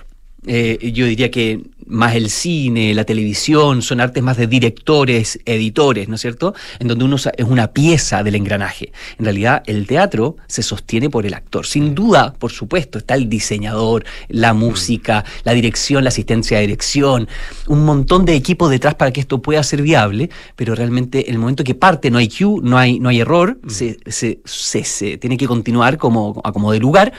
Eh, 0.47 0.91
yo 0.93 1.05
diría 1.05 1.29
que 1.29 1.61
más 1.85 2.15
el 2.15 2.29
cine, 2.29 2.93
la 2.95 3.03
televisión, 3.03 3.81
son 3.81 3.99
artes 4.01 4.23
más 4.23 4.37
de 4.37 4.47
directores, 4.47 5.39
editores, 5.45 6.07
¿no 6.07 6.15
es 6.15 6.21
cierto? 6.21 6.55
En 6.79 6.87
donde 6.87 7.03
uno 7.05 7.17
es 7.17 7.45
una 7.45 7.67
pieza 7.73 8.23
del 8.23 8.35
engranaje. 8.35 8.91
En 9.19 9.25
realidad, 9.25 9.61
el 9.67 9.85
teatro 9.85 10.37
se 10.47 10.63
sostiene 10.63 11.09
por 11.09 11.25
el 11.25 11.33
actor. 11.33 11.65
Sin 11.65 11.93
duda, 11.93 12.33
por 12.39 12.51
supuesto, 12.51 12.97
está 12.97 13.15
el 13.15 13.27
diseñador, 13.29 14.05
la 14.29 14.53
música, 14.53 15.25
la 15.43 15.51
dirección, 15.53 16.03
la 16.03 16.07
asistencia 16.09 16.57
de 16.57 16.61
dirección, 16.67 17.27
un 17.67 17.83
montón 17.85 18.23
de 18.25 18.35
equipo 18.35 18.69
detrás 18.69 18.95
para 18.95 19.11
que 19.11 19.19
esto 19.19 19.41
pueda 19.41 19.61
ser 19.63 19.81
viable, 19.81 20.29
pero 20.55 20.73
realmente 20.75 21.27
en 21.27 21.33
el 21.35 21.39
momento 21.39 21.63
que 21.63 21.75
parte 21.75 22.09
no 22.09 22.17
hay 22.17 22.29
cue, 22.29 22.61
no 22.63 22.77
hay, 22.77 22.99
no 22.99 23.09
hay 23.09 23.19
error, 23.19 23.59
se, 23.67 23.97
se, 24.07 24.39
se- 24.45 24.83
se 24.85 25.17
tiene 25.17 25.37
que 25.37 25.45
continuar 25.47 25.97
como, 25.97 26.41
a 26.43 26.51
como 26.51 26.71
de 26.71 26.79
lugar. 26.79 27.11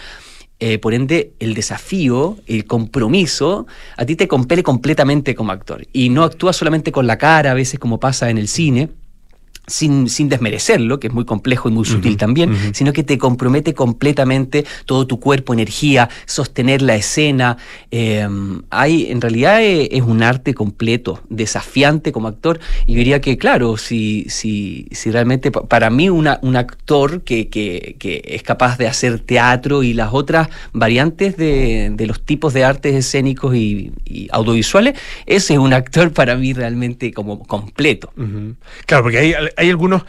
Eh, 0.64 0.78
por 0.78 0.94
ende, 0.94 1.32
el 1.40 1.54
desafío, 1.54 2.36
el 2.46 2.66
compromiso, 2.66 3.66
a 3.96 4.06
ti 4.06 4.14
te 4.14 4.28
compele 4.28 4.62
completamente 4.62 5.34
como 5.34 5.50
actor. 5.50 5.88
Y 5.92 6.08
no 6.08 6.22
actúas 6.22 6.54
solamente 6.54 6.92
con 6.92 7.08
la 7.08 7.18
cara, 7.18 7.50
a 7.50 7.54
veces 7.54 7.80
como 7.80 7.98
pasa 7.98 8.30
en 8.30 8.38
el 8.38 8.46
cine, 8.46 8.88
sin, 9.72 10.08
sin 10.08 10.28
desmerecerlo, 10.28 11.00
que 11.00 11.08
es 11.08 11.14
muy 11.14 11.24
complejo 11.24 11.68
y 11.68 11.72
muy 11.72 11.84
sutil 11.84 12.16
también, 12.16 12.48
sino 12.74 12.92
que 12.92 13.02
te 13.02 13.16
compromete 13.16 13.72
completamente 13.74 14.64
todo 14.84 15.06
tu 15.06 15.18
cuerpo, 15.18 15.54
energía, 15.54 16.08
sostener 16.26 16.82
la 16.82 16.94
escena. 16.96 17.56
Eh, 17.90 18.28
hay, 18.70 19.10
en 19.10 19.20
realidad 19.20 19.62
eh, 19.62 19.88
es 19.92 20.02
un 20.02 20.22
arte 20.22 20.52
completo, 20.54 21.20
desafiante 21.28 22.12
como 22.12 22.28
actor. 22.28 22.60
Y 22.86 22.92
yo 22.92 22.98
diría 22.98 23.20
que, 23.20 23.38
claro, 23.38 23.76
si, 23.76 24.26
si, 24.28 24.86
si 24.90 25.10
realmente 25.10 25.50
pa- 25.50 25.64
para 25.64 25.88
mí 25.90 26.08
una, 26.10 26.38
un 26.42 26.56
actor 26.56 27.22
que, 27.22 27.48
que, 27.48 27.96
que 27.98 28.22
es 28.26 28.42
capaz 28.42 28.76
de 28.78 28.86
hacer 28.86 29.20
teatro 29.20 29.82
y 29.82 29.94
las 29.94 30.10
otras 30.12 30.48
variantes 30.72 31.36
de, 31.36 31.90
de 31.94 32.06
los 32.06 32.20
tipos 32.20 32.52
de 32.52 32.64
artes 32.64 32.94
escénicos 32.94 33.54
y, 33.56 33.92
y 34.04 34.28
audiovisuales, 34.32 34.98
ese 35.26 35.54
es 35.54 35.58
un 35.58 35.72
actor 35.72 36.12
para 36.12 36.36
mí 36.36 36.52
realmente 36.52 37.12
como 37.12 37.42
completo. 37.46 38.12
Claro, 38.86 39.04
porque 39.04 39.18
hay, 39.18 39.34
hay 39.56 39.61
algunos 39.70 40.04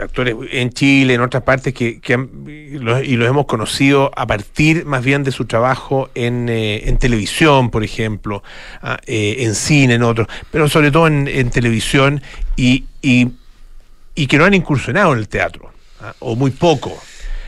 actores 0.00 0.36
en 0.52 0.70
Chile, 0.70 1.14
en 1.14 1.20
otras 1.20 1.42
partes, 1.42 1.74
que, 1.74 2.00
han- 2.12 2.30
y 2.48 2.78
los, 2.78 3.02
hemos 3.02 3.46
conocido 3.46 4.10
a 4.16 4.26
partir 4.26 4.84
más 4.84 5.04
bien 5.04 5.24
de 5.24 5.32
su 5.32 5.46
trabajo 5.46 6.10
en, 6.14 6.48
eh, 6.48 6.96
televisión, 6.98 7.70
por 7.70 7.82
ejemplo, 7.84 8.42
ah, 8.82 8.98
eh, 9.06 9.36
en 9.40 9.54
cine, 9.54 9.94
en 9.94 10.02
otros, 10.02 10.28
pero 10.50 10.68
sobre 10.68 10.90
todo 10.90 11.06
en, 11.06 11.50
televisión 11.50 12.22
y, 12.56 12.84
que 13.02 14.38
no 14.38 14.44
han 14.44 14.54
incursionado 14.54 15.12
en 15.12 15.18
el 15.18 15.28
teatro, 15.28 15.72
ah, 16.00 16.14
o 16.20 16.36
muy 16.36 16.50
poco. 16.50 16.96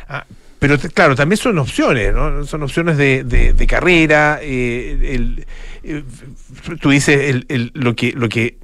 Ah, 0.09 0.24
pero 0.59 0.78
claro, 0.78 1.16
también 1.16 1.38
son 1.38 1.59
opciones, 1.59 2.14
¿no? 2.14 2.45
Son 2.47 2.62
opciones 2.62 2.97
de, 2.97 3.66
carrera. 3.68 4.38
eh, 4.40 5.45
tú 6.80 6.90
dices 6.90 7.45
lo 7.74 7.97
que 7.97 8.12
lo 8.12 8.28
que 8.28 8.62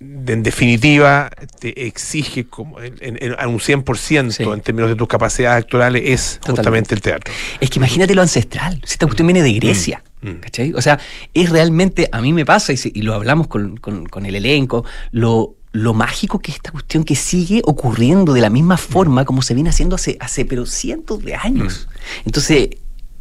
en 0.00 0.42
definitiva 0.42 1.30
te 1.58 1.86
exige 1.86 2.44
como 2.46 2.80
en, 2.80 2.94
en- 3.00 3.18
en- 3.22 3.34
a 3.38 3.48
un 3.48 3.58
100% 3.58 4.52
en 4.54 4.60
términos 4.60 4.90
de 4.90 4.96
tus 4.96 5.08
capacidades 5.08 5.64
actorales 5.64 6.02
es 6.04 6.38
justamente 6.56 6.94
el 6.94 7.00
teatro. 7.00 7.32
Es 7.60 7.70
que 7.70 7.78
imagínate 7.78 8.14
lo 8.14 8.22
ancestral. 8.22 8.80
Si 8.84 8.92
esta 8.94 9.06
cuestión 9.06 9.26
viene 9.28 9.42
de 9.42 9.52
Grecia. 9.54 10.02
¿cachai? 10.40 10.72
O 10.74 10.82
sea, 10.82 10.98
es 11.34 11.50
realmente, 11.50 12.08
a 12.10 12.20
mí 12.20 12.32
me 12.32 12.44
pasa, 12.44 12.72
y, 12.72 12.76
si- 12.76 12.90
y 12.94 13.02
lo 13.02 13.14
hablamos 13.14 13.46
con, 13.46 13.76
con- 13.76 14.06
con 14.06 14.26
el 14.26 14.34
elenco, 14.34 14.84
lo, 15.12 15.54
lo 15.72 15.94
mágico 15.94 16.40
que 16.40 16.50
es 16.50 16.56
esta 16.56 16.72
cuestión 16.72 17.04
que 17.04 17.14
sigue 17.14 17.62
ocurriendo 17.64 18.32
de 18.32 18.40
la 18.40 18.50
misma 18.50 18.76
forma 18.76 19.24
como 19.24 19.40
se 19.42 19.54
viene 19.54 19.70
haciendo 19.70 19.94
hace, 19.94 20.16
hace 20.20 20.44
pero 20.44 20.66
cientos 20.66 21.22
de 21.24 21.36
años. 21.36 21.86
Entonces, 22.24 22.70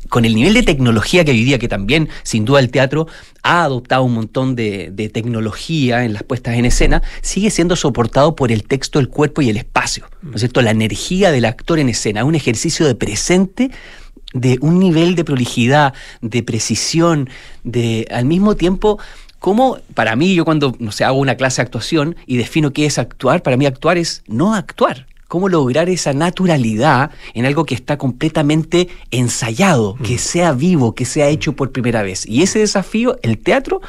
con 0.10 0.26
el 0.26 0.36
nivel 0.36 0.54
de 0.54 0.64
tecnología 0.64 1.24
que 1.26 1.32
hoy 1.32 1.44
día, 1.44 1.60
que 1.60 1.68
también, 1.68 2.10
sin 2.24 2.46
duda, 2.46 2.60
el 2.60 2.70
teatro 2.70 3.08
ha 3.44 3.64
adoptado 3.64 4.04
un 4.04 4.14
montón 4.14 4.56
de, 4.56 4.90
de 4.92 5.10
tecnología 5.10 6.04
en 6.04 6.14
las 6.14 6.24
puestas 6.24 6.56
en 6.56 6.66
escena, 6.66 7.02
sigue 7.22 7.50
siendo 7.50 7.76
soportado 7.76 8.36
por 8.36 8.52
el 8.52 8.64
texto, 8.64 9.00
el 9.00 9.10
cuerpo 9.10 9.42
y 9.42 9.50
el 9.50 9.58
espacio. 9.58 10.08
¿No 10.22 10.36
es 10.36 10.42
cierto? 10.42 10.62
La 10.62 10.72
energía 10.72 11.32
del 11.32 11.46
actor 11.46 11.80
en 11.80 11.90
escena, 11.90 12.24
un 12.24 12.36
ejercicio 12.36 12.86
de 12.86 12.96
presente 12.96 13.72
de 14.34 14.58
un 14.62 14.80
nivel 14.80 15.16
de 15.16 15.24
prolijidad, 15.24 15.94
de 16.22 16.44
precisión, 16.44 17.30
de 17.64 18.06
al 18.12 18.26
mismo 18.26 18.56
tiempo, 18.56 19.00
como 19.40 19.78
para 19.94 20.16
mí, 20.16 20.36
yo 20.36 20.44
cuando, 20.44 20.76
no 20.80 20.92
sé, 20.92 21.04
hago 21.04 21.20
una 21.20 21.36
clase 21.36 21.62
de 21.62 21.66
actuación 21.66 22.16
y 22.26 22.38
defino 22.38 22.74
qué 22.74 22.86
es 22.86 22.98
actuar, 22.98 23.44
para 23.44 23.58
mí 23.58 23.66
actuar 23.66 23.98
es 23.98 24.24
no 24.28 24.54
actuar. 24.54 25.08
Cómo 25.28 25.50
lograr 25.50 25.90
esa 25.90 26.14
naturalidad 26.14 27.12
en 27.34 27.46
algo 27.46 27.66
que 27.66 27.74
está 27.76 27.98
completamente 27.98 28.88
ensayado, 29.12 29.96
que 30.04 30.18
sea 30.18 30.52
vivo, 30.54 30.94
que 30.96 31.06
sea 31.06 31.28
hecho 31.30 31.54
por 31.54 31.72
primera 31.72 32.04
vez. 32.04 32.26
Y 32.28 32.44
ese 32.44 32.60
desafío, 32.60 33.18
el 33.24 33.38
teatro, 33.40 33.82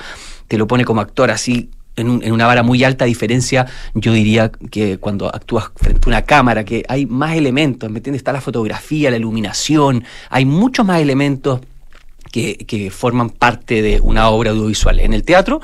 te 0.49 0.57
lo 0.59 0.67
pone 0.67 0.85
como 0.85 1.01
actor 1.01 1.31
así 1.31 1.71
en, 1.97 2.09
un- 2.11 2.23
en 2.23 2.33
una 2.33 2.47
vara 2.47 2.63
muy 2.63 2.85
alta, 2.85 3.05
a 3.05 3.09
diferencia, 3.09 3.67
yo 3.95 4.13
diría 4.13 4.51
que 4.71 4.99
cuando 4.99 5.35
actúas 5.35 5.71
frente 5.77 6.03
a 6.05 6.09
una 6.09 6.23
cámara, 6.23 6.65
que 6.65 6.85
hay 6.89 7.07
más 7.07 7.35
elementos, 7.37 7.91
¿me 7.91 7.99
entiendes? 7.99 8.21
Está 8.21 8.33
la 8.33 8.41
fotografía, 8.43 9.11
la 9.11 9.17
iluminación, 9.17 10.05
hay 10.31 10.45
muchos 10.45 10.85
más 10.87 11.01
elementos 11.01 11.61
que, 12.33 12.57
que 12.67 12.91
forman 12.91 13.31
parte 13.31 13.81
de 13.83 14.01
una 14.01 14.29
obra 14.29 14.51
audiovisual. 14.51 15.01
En 15.01 15.15
el 15.15 15.23
teatro, 15.23 15.61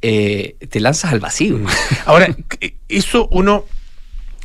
eh, 0.00 0.56
te 0.70 0.80
lanzas 0.80 1.12
al 1.12 1.20
vacío. 1.20 1.58
Ahora, 2.06 2.34
c- 2.60 2.74
eso 2.88 3.28
uno 3.30 3.64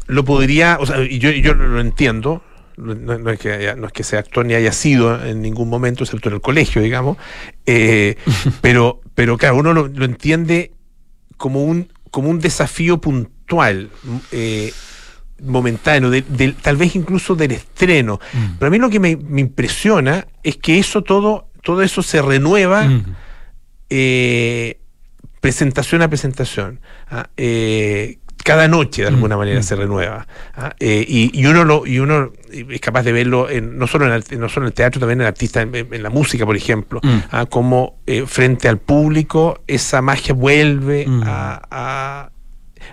lo 0.07 0.23
podría, 0.25 0.77
o 0.79 0.85
sea, 0.85 1.03
y 1.03 1.19
yo, 1.19 1.29
yo 1.31 1.53
lo 1.53 1.79
entiendo, 1.79 2.43
no, 2.77 3.29
es 3.31 3.39
que 3.39 3.51
haya- 3.51 3.75
no 3.75 3.87
es 3.87 3.93
que 3.93 4.03
sea 4.03 4.19
actor 4.19 4.45
ni 4.45 4.53
haya 4.53 4.71
sido 4.71 5.23
en 5.25 5.41
ningún 5.41 5.67
momento, 5.69 6.03
excepto 6.03 6.29
en 6.29 6.35
el 6.35 6.41
colegio, 6.41 6.81
digamos, 6.81 7.17
eh, 7.65 8.15
pero, 8.61 9.01
pero 9.15 9.37
claro, 9.37 9.57
uno 9.57 9.73
lo, 9.73 9.87
lo 9.87 10.05
entiende 10.05 10.71
como 11.37 11.63
un, 11.63 11.91
como 12.11 12.29
un 12.29 12.39
desafío 12.39 12.99
puntual, 13.01 13.89
eh, 14.31 14.71
momentáneo, 15.43 16.09
de- 16.09 16.53
tal 16.61 16.77
vez 16.77 16.95
incluso 16.95 17.35
del 17.35 17.51
estreno. 17.51 18.19
Pero 18.57 18.67
a 18.67 18.71
mí 18.71 18.77
lo 18.79 18.89
que 18.89 18.99
me, 18.99 19.15
me 19.17 19.41
impresiona 19.41 20.25
es 20.43 20.57
que 20.57 20.79
eso 20.79 21.03
todo, 21.03 21.49
todo 21.61 21.81
eso 21.83 22.01
se 22.01 22.21
renueva 22.21 22.85
eh, 23.89 24.79
presentación 25.39 26.01
a 26.01 26.07
presentación. 26.09 26.79
ah, 27.09 27.29
eh, 27.37 28.17
cada 28.47 28.67
noche 28.67 29.01
de 29.03 29.09
alguna 29.09 29.35
manera 29.37 29.61
se 29.61 29.75
renueva. 29.75 30.25
ah, 30.55 30.73
eh, 30.79 31.05
y, 31.07 31.37
y 31.39 31.45
uno 31.45 31.63
lo, 31.65 31.85
y 31.85 31.99
uno 31.99 32.31
es 32.51 32.79
capaz 32.81 33.03
de 33.03 33.11
verlo 33.11 33.49
en, 33.49 33.77
no 33.77 33.87
solo 33.87 34.05
en 34.07 34.13
el, 34.13 34.23
no 34.39 34.47
solo 34.49 34.65
en 34.65 34.69
el 34.69 34.73
teatro, 34.73 34.99
también 34.99 35.19
en 35.19 35.21
el 35.23 35.27
artista, 35.27 35.61
en, 35.61 35.73
en 35.75 36.03
la 36.03 36.09
música, 36.09 36.45
por 36.45 36.55
ejemplo, 36.55 36.99
Mm. 37.03 37.17
ah, 37.31 37.45
como 37.45 37.99
eh, 38.07 38.23
frente 38.25 38.67
al 38.67 38.77
público 38.77 39.61
esa 39.67 40.01
magia 40.01 40.33
vuelve 40.33 41.05
a, 41.25 41.61
a- 41.69 42.31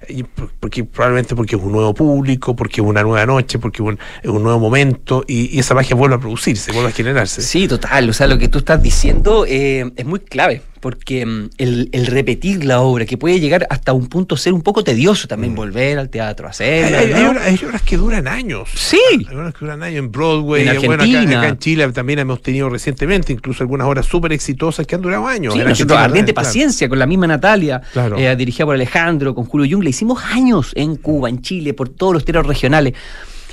y 0.08 0.24
porque 0.24 0.82
probablemente 0.84 1.36
porque 1.36 1.54
es 1.56 1.62
un 1.62 1.70
nuevo 1.72 1.94
público, 1.94 2.56
porque 2.56 2.80
es 2.80 2.86
una 2.86 3.02
nueva 3.02 3.24
noche, 3.26 3.58
porque 3.60 3.80
es 3.82 3.88
un, 3.88 3.98
es 4.22 4.28
un 4.30 4.42
nuevo 4.42 4.58
momento 4.58 5.24
y, 5.26 5.54
y 5.56 5.60
esa 5.60 5.74
magia 5.74 5.94
vuelve 5.94 6.16
a 6.16 6.18
producirse, 6.18 6.72
vuelve 6.72 6.88
a 6.88 6.92
generarse. 6.92 7.40
Sí, 7.42 7.68
total. 7.68 8.08
O 8.10 8.12
sea, 8.12 8.26
lo 8.26 8.36
que 8.36 8.48
tú 8.48 8.58
estás 8.58 8.82
diciendo 8.82 9.44
eh, 9.46 9.90
es 9.96 10.04
muy 10.04 10.18
clave, 10.20 10.62
porque 10.84 11.24
mm, 11.24 11.48
el, 11.56 11.88
el 11.92 12.04
repetir 12.06 12.62
la 12.66 12.82
obra, 12.82 13.06
que 13.06 13.16
puede 13.16 13.40
llegar 13.40 13.66
hasta 13.70 13.94
un 13.94 14.06
punto 14.06 14.36
ser 14.36 14.52
un 14.52 14.60
poco 14.60 14.84
tedioso 14.84 15.26
también, 15.26 15.54
volver 15.54 15.98
al 15.98 16.10
teatro, 16.10 16.46
hacerla. 16.46 16.98
hay- 16.98 17.12
hay 17.14 17.22
¿no? 17.22 17.30
obras, 17.30 17.46
hay 17.46 17.58
obras 17.64 17.80
que 17.80 17.96
duran 17.96 18.28
años. 18.28 18.68
Sí. 18.74 19.00
Hay 19.26 19.34
obras 19.34 19.54
que 19.54 19.60
duran 19.60 19.82
años 19.82 20.00
en 20.00 20.12
Broadway. 20.12 20.68
En 20.68 20.68
eh, 20.68 20.78
bueno, 20.80 20.92
acá- 21.02 21.02
Argentina. 21.04 21.38
acá, 21.40 21.48
en 21.48 21.58
Chile 21.58 21.92
también 21.92 22.18
hemos 22.18 22.42
tenido 22.42 22.68
recientemente 22.68 23.32
incluso 23.32 23.62
algunas 23.62 23.86
obras 23.86 24.04
súper 24.04 24.32
exitosas 24.34 24.86
que 24.86 24.94
han 24.94 25.00
durado 25.00 25.26
años. 25.26 25.54
Sí, 25.54 25.58
nosotros, 25.60 25.70
Argentina, 25.80 26.04
Ardiente 26.04 26.34
claro. 26.34 26.46
Paciencia, 26.46 26.86
con 26.90 26.98
la 26.98 27.06
misma 27.06 27.28
Natalia, 27.28 27.80
Claro. 27.94 28.18
eh, 28.18 28.36
dirigida 28.36 28.66
por 28.66 28.74
Alejandro, 28.74 29.34
con 29.34 29.46
Julio 29.46 29.66
Jung, 29.74 29.82
le 29.84 29.88
hicimos 29.88 30.22
años 30.22 30.72
en 30.74 30.96
Cuba, 30.96 31.30
en 31.30 31.40
Chile, 31.40 31.72
por 31.72 31.88
todos 31.88 32.12
los 32.12 32.26
teatros 32.26 32.46
regionales. 32.46 32.92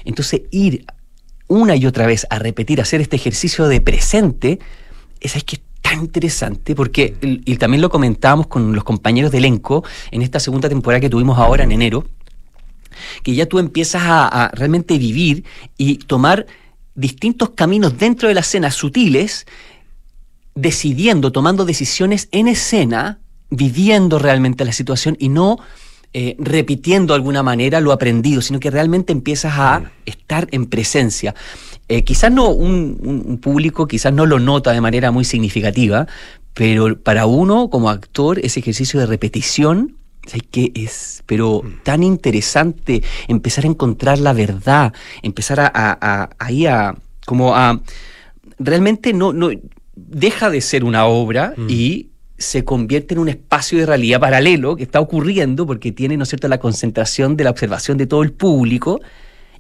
Entonces, 0.04 0.42
ir 0.52 0.84
una 1.48 1.78
y 1.78 1.86
otra 1.86 2.08
vez 2.08 2.28
a 2.30 2.40
repetir, 2.40 2.80
a 2.80 2.84
hacer 2.84 3.00
este 3.00 3.16
ejercicio 3.16 3.70
de 3.70 3.80
presente, 3.80 4.60
es, 5.22 5.38
es 5.38 5.44
que 5.46 5.60
tan 5.92 6.00
interesante, 6.00 6.74
porque, 6.74 7.18
y 7.22 7.58
también 7.58 7.82
lo 7.82 7.90
comentábamos 7.90 8.48
con 8.48 8.74
los 8.74 8.84
compañeros 8.84 9.32
de 9.32 9.40
elenco 9.40 9.84
en 10.12 10.22
esta 10.22 10.40
segunda 10.40 10.70
temporada 10.70 11.02
que 11.02 11.10
tuvimos 11.10 11.38
ahora 11.38 11.66
en 11.66 11.72
enero, 11.74 12.06
que 13.24 13.36
ya 13.36 13.46
tú 13.46 13.60
empiezas 13.60 14.04
a, 14.04 14.28
a 14.28 14.48
realmente 14.50 14.98
vivir 14.98 15.44
y 15.78 15.98
tomar 15.98 16.46
distintos 16.96 17.50
caminos 17.52 17.98
dentro 17.98 18.30
de 18.30 18.36
la 18.36 18.40
escena 18.40 18.72
sutiles, 18.72 19.46
decidiendo, 20.56 21.32
tomando 21.32 21.66
decisiones 21.66 22.30
en 22.32 22.48
escena, 22.48 23.20
viviendo 23.50 24.18
realmente 24.18 24.64
la 24.64 24.72
situación 24.72 25.18
y 25.20 25.28
no 25.28 25.58
eh, 26.14 26.36
repitiendo 26.40 27.14
de 27.14 27.16
alguna 27.16 27.42
manera 27.42 27.80
lo 27.80 27.94
aprendido, 27.94 28.42
sino 28.42 28.60
que 28.60 28.70
realmente 28.70 29.14
empiezas 29.14 29.54
a 29.56 29.92
estar 30.06 30.48
en 30.52 30.66
presencia. 30.66 31.36
Eh, 31.88 32.04
quizás 32.04 32.32
no 32.32 32.50
un, 32.50 32.98
un- 33.04 33.24
un 33.28 33.38
público, 33.40 33.88
quizás 33.88 34.14
no 34.14 34.26
lo 34.26 34.40
nota 34.40 34.72
de 34.72 34.82
manera 34.82 35.12
muy 35.12 35.26
significativa, 35.26 36.08
pero 36.54 36.98
para 36.98 37.26
uno 37.26 37.70
como 37.70 37.90
actor 37.90 38.40
ese 38.40 38.60
ejercicio 38.62 39.00
de 39.00 39.06
repetición, 39.08 39.96
¿sabes 40.26 40.44
qué 40.52 40.72
es? 40.76 41.24
Pero 41.26 41.62
Mm. 41.64 41.84
tan 41.84 42.04
interesante 42.04 43.04
empezar 43.28 43.66
a 43.66 43.68
encontrar 43.68 44.20
la 44.20 44.34
verdad, 44.34 44.94
empezar 45.22 45.60
a, 45.60 45.68
a- 45.74 45.98
a- 46.02 46.30
ahí 46.40 46.66
a 46.66 46.96
como 47.26 47.56
a 47.56 47.82
realmente 48.60 49.14
no, 49.14 49.34
no 49.34 49.50
deja 49.96 50.50
de 50.50 50.62
ser 50.62 50.84
una 50.84 51.06
obra 51.06 51.54
Mm. 51.58 51.68
y 51.70 52.08
se 52.38 52.64
convierte 52.64 53.14
en 53.14 53.20
un 53.20 53.30
espacio 53.30 53.78
de 53.78 53.86
realidad 53.86 54.20
paralelo 54.20 54.76
que 54.76 54.84
está 54.84 55.00
ocurriendo 55.00 55.68
porque 55.68 55.92
tiene, 55.92 56.18
¿no 56.18 56.24
es 56.24 56.30
cierto?, 56.30 56.48
la 56.48 56.60
concentración 56.60 57.38
de 57.38 57.44
la 57.44 57.52
observación 57.52 57.98
de 57.98 58.08
todo 58.08 58.24
el 58.24 58.32
público 58.32 59.00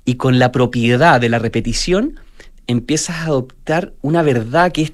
y 0.06 0.16
con 0.16 0.39
la 0.39 0.52
propiedad 0.52 1.22
de 1.22 1.30
la 1.30 1.39
repetición 1.39 2.20
empiezas 2.68 3.18
a 3.18 3.26
adoptar 3.26 3.93
una 4.02 4.22
verdad 4.22 4.72
que 4.72 4.84
es 4.84 4.93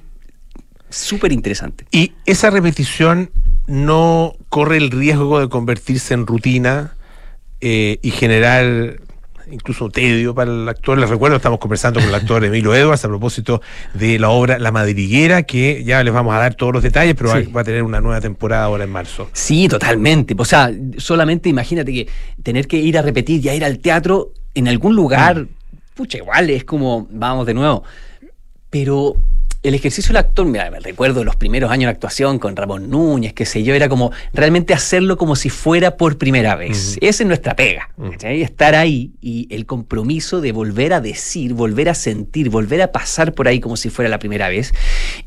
súper 0.90 1.32
interesante. 1.32 1.86
Y 1.90 2.12
esa 2.26 2.50
repetición 2.50 3.30
no 3.66 4.34
corre 4.48 4.78
el 4.78 4.90
riesgo 4.90 5.40
de 5.40 5.48
convertirse 5.48 6.14
en 6.14 6.26
rutina 6.26 6.94
eh, 7.60 7.98
y 8.02 8.10
generar 8.10 9.00
incluso 9.50 9.88
tedio 9.88 10.34
para 10.34 10.50
el 10.50 10.68
actor. 10.68 10.98
Les 10.98 11.08
recuerdo, 11.10 11.36
estamos 11.36 11.58
conversando 11.58 12.00
con 12.00 12.08
el 12.08 12.14
actor 12.14 12.44
Emilio 12.44 12.74
Edwards 12.74 13.04
a 13.04 13.08
propósito 13.08 13.60
de 13.94 14.18
la 14.18 14.30
obra 14.30 14.58
La 14.58 14.72
Madriguera, 14.72 15.42
que 15.44 15.82
ya 15.84 16.02
les 16.04 16.12
vamos 16.12 16.34
a 16.34 16.38
dar 16.38 16.54
todos 16.54 16.72
los 16.72 16.82
detalles, 16.82 17.14
pero 17.14 17.30
va- 17.30 17.40
Sí. 17.42 17.50
va, 17.50 17.60
a 17.60 17.64
tener 17.64 17.82
una 17.82 18.00
nueva 18.00 18.20
temporada 18.20 18.64
ahora 18.64 18.84
en 18.84 18.90
marzo. 18.90 19.28
Sí, 19.32 19.68
totalmente. 19.68 20.34
O 20.38 20.44
sea, 20.44 20.70
solamente 20.98 21.48
imagínate 21.48 21.92
que 21.92 22.08
tener 22.42 22.66
que 22.66 22.76
ir 22.78 22.98
a 22.98 23.02
repetir, 23.02 23.40
ya 23.40 23.54
ir 23.54 23.64
al 23.64 23.78
teatro 23.78 24.32
en 24.54 24.68
algún 24.68 24.94
lugar, 24.96 25.46
pucha, 25.94 26.18
igual 26.18 26.50
es 26.50 26.64
como, 26.64 27.06
vamos 27.10 27.46
de 27.46 27.54
nuevo. 27.54 27.84
Pero 28.70 29.14
el 29.68 29.74
ejercicio 29.74 30.08
del 30.08 30.18
actor, 30.18 30.46
mira, 30.46 30.70
me 30.70 30.80
recuerdo 30.80 31.24
los 31.24 31.36
primeros 31.36 31.70
años 31.70 31.86
de 31.88 31.92
actuación 31.92 32.38
con 32.38 32.56
Ramón 32.56 32.90
Núñez, 32.90 33.32
qué 33.32 33.44
sé 33.46 33.62
yo, 33.62 33.74
era 33.74 33.88
como 33.88 34.10
realmente 34.32 34.74
hacerlo 34.74 35.16
como 35.16 35.36
si 35.36 35.50
fuera 35.50 35.96
por 35.96 36.18
primera 36.18 36.54
vez. 36.56 36.96
Esa 37.00 37.22
es 37.22 37.26
nuestra 37.26 37.54
pega. 37.54 37.90
Estar 38.22 38.74
ahí 38.74 39.12
y 39.20 39.46
el 39.54 39.66
compromiso 39.66 40.40
de 40.40 40.52
volver 40.52 40.92
a 40.92 41.00
decir, 41.00 41.54
volver 41.54 41.88
a 41.88 41.94
sentir, 41.94 42.50
volver 42.50 42.82
a 42.82 42.92
pasar 42.92 43.34
por 43.34 43.46
ahí 43.48 43.60
como 43.60 43.76
si 43.76 43.90
fuera 43.90 44.08
la 44.08 44.18
primera 44.18 44.48
vez. 44.48 44.72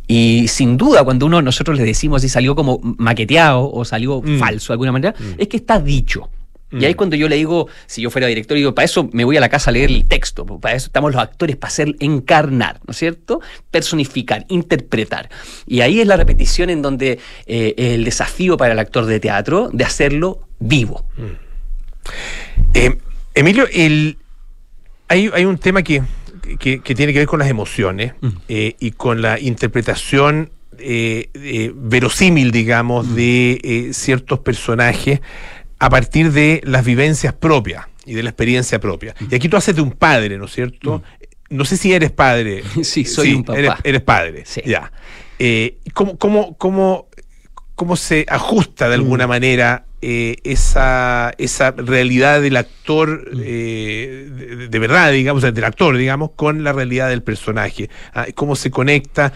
Y 0.07 0.47
sin 0.47 0.77
duda, 0.77 1.03
cuando 1.03 1.25
uno 1.25 1.41
nosotros 1.41 1.77
le 1.77 1.83
decimos 1.83 2.21
si 2.21 2.29
salió 2.29 2.55
como 2.55 2.79
maqueteado 2.83 3.71
o 3.71 3.85
salió 3.85 4.21
Mm. 4.21 4.39
falso 4.39 4.73
de 4.73 4.75
alguna 4.75 4.91
manera, 4.91 5.15
es 5.37 5.47
que 5.47 5.57
está 5.57 5.79
dicho. 5.79 6.29
Y 6.71 6.77
Mm. 6.77 6.83
ahí 6.85 6.93
cuando 6.93 7.15
yo 7.15 7.27
le 7.27 7.35
digo, 7.35 7.67
si 7.85 8.01
yo 8.01 8.09
fuera 8.09 8.27
director, 8.27 8.55
digo, 8.55 8.73
para 8.73 8.85
eso 8.85 9.09
me 9.11 9.23
voy 9.25 9.35
a 9.37 9.39
la 9.41 9.49
casa 9.49 9.69
a 9.71 9.73
leer 9.73 9.89
el 9.91 10.05
texto, 10.05 10.45
para 10.45 10.75
eso 10.75 10.85
estamos 10.87 11.11
los 11.13 11.21
actores, 11.21 11.55
para 11.57 11.67
hacer 11.69 11.95
encarnar, 11.99 12.79
¿no 12.87 12.91
es 12.91 12.97
cierto? 12.97 13.41
Personificar, 13.71 14.45
interpretar. 14.49 15.29
Y 15.67 15.81
ahí 15.81 15.99
es 15.99 16.07
la 16.07 16.15
repetición 16.17 16.69
en 16.69 16.81
donde 16.81 17.19
eh, 17.45 17.73
el 17.77 18.05
desafío 18.05 18.55
para 18.57 18.73
el 18.73 18.79
actor 18.79 19.05
de 19.05 19.19
teatro 19.19 19.69
de 19.73 19.83
hacerlo 19.83 20.47
vivo. 20.59 21.05
Eh, 22.73 22.97
Emilio, 23.33 23.65
el, 23.71 24.17
hay, 25.07 25.29
hay 25.33 25.45
un 25.45 25.57
tema 25.57 25.83
que, 25.83 26.01
que- 26.59 26.79
que 26.79 26.95
tiene 26.95 27.13
que 27.13 27.19
ver 27.19 27.27
con 27.27 27.39
las 27.39 27.49
emociones 27.49 28.13
eh, 28.49 28.75
y 28.79 28.91
con 28.91 29.21
la 29.21 29.39
interpretación 29.39 30.51
eh, 30.79 31.29
eh, 31.35 31.71
verosímil, 31.75 32.51
digamos, 32.51 33.13
de 33.15 33.59
eh, 33.63 33.89
ciertos 33.93 34.39
personajes 34.39 35.21
a 35.81 35.89
partir 35.89 36.31
de 36.31 36.61
las 36.63 36.85
vivencias 36.85 37.33
propias 37.33 37.87
y 38.05 38.13
de 38.13 38.21
la 38.21 38.29
experiencia 38.29 38.79
propia. 38.79 39.15
Y 39.31 39.33
aquí 39.33 39.49
tú 39.49 39.57
haces 39.57 39.75
de 39.75 39.81
un 39.81 39.89
padre, 39.89 40.37
¿no 40.37 40.45
es 40.45 40.51
cierto? 40.51 41.01
No 41.49 41.65
sé 41.65 41.75
si 41.75 41.91
eres 41.91 42.11
padre. 42.11 42.61
Sí, 42.83 43.03
soy 43.03 43.33
un 43.33 43.43
papá. 43.43 43.57
Eres, 43.57 43.71
eres 43.83 44.01
padre. 44.01 44.43
Sí. 44.45 44.61
Ya. 44.63 44.91
Eh, 45.39 45.79
¿cómo, 45.95 46.19
cómo, 46.19 46.55
cómo, 46.59 47.07
cómo 47.73 47.95
se 47.95 48.27
ajusta 48.29 48.89
de 48.89 48.93
alguna 48.93 49.25
manera 49.25 49.85
eh, 50.03 50.35
esa, 50.43 51.33
esa 51.39 51.71
realidad 51.71 52.43
del 52.43 52.57
actor 52.57 53.31
eh, 53.43 54.29
de, 54.29 54.67
de 54.67 54.79
verdad, 54.79 55.11
digamos, 55.11 55.41
del 55.41 55.63
actor, 55.63 55.97
digamos, 55.97 56.33
con 56.35 56.63
la 56.63 56.73
realidad 56.73 57.09
del 57.09 57.23
personaje? 57.23 57.89
Ah, 58.13 58.27
¿Cómo 58.35 58.55
se 58.55 58.69
conecta? 58.69 59.33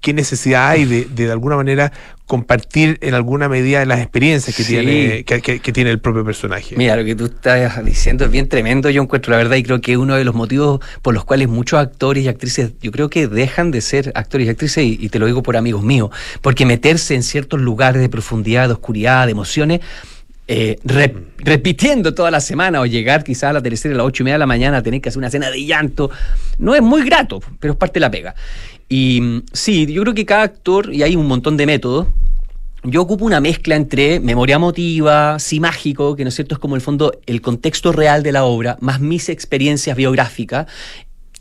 ¿Qué 0.00 0.12
necesidad 0.14 0.68
hay 0.70 0.84
de, 0.86 1.04
de, 1.04 1.26
de 1.26 1.32
alguna 1.32 1.56
manera 1.56 1.92
compartir 2.26 2.96
en 3.02 3.12
alguna 3.14 3.48
medida 3.48 3.84
las 3.84 4.00
experiencias 4.00 4.56
que, 4.56 4.62
Sí. 4.62 4.72
tiene, 4.74 5.24
que, 5.24 5.42
que- 5.42 5.60
que 5.60 5.72
tiene 5.72 5.90
el 5.90 5.98
propio 5.98 6.24
personaje? 6.24 6.74
Mira, 6.76 6.96
lo 6.96 7.04
que 7.04 7.14
tú 7.14 7.26
estás 7.26 7.84
diciendo 7.84 8.24
es 8.24 8.30
bien 8.30 8.48
tremendo, 8.48 8.88
yo 8.88 9.02
encuentro 9.02 9.32
la 9.32 9.36
verdad 9.38 9.56
y 9.56 9.62
creo 9.62 9.80
que 9.80 9.96
uno 9.96 10.14
de 10.16 10.24
los 10.24 10.34
motivos 10.34 10.80
por 11.02 11.12
los 11.12 11.24
cuales 11.24 11.48
muchos 11.48 11.78
actores 11.80 12.24
y 12.24 12.28
actrices, 12.28 12.72
yo 12.80 12.92
creo 12.92 13.10
que 13.10 13.26
dejan 13.28 13.70
de 13.72 13.80
ser 13.80 14.12
actores 14.14 14.46
y 14.46 14.50
actrices, 14.50 14.84
y, 14.84 14.98
y 15.00 15.08
te 15.10 15.18
lo 15.18 15.26
digo 15.26 15.42
por 15.42 15.56
amigos 15.56 15.82
míos, 15.82 16.10
porque 16.40 16.64
meterse 16.64 17.14
en 17.14 17.22
ciertos 17.22 17.60
lugares 17.60 18.00
de 18.00 18.08
profundidad, 18.08 18.68
de 18.68 18.74
oscuridad, 18.74 19.26
de 19.26 19.32
emociones, 19.32 19.80
eh, 20.52 20.78
re- 20.84 21.14
repitiendo 21.38 22.14
toda 22.14 22.30
la 22.30 22.40
semana 22.40 22.80
o 22.80 22.86
llegar 22.86 23.22
quizás 23.22 23.44
a 23.50 23.52
la 23.52 23.62
tercera 23.62 23.94
a 23.94 23.98
las 23.98 24.06
ocho 24.06 24.22
y 24.22 24.24
media 24.24 24.34
de 24.34 24.40
la 24.40 24.46
mañana 24.46 24.78
a 24.78 24.82
tener 24.82 25.00
que 25.00 25.08
hacer 25.08 25.18
una 25.18 25.30
cena 25.30 25.50
de 25.50 25.64
llanto, 25.64 26.10
no 26.58 26.74
es 26.74 26.82
muy 26.82 27.04
grato, 27.04 27.40
pero 27.60 27.74
es 27.74 27.78
parte 27.78 27.94
de 27.94 28.00
la 28.00 28.10
pega. 28.10 28.34
Y 28.90 29.20
mm, 29.20 29.42
sí, 29.52 29.86
yo 29.86 30.02
creo 30.02 30.14
que 30.14 30.26
cada 30.26 30.42
actor, 30.42 30.92
y 30.92 31.02
hay 31.02 31.16
un 31.16 31.26
montón 31.26 31.56
de 31.56 31.64
métodos, 31.64 32.08
yo 32.82 33.02
ocupo 33.02 33.24
una 33.24 33.40
mezcla 33.40 33.76
entre 33.76 34.20
memoria 34.20 34.56
emotiva, 34.56 35.38
sí 35.38 35.60
mágico, 35.60 36.16
que 36.16 36.24
no 36.24 36.28
es 36.28 36.34
cierto, 36.34 36.54
es 36.54 36.58
como 36.58 36.74
el 36.74 36.80
fondo 36.80 37.12
el 37.26 37.40
contexto 37.40 37.92
real 37.92 38.22
de 38.22 38.32
la 38.32 38.44
obra, 38.44 38.76
más 38.80 39.00
mis 39.00 39.28
experiencias 39.28 39.96
biográficas. 39.96 40.66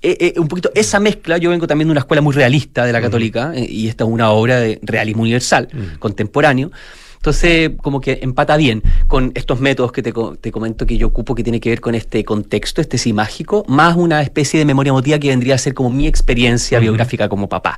Eh, 0.02 0.18
eh, 0.20 0.40
un 0.40 0.48
poquito 0.48 0.72
esa 0.76 1.00
mezcla, 1.00 1.38
yo 1.38 1.50
vengo 1.50 1.66
también 1.66 1.88
de 1.88 1.92
una 1.92 2.02
escuela 2.02 2.22
muy 2.22 2.34
realista 2.34 2.86
de 2.86 2.94
la 2.94 3.02
católica, 3.02 3.52
eh, 3.56 3.66
y 3.68 3.88
esta 3.88 4.04
es 4.04 4.10
una 4.10 4.32
obra 4.32 4.60
de 4.60 4.80
realismo 4.84 5.24
universal, 5.24 5.70
contemporáneo. 5.98 6.72
Entonces, 7.20 7.72
como 7.82 8.00
que 8.00 8.20
empata 8.22 8.56
bien 8.56 8.82
con 9.08 9.34
estos 9.36 9.60
métodos 9.60 9.92
que 9.92 10.02
te, 10.02 10.14
co- 10.14 10.38
te 10.38 10.54
comento 10.54 10.86
que 10.86 10.98
yo 10.98 11.08
ocupo, 11.08 11.36
que 11.36 11.44
tiene 11.44 11.60
que 11.60 11.70
ver 11.70 11.82
con 11.82 11.94
este 11.94 12.24
contexto, 12.24 12.80
este 12.80 12.98
sí 12.98 13.12
mágico, 13.12 13.66
más 13.68 13.98
una 13.98 14.22
especie 14.22 14.58
de 14.58 14.64
memoria 14.64 14.92
emotiva 14.92 15.20
que 15.20 15.28
vendría 15.28 15.56
a 15.56 15.58
ser 15.58 15.74
como 15.74 15.90
mi 15.90 16.08
experiencia 16.08 16.80
biográfica 16.80 17.28
como 17.28 17.50
papá. 17.50 17.78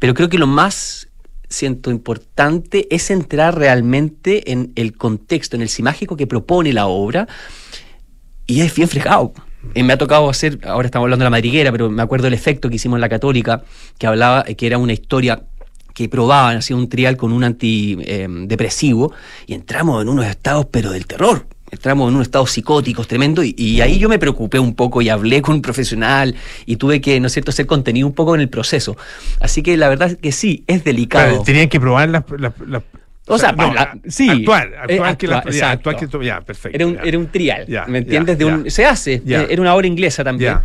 Pero 0.00 0.12
creo 0.14 0.28
que 0.28 0.38
lo 0.38 0.48
más 0.48 1.06
siento 1.48 1.92
importante 1.92 2.88
es 2.94 3.10
entrar 3.12 3.56
realmente 3.56 4.50
en 4.50 4.72
el 4.74 4.96
contexto, 4.96 5.54
en 5.54 5.62
el 5.62 5.68
sí 5.68 5.84
mágico 5.84 6.16
que 6.16 6.26
propone 6.26 6.72
la 6.72 6.86
obra, 6.88 7.28
y 8.46 8.60
es 8.62 8.74
bien 8.74 8.88
fregado. 8.88 9.32
Me 9.74 9.92
ha 9.92 9.98
tocado 9.98 10.28
hacer, 10.28 10.58
ahora 10.64 10.86
estamos 10.86 11.04
hablando 11.06 11.22
de 11.22 11.26
la 11.26 11.30
madriguera, 11.30 11.70
pero 11.70 11.90
me 11.90 12.02
acuerdo 12.02 12.24
del 12.24 12.34
efecto 12.34 12.68
que 12.68 12.74
hicimos 12.76 12.96
en 12.96 13.02
la 13.02 13.08
católica, 13.08 13.62
que 13.98 14.06
hablaba, 14.08 14.42
que 14.42 14.66
era 14.66 14.78
una 14.78 14.92
historia 14.94 15.44
que 15.94 16.08
probaban, 16.08 16.56
hacía 16.58 16.76
un 16.76 16.88
trial 16.88 17.16
con 17.16 17.32
un 17.32 17.44
antidepresivo, 17.44 19.12
y 19.46 19.54
entramos 19.54 20.02
en 20.02 20.08
unos 20.08 20.26
estados, 20.26 20.66
pero 20.70 20.90
del 20.92 21.06
terror. 21.06 21.46
Entramos 21.72 22.08
en 22.08 22.14
unos 22.16 22.26
estados 22.26 22.50
psicóticos 22.50 23.06
tremendo 23.06 23.44
y, 23.44 23.54
y 23.56 23.80
ahí 23.80 23.98
yo 23.98 24.08
me 24.08 24.18
preocupé 24.18 24.58
un 24.58 24.74
poco 24.74 25.02
y 25.02 25.08
hablé 25.08 25.40
con 25.40 25.54
un 25.54 25.62
profesional 25.62 26.34
y 26.66 26.74
tuve 26.76 27.00
que, 27.00 27.20
¿no 27.20 27.28
es 27.28 27.32
cierto?, 27.32 27.52
hacer 27.52 27.66
contenido 27.66 28.08
un 28.08 28.12
poco 28.12 28.34
en 28.34 28.40
el 28.40 28.48
proceso. 28.48 28.96
Así 29.38 29.62
que 29.62 29.76
la 29.76 29.88
verdad 29.88 30.10
es 30.10 30.16
que 30.16 30.32
sí, 30.32 30.64
es 30.66 30.82
delicado. 30.82 31.42
Tenían 31.44 31.68
que 31.68 31.78
probar 31.78 32.08
las... 32.08 32.24
las- 32.38 32.54
las- 32.66 32.82
O 33.28 33.38
sea, 33.38 33.52
no, 33.52 33.72
sí. 34.08 34.28
Actuar, 34.28 34.72
actuar 34.82 35.12
Eh, 35.12 35.16
que 35.16 35.28
actua- 35.28 35.50
ya, 35.52 35.70
actuar 35.70 35.94
que 35.96 36.08
ya, 36.26 36.40
perfecto. 36.40 36.74
Era 36.76 36.86
un, 36.88 36.94
ya. 36.96 37.02
era 37.04 37.18
un 37.20 37.26
trial, 37.28 37.64
Ya, 37.68 37.84
¿me 37.86 37.98
entiendes? 37.98 38.36
de 38.36 38.44
un. 38.46 38.68
Se 38.68 38.84
hace, 38.84 39.22
eh, 39.24 39.46
era 39.48 39.62
una 39.62 39.72
obra 39.76 39.86
inglesa 39.86 40.24
también. 40.24 40.56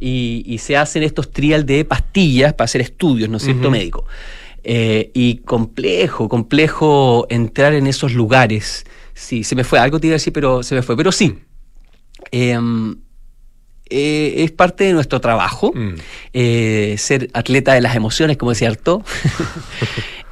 Y, 0.00 0.42
y 0.46 0.56
se 0.56 0.78
hacen 0.78 1.02
estos 1.02 1.30
trial 1.30 1.66
de 1.66 1.84
pastillas 1.84 2.54
para 2.54 2.64
hacer 2.64 2.80
estudios, 2.80 3.28
¿no 3.28 3.36
es 3.36 3.42
cierto?, 3.42 3.68
Ujú. 3.68 3.70
médico. 3.72 4.06
Eh, 4.68 5.12
y 5.14 5.36
complejo, 5.36 6.28
complejo 6.28 7.28
entrar 7.30 7.72
en 7.72 7.86
esos 7.86 8.14
lugares. 8.14 8.84
Sí, 9.14 9.44
se 9.44 9.54
me 9.54 9.62
fue, 9.62 9.78
algo 9.78 10.00
te 10.00 10.08
iba 10.08 10.14
a 10.14 10.18
decir, 10.18 10.32
pero 10.32 10.64
se 10.64 10.74
me 10.74 10.82
fue. 10.82 10.96
Pero 10.96 11.12
sí, 11.12 11.38
em, 12.32 12.96
eh, 13.88 14.34
es 14.38 14.50
parte 14.50 14.82
de 14.82 14.92
nuestro 14.92 15.20
trabajo 15.20 15.70
Mm. 15.72 15.94
eh, 16.32 16.96
ser 16.98 17.30
atleta 17.32 17.74
de 17.74 17.80
las 17.80 17.94
emociones, 17.94 18.36
como 18.36 18.50
decía. 18.50 18.72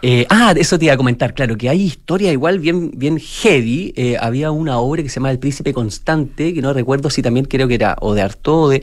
Eh, 0.07 0.27
ah, 0.29 0.53
eso 0.55 0.79
te 0.79 0.85
iba 0.85 0.93
a 0.93 0.99
comentar, 0.99 1.33
claro, 1.33 1.57
que 1.57 1.71
hay 1.71 1.81
historias 1.81 2.31
igual 2.31 2.59
bien, 2.59 2.91
bien 2.95 3.19
heavy. 3.19 3.95
Había 4.21 4.51
una 4.51 4.77
obra 4.79 5.03
que 5.03 5.09
se 5.09 5.15
llama 5.15 5.31
El 5.31 5.39
Príncipe 5.39 5.73
Constante, 5.73 6.53
que 6.53 6.61
no 6.61 6.75
recuerdo 6.75 7.09
si 7.09 7.23
también 7.23 7.47
creo 7.47 7.69
que 7.69 7.77
era 7.77 7.97
o 8.03 8.13
de 8.13 8.21
Artaud 8.21 8.65
o 8.65 8.69
de 8.69 8.83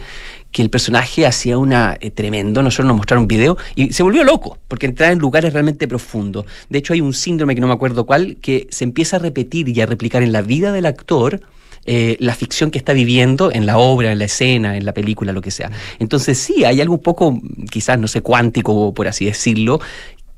que 0.52 0.62
el 0.62 0.70
personaje 0.70 1.26
hacía 1.26 1.58
una 1.58 1.97
eh, 1.99 2.12
tremendo, 2.12 2.62
nosotros 2.62 2.88
nos 2.88 2.97
mostraron 2.97 3.24
un 3.24 3.28
video 3.28 3.58
y 3.76 3.93
se 3.93 4.04
volvió 4.04 4.24
loco, 4.24 4.58
porque 4.68 4.86
entraba 4.86 5.12
en 5.12 5.20
lugares 5.20 5.54
realmente 5.54 5.88
profundos. 5.88 6.45
De 6.70 6.80
hecho, 6.80 6.93
hay 6.93 7.02
un 7.02 7.14
síndrome 7.14 7.56
que 7.56 7.62
no 7.62 7.68
me 7.68 7.74
acuerdo 7.74 8.06
cuál, 8.06 8.38
que 8.38 8.68
se 8.70 8.84
empieza 8.84 9.18
a 9.18 9.20
repetir 9.20 9.70
y 9.70 9.82
a 9.82 9.86
replicar 9.86 10.24
en 10.24 10.32
la 10.32 10.41
vida 10.41 10.72
del 10.72 10.86
actor 10.86 11.41
eh, 11.86 12.18
la 12.20 12.36
ficción 12.36 12.70
que 12.70 12.78
está 12.78 12.93
viviendo 12.93 13.52
en 13.52 13.66
la 13.66 13.78
obra, 13.78 14.12
en 14.12 14.20
la 14.20 14.26
escena, 14.26 14.78
en 14.78 14.86
la 14.86 14.93
película, 14.93 15.32
lo 15.32 15.41
que 15.41 15.52
sea. 15.52 15.72
Entonces 15.99 16.38
sí, 16.38 16.64
hay 16.64 16.80
algo 16.82 16.95
un 16.95 17.02
poco, 17.02 17.39
quizás, 17.72 17.97
no 17.97 18.08
sé, 18.08 18.22
cuántico, 18.22 18.93
por 18.93 19.08
así 19.08 19.26
decirlo, 19.26 19.80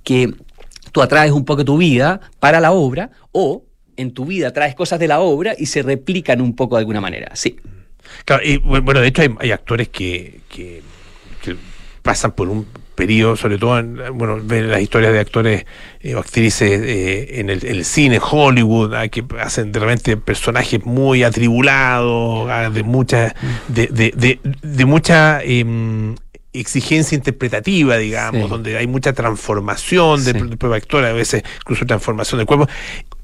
que 0.03 0.33
tú 0.91 1.01
atraes 1.01 1.31
un 1.31 1.43
poco 1.43 1.65
tu 1.65 1.77
vida 1.77 2.21
para 2.39 2.61
la 2.61 2.71
obra 2.71 3.09
o 3.31 3.63
en 3.97 4.11
tu 4.11 4.25
vida 4.25 4.53
traes 4.53 4.75
cosas 4.75 4.99
de 4.99 5.07
la 5.07 5.19
obra 5.19 5.53
y 5.57 5.65
se 5.65 5.81
replican 5.81 6.39
un 6.39 6.55
poco 6.55 6.75
de 6.75 6.81
alguna 6.81 7.01
manera. 7.01 7.35
Sí. 7.35 7.57
Claro, 8.25 8.43
y 8.43 8.57
bu- 8.59 8.81
bueno, 8.81 8.99
de 9.01 9.07
hecho 9.07 9.21
hay, 9.21 9.29
hay 9.39 9.51
actores 9.51 9.89
que, 9.89 10.39
que- 10.49 10.81
que 11.41 11.55
pasan 12.01 12.31
por 12.33 12.49
un 12.49 12.65
periodo, 12.95 13.35
sobre 13.35 13.57
todo, 13.57 13.79
en, 13.79 13.97
bueno, 14.13 14.37
ver 14.43 14.65
las 14.65 14.81
historias 14.81 15.13
de 15.13 15.19
actores 15.19 15.65
eh, 16.01 16.13
o 16.15 16.19
actrices 16.19 16.69
eh, 16.83 17.39
en, 17.39 17.49
el, 17.49 17.85
cine, 17.85 18.19
Hollywood, 18.21 18.93
ah, 18.93 19.07
que 19.07 19.23
hacen 19.39 19.71
de 19.71 19.79
repente 19.79 20.15
personajes 20.17 20.85
muy 20.85 21.23
atribulados, 21.23 22.47
ah, 22.51 22.69
de 22.69 22.83
mucha, 22.83 23.33
de, 23.67 23.87
de, 23.87 24.13
de, 24.15 24.39
de 24.61 24.85
mucha 24.85 25.41
em, 25.43 26.15
exigencia 26.53 27.15
interpretativa, 27.15 27.97
digamos, 27.97 28.43
Sí. 28.43 28.49
donde 28.49 28.77
hay 28.77 28.85
mucha 28.85 29.13
transformación 29.13 30.23
del 30.23 30.49
Sí. 30.59 30.67
actor, 30.73 31.03
a 31.05 31.13
veces 31.13 31.43
incluso 31.61 31.85
transformación 31.85 32.37
del 32.37 32.45
cuerpo, 32.47 32.67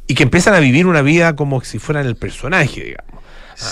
y 0.08 0.16
que 0.16 0.24
empiezan 0.24 0.56
a 0.56 0.60
vivir 0.60 0.88
una 0.88 1.04
vida 1.04 1.36
como 1.36 1.62
si 1.62 1.78
fueran 1.78 2.08
el 2.08 2.16
personaje, 2.16 2.84
digamos. 2.84 3.24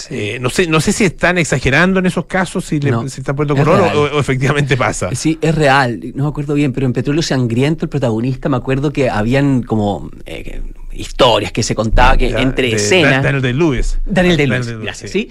Eh, 0.09 0.37
no 0.39 0.49
sé 0.49 0.67
no 0.67 0.81
sé 0.81 0.91
si 0.91 1.05
están 1.05 1.37
exagerando 1.37 1.99
en 1.99 2.05
esos 2.05 2.25
casos, 2.25 2.65
si, 2.65 2.79
le, 2.79 2.91
No, 2.91 3.07
si 3.07 3.21
están 3.21 3.35
poniendo 3.35 3.63
color 3.63 3.81
o, 3.95 4.17
o 4.17 4.19
efectivamente 4.19 4.75
pasa. 4.77 5.13
Sí, 5.15 5.37
es 5.41 5.55
real, 5.55 5.99
no 6.13 6.23
me 6.23 6.29
acuerdo 6.29 6.53
bien, 6.53 6.73
pero 6.73 6.85
en 6.85 6.93
Petróleo 6.93 7.21
Sangriento, 7.21 7.85
el 7.85 7.89
protagonista, 7.89 8.49
me 8.49 8.57
acuerdo 8.57 8.91
que 8.91 9.09
habían 9.09 9.63
como 9.63 10.09
eh, 10.25 10.61
historias 10.91 11.51
que 11.51 11.63
se 11.63 11.75
contaba 11.75 12.17
que 12.17 12.31
Ya, 12.31 12.39
entre 12.39 12.69
de 12.69 12.75
escenas. 12.75 13.23
Daniel 13.23 13.41
de 13.41 13.53
Lewis. 13.53 13.99
Daniel 14.05 14.79
gracias, 14.81 15.11
sí. 15.11 15.29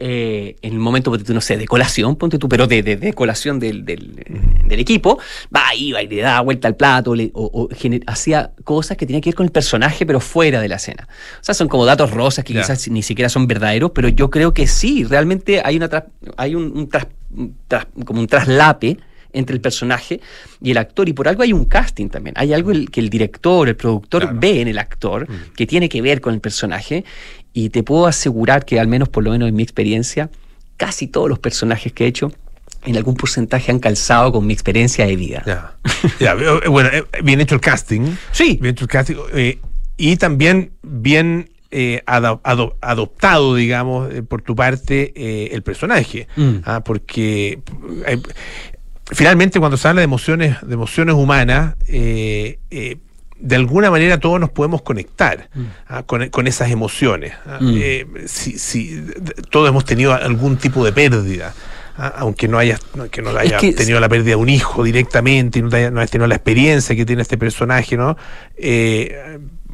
Eh, 0.00 0.56
en 0.62 0.72
el 0.72 0.78
momento, 0.80 1.10
ponte 1.10 1.24
tú, 1.24 1.32
no 1.32 1.40
sé, 1.40 1.56
de 1.56 1.66
colación, 1.66 2.16
ponte 2.16 2.36
tú, 2.36 2.48
pero 2.48 2.66
de, 2.66 2.82
de, 2.82 2.96
de 2.96 3.12
colación 3.12 3.60
del, 3.60 3.84
del, 3.84 4.16
del 4.64 4.80
equipo, 4.80 5.18
va, 5.54 5.72
iba 5.76 6.02
y 6.02 6.08
le 6.08 6.20
daba 6.20 6.40
vuelta 6.40 6.66
al 6.66 6.74
plato, 6.74 7.14
le- 7.14 7.30
o, 7.32 7.68
hacía 8.06 8.50
cosas 8.64 8.96
que 8.96 9.06
tenían 9.06 9.20
que 9.22 9.30
ver 9.30 9.36
con 9.36 9.46
el 9.46 9.52
personaje, 9.52 10.04
pero 10.04 10.18
fuera 10.18 10.60
de 10.60 10.68
la 10.68 10.76
escena. 10.76 11.06
O 11.40 11.44
sea, 11.44 11.54
son 11.54 11.68
como 11.68 11.86
datos 11.86 12.10
rosas 12.10 12.44
que 12.44 12.52
quizás 12.62 12.88
ni 12.90 13.02
siquiera 13.02 13.28
son 13.28 13.46
verdaderos, 13.46 13.92
pero 13.94 14.08
yo 14.08 14.30
creo 14.30 14.52
que 14.52 14.66
sí, 14.66 15.04
realmente 15.04 15.62
hay 15.64 15.76
una 15.76 15.88
hay 16.36 16.56
un, 16.56 16.76
un 16.76 16.88
tras- 16.88 17.06
un 17.30 17.56
tras- 17.68 17.86
como 18.04 18.20
un 18.20 18.26
traslape 18.26 18.98
entre 19.34 19.54
el 19.54 19.60
personaje 19.60 20.20
y 20.62 20.70
el 20.70 20.78
actor, 20.78 21.08
y 21.08 21.12
por 21.12 21.28
algo 21.28 21.42
hay 21.42 21.52
un 21.52 21.66
casting 21.66 22.08
también. 22.08 22.34
Hay 22.38 22.52
algo 22.54 22.70
el- 22.70 22.90
que 22.90 23.00
el 23.00 23.10
director, 23.10 23.68
el 23.68 23.76
productor 23.76 24.22
Claro. 24.22 24.38
ve 24.40 24.60
en 24.62 24.68
el 24.68 24.78
actor 24.78 25.26
que 25.56 25.66
tiene 25.66 25.88
que 25.88 26.00
ver 26.00 26.20
con 26.20 26.32
el 26.34 26.40
personaje, 26.40 27.04
y 27.52 27.68
te 27.70 27.82
puedo 27.82 28.06
asegurar 28.06 28.64
que, 28.64 28.80
al 28.80 28.88
menos 28.88 29.08
por 29.08 29.22
lo 29.22 29.30
menos 29.30 29.48
en 29.48 29.54
mi 29.54 29.62
experiencia, 29.62 30.30
casi 30.76 31.06
todos 31.06 31.28
los 31.28 31.38
personajes 31.38 31.92
que 31.92 32.04
he 32.04 32.06
hecho, 32.08 32.32
en 32.84 32.96
algún 32.96 33.14
porcentaje 33.14 33.70
han 33.70 33.78
calzado 33.78 34.32
con 34.32 34.46
mi 34.46 34.52
experiencia 34.52 35.06
de 35.06 35.16
vida. 35.16 35.42
Ya. 35.46 35.76
Ya, 36.20 36.32
eh, 36.32 36.68
bueno, 36.68 36.90
eh, 36.92 37.04
bien 37.22 37.40
hecho 37.40 37.54
el 37.54 37.60
casting. 37.60 38.14
Sí. 38.32 38.58
Bien 38.60 38.72
hecho 38.74 38.84
el 38.84 38.90
casting. 38.90 39.14
eh, 39.34 39.58
y 39.96 40.16
también 40.16 40.72
bien 40.82 41.48
eh, 41.76 42.02
ado- 42.06 42.40
ado- 42.44 42.76
adoptado, 42.82 43.54
digamos, 43.56 44.12
eh, 44.14 44.22
por 44.22 44.42
tu 44.42 44.54
parte, 44.54 45.12
eh, 45.16 45.48
el 45.52 45.62
personaje. 45.62 46.28
Mm. 46.36 46.56
Ah, 46.64 46.84
porque 46.84 47.60
eh, 48.06 48.18
finalmente 49.12 49.58
cuando 49.60 49.76
se 49.76 49.88
habla 49.88 50.00
de 50.00 50.04
emociones, 50.04 50.56
de 50.62 50.74
emociones 50.74 51.14
humanas, 51.14 51.74
eh, 51.86 52.58
eh, 52.70 52.96
de 53.38 53.56
alguna 53.56 53.90
manera 53.90 54.18
todos 54.18 54.40
nos 54.40 54.50
podemos 54.50 54.80
conectar 54.82 55.50
ah, 55.88 56.02
con, 56.04 56.28
con 56.30 56.46
esas 56.46 56.70
emociones. 56.70 57.34
ah. 57.46 57.58
Mm. 57.60 57.74
Eh, 57.76 58.06
si, 58.26 59.04
todos 59.50 59.68
hemos 59.68 59.84
tenido 59.84 60.14
algún 60.14 60.56
tipo 60.56 60.84
de 60.84 60.92
pérdida. 60.92 61.52
ah, 61.98 62.14
Aunque 62.18 62.48
no 62.48 62.58
hayas, 62.58 62.80
que 63.10 63.20
no 63.22 63.36
hayas 63.36 63.60
que- 63.60 63.72
tenido 63.72 64.00
la 64.00 64.08
pérdida 64.08 64.30
de 64.30 64.36
un 64.36 64.48
hijo 64.48 64.82
directamente 64.84 65.58
y 65.58 65.62
no, 65.62 65.68
te 65.68 65.76
haya- 65.76 65.90
no 65.90 66.00
hayas 66.00 66.10
tenido 66.10 66.26
la 66.28 66.36
experiencia 66.36 66.96
que 66.96 67.04
tiene 67.04 67.22
este 67.22 67.36
personaje, 67.36 67.96
¿no? 67.96 68.16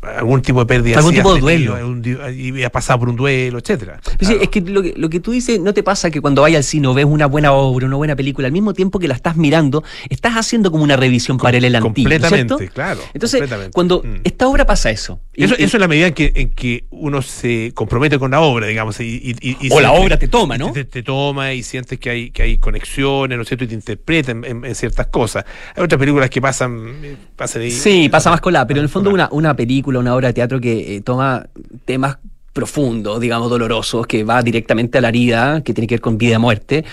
Algún 0.03 0.41
tipo 0.41 0.61
de 0.61 0.67
pérdida. 0.67 0.97
Algún 0.97 1.13
sí 1.13 1.19
tipo 1.19 1.35
de 1.35 1.41
tenido, 1.43 1.77
duelo. 1.77 1.95
di- 2.01 2.51
y 2.59 2.63
has 2.63 2.71
pasado 2.71 3.01
por 3.01 3.09
un 3.11 3.17
duelo, 3.17 3.59
etcétera. 3.59 4.01
Pero 4.03 4.17
sí, 4.21 4.25
Claro. 4.27 4.41
es 4.43 4.49
que 4.49 4.61
lo, 4.63 4.83
que 4.83 4.95
lo 4.97 5.11
que 5.11 5.21
tú 5.21 5.31
dices 5.33 5.61
no 5.61 5.75
te 5.75 5.83
pasa 5.83 6.11
que 6.11 6.21
cuando 6.23 6.41
vayas 6.43 6.59
al 6.59 6.65
cine 6.65 6.87
o 6.89 6.95
ves 6.95 7.05
una 7.05 7.27
buena 7.27 7.53
obra, 7.53 7.87
una 7.87 7.97
buena 7.97 8.17
película, 8.17 8.47
al 8.47 8.53
mismo 8.53 8.73
tiempo 8.73 8.99
que 8.99 9.09
la 9.09 9.15
estás 9.15 9.37
mirando, 9.37 9.85
estás 10.09 10.35
haciendo 10.35 10.71
como 10.71 10.85
una 10.85 10.97
revisión 10.97 11.37
paralela 11.37 11.81
¿no 11.81 11.87
es 11.87 11.93
completamente, 11.93 12.57
cierto? 12.57 12.75
claro, 12.75 13.01
Entonces, 13.13 13.41
completamente. 13.41 13.73
cuando 13.75 14.03
Mm. 14.03 14.21
esta 14.25 14.49
obra 14.49 14.65
pasa 14.65 14.91
eso. 14.91 15.21
Eso, 15.35 15.55
y- 15.59 15.65
eso 15.65 15.77
es 15.77 15.81
la 15.81 15.89
medida 15.89 16.07
en 16.07 16.15
que, 16.15 16.33
en 16.35 16.51
que 16.51 16.85
uno 16.91 17.21
se 17.23 17.73
compromete 17.75 18.19
con 18.19 18.31
la 18.31 18.41
obra, 18.41 18.67
digamos. 18.69 18.99
Y, 19.01 19.05
y- 19.41 19.57
y- 19.61 19.69
O 19.71 19.81
la 19.81 19.89
siente- 19.91 20.05
obra 20.07 20.19
te 20.19 20.29
toma, 20.29 20.57
¿no? 20.57 20.73
Te, 20.73 20.85
te 20.85 21.03
toma 21.03 21.53
y 21.53 21.63
sientes 21.63 21.99
que 21.99 22.11
hay, 22.11 22.31
que 22.31 22.43
hay 22.43 22.59
conexiones, 22.59 23.37
¿no 23.37 23.43
es 23.43 23.49
cierto? 23.49 23.65
Y 23.65 23.69
te 23.69 23.75
interpreta 23.75 24.31
en, 24.33 24.45
en- 24.45 24.65
en 24.65 24.75
ciertas 24.75 25.09
cosas. 25.09 25.45
Hay 25.77 25.83
otras 25.85 25.99
películas 25.99 26.31
que 26.31 26.41
pasan, 26.41 26.95
eh, 27.03 27.17
pasan 27.37 27.63
ahí. 27.63 27.71
Sí, 27.71 28.09
pasa 28.09 28.31
más 28.31 28.41
colada, 28.41 28.67
pero 28.67 28.81
en 28.81 28.85
el 28.85 28.89
fondo 28.91 29.11
una, 29.11 29.29
una 29.33 29.55
película, 29.55 29.90
una 29.99 30.15
obra 30.15 30.29
de 30.29 30.35
teatro 30.35 30.61
que 30.61 30.97
eh, 30.97 31.01
toma 31.01 31.47
temas 31.85 32.19
profundos, 32.53 33.21
digamos, 33.21 33.51
dolorosos, 33.51 34.07
que 34.07 34.25
va 34.25 34.43
directamente 34.43 34.99
a 34.99 35.01
la 35.01 35.09
herida, 35.09 35.63
que 35.63 35.73
tiene 35.75 35.87
que 35.87 35.95
ver 35.97 36.01
con 36.01 36.19
vida 36.19 36.37
y 36.37 36.39
muerte. 36.39 36.85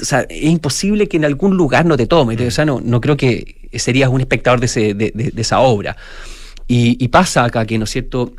O 0.00 0.04
sea, 0.04 0.20
es 0.28 0.42
imposible 0.44 1.06
que 1.08 1.16
en 1.16 1.24
algún 1.24 1.56
lugar 1.56 1.84
no 1.86 1.96
te 1.96 2.06
tome. 2.06 2.34
O 2.46 2.50
sea, 2.50 2.64
no, 2.64 2.80
no 2.82 3.00
creo 3.00 3.16
que 3.16 3.68
serías 3.74 4.08
un 4.10 4.20
espectador 4.20 4.58
de, 4.60 4.66
ese- 4.66 4.94
de- 4.94 5.12
de- 5.14 5.30
de 5.30 5.42
esa 5.42 5.60
obra. 5.60 5.96
Y, 6.66 7.02
y 7.02 7.08
pasa 7.08 7.44
acá 7.44 7.64
que, 7.66 7.78
¿no 7.78 7.84
es 7.84 7.90
cierto? 7.90 8.32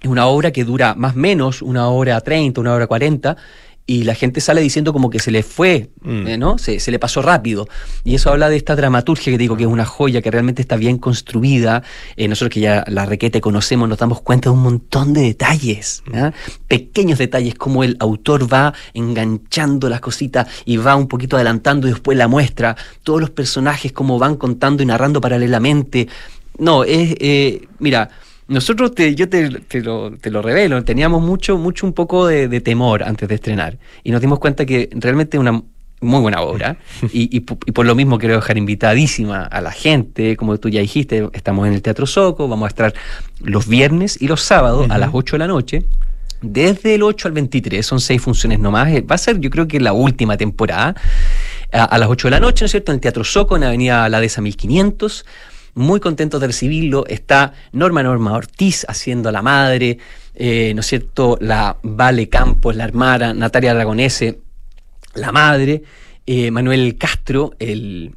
Es 0.00 0.08
una 0.08 0.26
obra 0.26 0.50
que 0.52 0.64
dura 0.64 0.94
más 0.94 1.14
o 1.14 1.18
menos 1.18 1.62
una 1.62 1.88
hora 1.88 2.20
30, 2.20 2.60
una 2.60 2.74
hora 2.74 2.86
40, 2.86 3.36
y 3.86 4.04
la 4.04 4.14
gente 4.14 4.40
sale 4.40 4.62
diciendo 4.62 4.92
como 4.94 5.10
que 5.10 5.18
se 5.18 5.30
le 5.30 5.42
fue, 5.42 5.90
Mm. 6.00 6.26
eh, 6.26 6.38
¿no? 6.38 6.56
Se, 6.58 6.80
se 6.80 6.90
le 6.90 6.98
pasó 6.98 7.20
rápido. 7.22 7.68
Y 8.02 8.14
eso 8.14 8.30
habla 8.30 8.48
de 8.48 8.56
esta 8.56 8.76
dramaturgia 8.76 9.30
que 9.32 9.38
digo 9.38 9.56
que 9.56 9.64
es 9.64 9.68
una 9.68 9.84
joya 9.84 10.22
que 10.22 10.30
realmente 10.30 10.62
está 10.62 10.76
bien 10.76 10.96
construida. 10.98 11.82
Eh, 12.16 12.28
nosotros 12.28 12.52
que 12.54 12.60
ya 12.60 12.84
la 12.88 13.04
requete 13.06 13.40
conocemos, 13.40 13.88
nos 13.88 13.98
damos 13.98 14.22
cuenta 14.22 14.48
de 14.48 14.54
un 14.56 14.62
montón 14.62 15.12
de 15.12 15.20
detalles, 15.22 16.02
pequeños 16.68 17.18
detalles, 17.18 17.54
como 17.54 17.84
el 17.84 17.96
autor 18.00 18.50
va 18.52 18.72
enganchando 18.94 19.88
las 19.88 20.00
cositas 20.00 20.46
y 20.64 20.76
va 20.76 20.96
un 20.96 21.08
poquito 21.08 21.36
adelantando 21.36 21.86
y 21.86 21.90
después 21.90 22.16
la 22.16 22.28
muestra. 22.28 22.76
Todos 23.02 23.20
los 23.20 23.30
personajes 23.30 23.92
como 23.92 24.18
van 24.18 24.36
contando 24.36 24.82
y 24.82 24.86
narrando 24.86 25.20
paralelamente. 25.20 26.08
No, 26.58 26.84
es, 26.84 27.14
eh, 27.20 27.66
mira, 27.80 28.08
nosotros, 28.48 28.94
te, 28.94 29.14
yo 29.14 29.28
te, 29.28 29.48
te 29.50 29.80
lo, 29.82 30.12
te 30.16 30.30
lo 30.30 30.42
revelo, 30.42 30.82
teníamos 30.84 31.22
mucho, 31.22 31.56
mucho 31.58 31.86
un 31.86 31.92
poco 31.92 32.26
de, 32.26 32.48
de 32.48 32.60
temor 32.60 33.02
antes 33.02 33.28
de 33.28 33.34
estrenar 33.36 33.78
y 34.02 34.10
nos 34.10 34.20
dimos 34.20 34.38
cuenta 34.38 34.66
que 34.66 34.88
realmente 34.92 35.36
es 35.36 35.40
una 35.40 35.62
muy 36.00 36.20
buena 36.20 36.42
obra 36.42 36.76
y, 37.12 37.34
y 37.34 37.40
po- 37.40 37.58
y 37.64 37.72
por 37.72 37.86
lo 37.86 37.94
mismo 37.94 38.18
quiero 38.18 38.34
dejar 38.34 38.58
invitadísima 38.58 39.44
a 39.44 39.60
la 39.62 39.72
gente, 39.72 40.36
como 40.36 40.58
tú 40.58 40.68
ya 40.68 40.80
dijiste, 40.80 41.28
estamos 41.32 41.66
en 41.66 41.72
el 41.74 41.80
Teatro 41.82 42.06
Soco, 42.06 42.46
vamos 42.48 42.66
a 42.66 42.68
estar 42.68 42.94
los 43.40 43.66
viernes 43.66 44.20
y 44.20 44.28
los 44.28 44.42
sábados 44.42 44.90
a 44.90 44.98
las 44.98 45.10
8 45.12 45.36
de 45.36 45.38
la 45.38 45.46
noche. 45.46 45.84
Desde 46.42 46.96
el 46.96 47.02
8 47.02 47.28
al 47.28 47.32
23, 47.32 47.86
son 47.86 48.00
seis 48.00 48.20
funciones 48.20 48.58
nomás. 48.58 48.92
eh, 48.92 49.00
Va 49.00 49.14
a 49.14 49.18
ser, 49.18 49.40
yo 49.40 49.48
creo 49.48 49.66
que 49.66 49.80
la 49.80 49.94
última 49.94 50.36
temporada. 50.36 50.94
A, 51.72 51.84
a 51.84 51.98
las 51.98 52.08
8 52.10 52.26
de 52.28 52.32
la 52.32 52.40
noche, 52.40 52.64
¿no 52.64 52.66
es 52.66 52.70
cierto? 52.72 52.92
En 52.92 52.96
el 52.96 53.00
Teatro 53.00 53.24
Soco, 53.24 53.56
en 53.56 53.64
Avenida 53.64 54.06
La 54.10 54.20
Dehesa 54.20 54.42
1500 54.42 55.24
muy 55.74 56.00
contentos 56.00 56.40
de 56.40 56.46
recibirlo. 56.46 57.06
Está 57.06 57.52
Norma 57.72 58.02
Norma 58.02 58.32
Ortiz 58.34 58.84
haciendo 58.88 59.30
la 59.30 59.42
madre, 59.42 59.98
eh, 60.34 60.72
¿no 60.74 60.80
es 60.80 60.86
cierto? 60.86 61.36
La 61.40 61.76
Vale 61.82 62.28
Campos, 62.28 62.76
la 62.76 62.84
hermana, 62.84 63.34
Natalia 63.34 63.72
Aragonese, 63.72 64.40
la 65.14 65.32
madre, 65.32 65.82
eh, 66.26 66.50
Manuel 66.50 66.96
Castro, 66.98 67.54
el, 67.58 68.14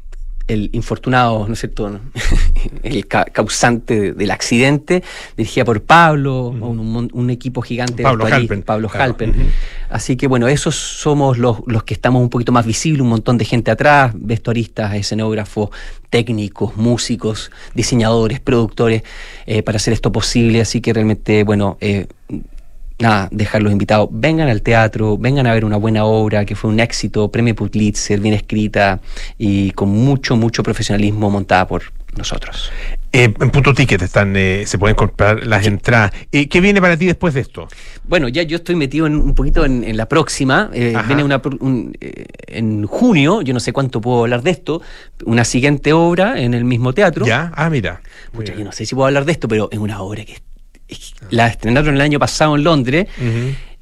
el 0.47 0.69
infortunado, 0.73 1.45
¿no 1.47 1.53
es 1.53 1.59
cierto? 1.59 1.99
el 2.83 3.07
ca- 3.07 3.25
causante 3.25 3.99
de- 3.99 4.13
del 4.13 4.31
accidente, 4.31 5.03
dirigida 5.35 5.65
por 5.65 5.81
Pablo, 5.81 6.47
un, 6.47 6.79
un- 6.79 7.09
un 7.13 7.29
equipo 7.29 7.61
gigante 7.61 7.97
de 7.97 8.03
Pablo 8.03 8.23
vestuaristas, 8.25 8.51
Halpen. 8.55 8.63
Pablo 8.63 8.89
Claro. 8.89 9.03
Halpen. 9.03 9.51
Así 9.89 10.15
que 10.15 10.27
bueno, 10.27 10.47
esos 10.47 10.75
somos 10.75 11.37
los, 11.37 11.59
los 11.67 11.83
que 11.83 11.93
estamos 11.93 12.21
un 12.21 12.29
poquito 12.29 12.51
más 12.51 12.65
visibles, 12.65 13.01
un 13.01 13.09
montón 13.09 13.37
de 13.37 13.45
gente 13.45 13.71
atrás, 13.71 14.11
vestuaristas, 14.15 14.93
escenógrafos, 14.95 15.69
técnicos, 16.09 16.77
músicos, 16.77 17.51
diseñadores, 17.73 18.39
productores, 18.39 19.03
eh, 19.45 19.63
para 19.63 19.75
hacer 19.77 19.93
esto 19.93 20.11
posible. 20.11 20.61
Así 20.61 20.81
que 20.81 20.93
realmente, 20.93 21.43
bueno, 21.43 21.77
eh, 21.81 22.07
nada, 22.99 23.27
dejarlos 23.31 23.71
invitados. 23.71 24.09
Vengan 24.11 24.47
al 24.49 24.61
teatro, 24.61 25.17
vengan 25.17 25.47
a 25.47 25.53
ver 25.53 25.65
una 25.65 25.77
buena 25.77 26.05
obra 26.05 26.45
que 26.45 26.55
fue 26.55 26.69
un 26.69 26.79
éxito, 26.79 27.29
premio 27.31 27.55
Pulitzer, 27.55 28.19
bien 28.19 28.33
escrita 28.33 28.99
y 29.37 29.71
con 29.71 29.89
mucho, 29.89 30.35
mucho 30.35 30.63
profesionalismo 30.63 31.29
montada 31.29 31.67
por 31.67 31.83
nosotros. 32.15 32.71
Eh, 33.13 33.33
en 33.39 33.51
punto 33.51 33.73
ticket 33.73 34.01
están, 34.01 34.35
eh, 34.35 34.63
se 34.65 34.77
pueden 34.77 34.95
comprar 34.95 35.45
las 35.47 35.65
entradas. 35.65 36.11
Eh, 36.31 36.49
¿Qué 36.49 36.59
viene 36.59 36.81
para 36.81 36.97
ti 36.97 37.05
después 37.05 37.33
de 37.33 37.39
esto? 37.41 37.67
Bueno, 38.07 38.27
ya 38.27 38.43
yo 38.43 38.57
estoy 38.57 38.75
metido 38.75 39.07
en, 39.07 39.15
un 39.15 39.33
poquito 39.33 39.63
en, 39.65 39.83
en 39.83 39.95
la 39.97 40.07
próxima. 40.09 40.69
eh, 40.73 40.95
viene 41.07 41.23
una, 41.23 41.41
un, 41.59 41.95
eh, 42.01 42.25
en 42.47 42.85
junio, 42.85 43.41
yo 43.43 43.53
no 43.53 43.59
sé 43.59 43.71
cuánto 43.71 44.01
puedo 44.01 44.21
hablar 44.23 44.41
de 44.43 44.51
esto, 44.51 44.81
una 45.25 45.45
siguiente 45.45 45.93
obra 45.93 46.39
en 46.41 46.53
el 46.53 46.65
mismo 46.65 46.93
teatro. 46.93 47.25
¿Ya? 47.25 47.51
Ah, 47.55 47.69
mira. 47.69 48.01
Pucha, 48.33 48.53
yo 48.55 48.65
no 48.65 48.71
sé 48.71 48.85
si 48.85 48.93
puedo 48.93 49.07
hablar 49.07 49.23
de 49.25 49.31
esto, 49.31 49.47
pero 49.47 49.69
es 49.71 49.79
una 49.79 50.01
obra 50.01 50.25
que, 50.25 50.33
es- 50.33 50.41
la 51.29 51.47
estrenaron 51.47 51.95
el 51.95 52.01
año 52.01 52.19
pasado 52.19 52.55
en 52.55 52.63
Londres. 52.63 53.07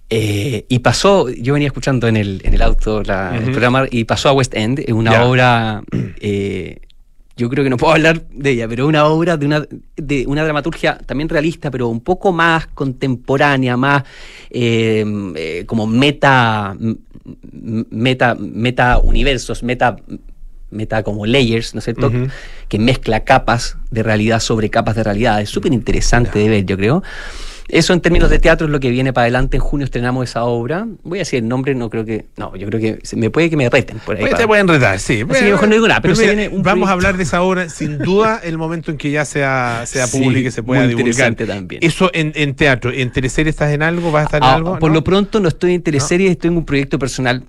Eh, 0.09 0.65
y 0.69 0.79
pasó, 0.79 1.29
yo 1.29 1.53
venía 1.53 1.67
escuchando 1.67 2.07
en 2.07 2.15
el, 2.17 2.41
en 2.43 2.53
el 2.53 2.61
auto 2.61 3.01
la- 3.03 3.35
el 3.35 3.51
programa 3.51 3.85
y 3.89 4.03
pasó 4.03 4.29
a 4.29 4.33
West 4.33 4.53
End, 4.55 4.83
una 4.91 5.11
obra 5.25 5.81
eh, 6.19 6.79
yo 7.37 7.49
creo 7.49 7.63
que 7.63 7.69
no 7.69 7.75
puedo 7.77 7.91
hablar 7.93 8.23
de 8.31 8.51
ella, 8.51 8.67
pero 8.67 8.87
una 8.87 9.05
obra 9.07 9.35
de 9.35 9.45
una, 9.45 9.65
de 9.97 10.25
una 10.27 10.43
dramaturgia 10.43 10.97
también 11.05 11.27
realista, 11.27 11.69
pero 11.71 11.87
un 11.89 11.99
poco 12.01 12.31
más 12.31 12.67
contemporánea, 12.67 13.75
más 13.77 14.03
eh, 14.51 15.03
eh, 15.35 15.63
como 15.65 15.85
meta, 15.87 16.77
meta, 17.89 18.35
meta 18.39 18.99
universos, 18.99 19.63
meta, 19.63 19.97
meta 20.71 21.03
como 21.03 21.25
layers, 21.25 21.73
¿no 21.73 21.79
es 21.79 21.85
cierto? 21.85 22.11
Que 22.67 22.79
mezcla 22.79 23.23
capas 23.23 23.77
de 23.91 24.03
realidad 24.03 24.39
sobre 24.39 24.69
capas 24.69 24.95
de 24.95 25.03
realidad. 25.03 25.41
Es 25.41 25.49
súper 25.49 25.73
interesante 25.73 26.39
de 26.39 26.49
ver, 26.49 26.65
yo 26.65 26.75
creo. 26.77 27.03
Eso 27.67 27.93
en 27.93 27.99
términos 28.01 28.29
de 28.29 28.37
teatro 28.37 28.67
es 28.67 28.71
lo 28.71 28.79
que 28.79 28.91
viene 28.91 29.11
para 29.11 29.23
adelante. 29.23 29.57
En 29.57 29.61
junio 29.61 29.85
estrenamos 29.85 30.29
esa 30.29 30.43
obra. 30.43 30.85
Voy 31.01 31.17
a 31.17 31.21
decir 31.21 31.39
el 31.39 31.47
nombre, 31.47 31.73
no 31.73 31.89
creo 31.89 32.05
que. 32.05 32.25
No, 32.37 32.55
yo 32.55 32.67
creo 32.67 32.79
que 32.79 32.99
se- 33.01 33.15
me 33.15 33.31
puede 33.31 33.49
que 33.49 33.57
me 33.57 33.67
reten 33.71 33.97
por 34.05 34.15
ahí. 34.15 34.21
Pues 34.21 34.33
para- 34.33 34.43
te 34.43 34.47
pueden 34.47 34.67
retar, 34.67 34.99
sí. 34.99 35.23
Así 35.27 35.45
que 35.45 35.51
mejor 35.51 35.67
no 35.69 35.73
digo 35.73 35.87
nada, 35.87 35.99
pero 35.99 36.13
se 36.13 36.21
mira, 36.21 36.33
viene 36.35 36.55
un 36.55 36.61
vamos 36.61 36.89
a 36.89 36.91
hablar 36.91 37.17
de 37.17 37.23
esa 37.23 37.41
obra, 37.41 37.67
sin 37.69 37.97
duda, 38.03 38.39
el 38.43 38.59
momento 38.59 38.91
en 38.91 38.97
que 38.97 39.09
ya 39.09 39.25
sea, 39.25 39.81
sea 39.87 40.05
Sí, 40.05 40.19
pública 40.21 40.49
y 40.49 40.51
se 40.51 40.61
pueda 40.61 40.81
muy 40.81 40.89
divulgar. 40.89 41.09
interesante 41.31 41.47
también. 41.47 41.81
Eso 41.83 42.11
en, 42.13 42.33
en 42.35 42.53
teatro, 42.55 42.91
¿en 42.91 43.11
teleserie 43.11 43.49
estás 43.49 43.73
en 43.73 43.81
algo? 43.81 44.11
¿Vas 44.11 44.21
a 44.21 44.25
estar 44.25 44.41
en 44.43 44.47
Ah, 44.47 44.53
algo? 44.55 44.77
Por 44.77 44.91
¿No? 44.91 44.95
lo 44.97 45.03
pronto 45.03 45.39
no 45.39 45.47
estoy 45.47 45.73
en 45.73 45.81
teleseries, 45.81 46.29
estoy 46.31 46.49
en 46.51 46.57
un 46.57 46.65
proyecto 46.65 46.99
personal 46.99 47.45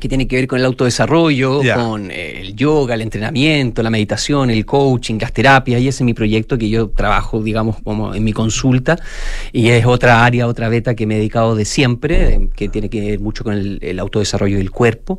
que 0.00 0.08
tiene 0.08 0.28
que 0.28 0.36
ver 0.36 0.46
con 0.46 0.58
el 0.58 0.64
autodesarrollo, 0.64 1.62
Ya. 1.62 1.74
con 1.74 2.10
eh, 2.10 2.40
el 2.40 2.54
yoga, 2.54 2.94
el 2.94 3.02
entrenamiento, 3.02 3.82
la 3.82 3.90
meditación, 3.90 4.50
el 4.50 4.64
coaching, 4.64 5.18
las 5.20 5.32
terapias, 5.32 5.80
y 5.80 5.88
ese 5.88 6.02
es 6.02 6.06
mi 6.06 6.14
proyecto 6.14 6.56
que 6.56 6.68
yo 6.68 6.88
trabajo, 6.90 7.42
digamos, 7.42 7.76
como 7.82 8.14
en 8.14 8.22
mi 8.22 8.32
consulta, 8.32 8.96
y 9.52 9.68
es 9.70 9.86
otra 9.86 10.24
área, 10.24 10.46
otra 10.46 10.68
beta 10.68 10.94
que 10.94 11.06
me 11.06 11.14
he 11.14 11.18
dedicado 11.18 11.56
de 11.56 11.64
siempre, 11.64 12.34
eh, 12.34 12.48
que 12.54 12.68
tiene 12.68 12.88
que 12.88 13.00
ver 13.00 13.20
mucho 13.20 13.42
con 13.44 13.54
el, 13.54 13.78
el 13.82 13.98
autodesarrollo 13.98 14.58
del 14.58 14.70
cuerpo. 14.70 15.18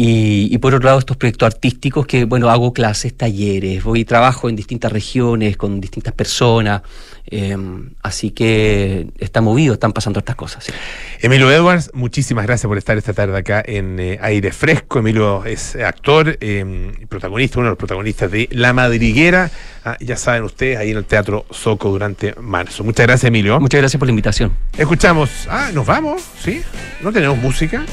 Y, 0.00 0.54
y 0.54 0.58
por 0.58 0.72
otro 0.74 0.86
lado, 0.86 1.00
estos 1.00 1.16
proyectos 1.16 1.48
artísticos 1.48 2.06
que, 2.06 2.24
bueno, 2.24 2.50
hago 2.50 2.72
clases, 2.72 3.16
talleres, 3.16 3.82
voy 3.82 4.02
y 4.02 4.04
trabajo 4.04 4.48
en 4.48 4.54
distintas 4.54 4.92
regiones, 4.92 5.56
con 5.56 5.80
distintas 5.80 6.12
personas, 6.12 6.82
eh, 7.26 7.56
así 8.04 8.30
que 8.30 9.08
está 9.18 9.40
movido, 9.40 9.74
están 9.74 9.92
pasando 9.92 10.20
estas 10.20 10.36
cosas. 10.36 10.62
sí. 10.62 10.72
Emilio 11.20 11.50
Edwards, 11.50 11.90
muchísimas 11.94 12.46
gracias 12.46 12.68
por 12.68 12.78
estar 12.78 12.96
esta 12.96 13.12
tarde 13.12 13.36
acá 13.36 13.60
en 13.66 13.98
eh, 13.98 14.20
Aire 14.22 14.52
Fresco. 14.52 15.00
Emilio 15.00 15.44
es 15.44 15.74
actor, 15.74 16.38
eh, 16.40 16.92
y 17.00 17.06
protagonista, 17.06 17.58
uno 17.58 17.66
de 17.66 17.70
los 17.70 17.78
protagonistas 17.78 18.30
de 18.30 18.48
La 18.52 18.72
Madriguera. 18.72 19.50
Ah, 19.84 19.96
ya 19.98 20.16
saben 20.16 20.44
ustedes, 20.44 20.78
ahí 20.78 20.92
en 20.92 20.98
el 20.98 21.06
Teatro 21.06 21.44
Soco 21.50 21.90
durante 21.90 22.36
marzo. 22.40 22.84
Muchas 22.84 23.04
gracias, 23.04 23.26
Emilio. 23.26 23.58
Muchas 23.58 23.80
gracias 23.80 23.98
por 23.98 24.06
la 24.06 24.10
invitación. 24.12 24.52
Escuchamos. 24.76 25.48
Ah, 25.50 25.70
nos 25.74 25.84
vamos, 25.84 26.22
¿sí? 26.40 26.62
¿No 27.00 27.10
tenemos 27.10 27.36
música? 27.38 27.84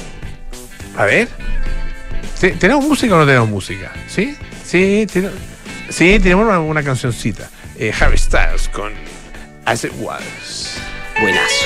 A 0.96 1.06
ver. 1.06 1.30
¿Tenemos 2.40 2.86
música 2.86 3.16
o 3.16 3.18
no 3.20 3.26
tenemos 3.26 3.50
música? 3.50 3.92
¿Sí? 4.08 4.36
Sí, 4.64 5.08
ten- 5.12 5.32
sí 5.90 6.20
tenemos 6.20 6.46
una, 6.46 6.60
una 6.60 6.84
cancioncita. 6.84 7.50
Eh, 7.78 7.92
Harry 8.00 8.18
Styles 8.18 8.70
con 8.70 8.94
As 9.66 9.84
It 9.84 9.92
Was. 10.00 10.78
Buenazo. 11.20 11.66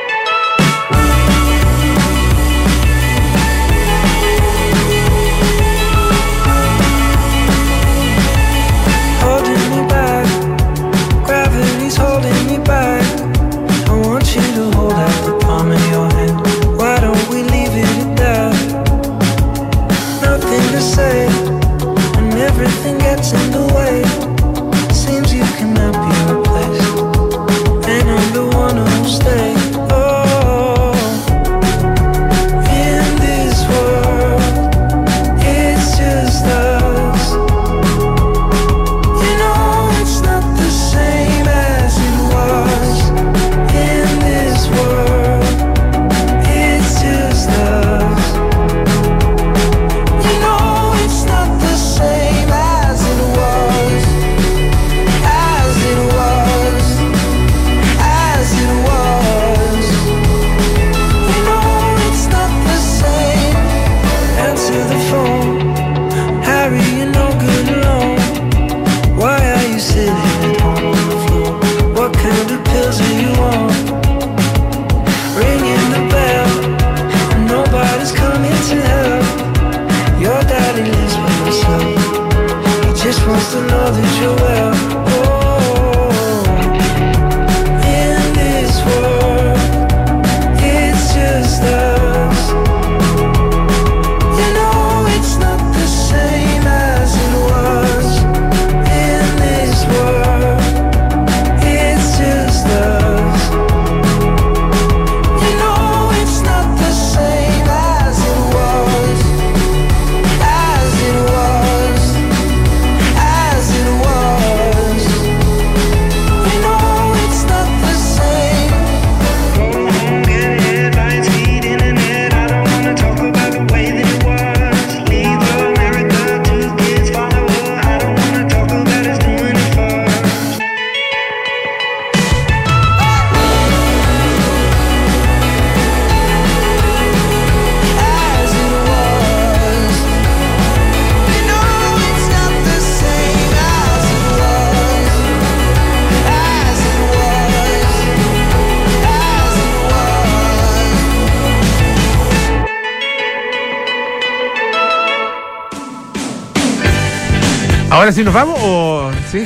¿Ahora 158.10 158.24
nos 158.24 158.34
vamos 158.34 158.60
o 158.60 159.12
sí? 159.32 159.46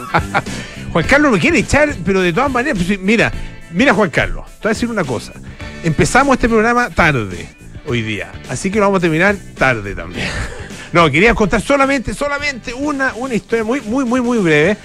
Juan 0.92 1.06
Carlos 1.06 1.32
me 1.32 1.38
quiere 1.38 1.60
echar, 1.60 1.96
pero 2.04 2.20
de 2.20 2.30
todas 2.30 2.52
maneras, 2.52 2.76
pues, 2.76 3.00
mira, 3.00 3.32
mira 3.70 3.94
Juan 3.94 4.10
Carlos, 4.10 4.44
te 4.44 4.64
voy 4.64 4.72
a 4.72 4.74
decir 4.74 4.90
una 4.90 5.04
cosa. 5.04 5.32
Empezamos 5.82 6.34
este 6.34 6.50
programa 6.50 6.90
tarde 6.90 7.48
hoy 7.86 8.02
día, 8.02 8.30
así 8.50 8.70
que 8.70 8.78
lo 8.78 8.84
vamos 8.84 8.98
a 8.98 9.00
terminar 9.00 9.36
tarde 9.56 9.94
también. 9.94 10.28
No, 10.92 11.10
quería 11.10 11.32
contar 11.34 11.62
solamente, 11.62 12.12
solamente 12.12 12.74
una, 12.74 13.14
una 13.14 13.34
historia 13.34 13.64
muy, 13.64 13.80
muy, 13.80 14.04
muy, 14.04 14.20
muy 14.20 14.36
breve. 14.36 14.76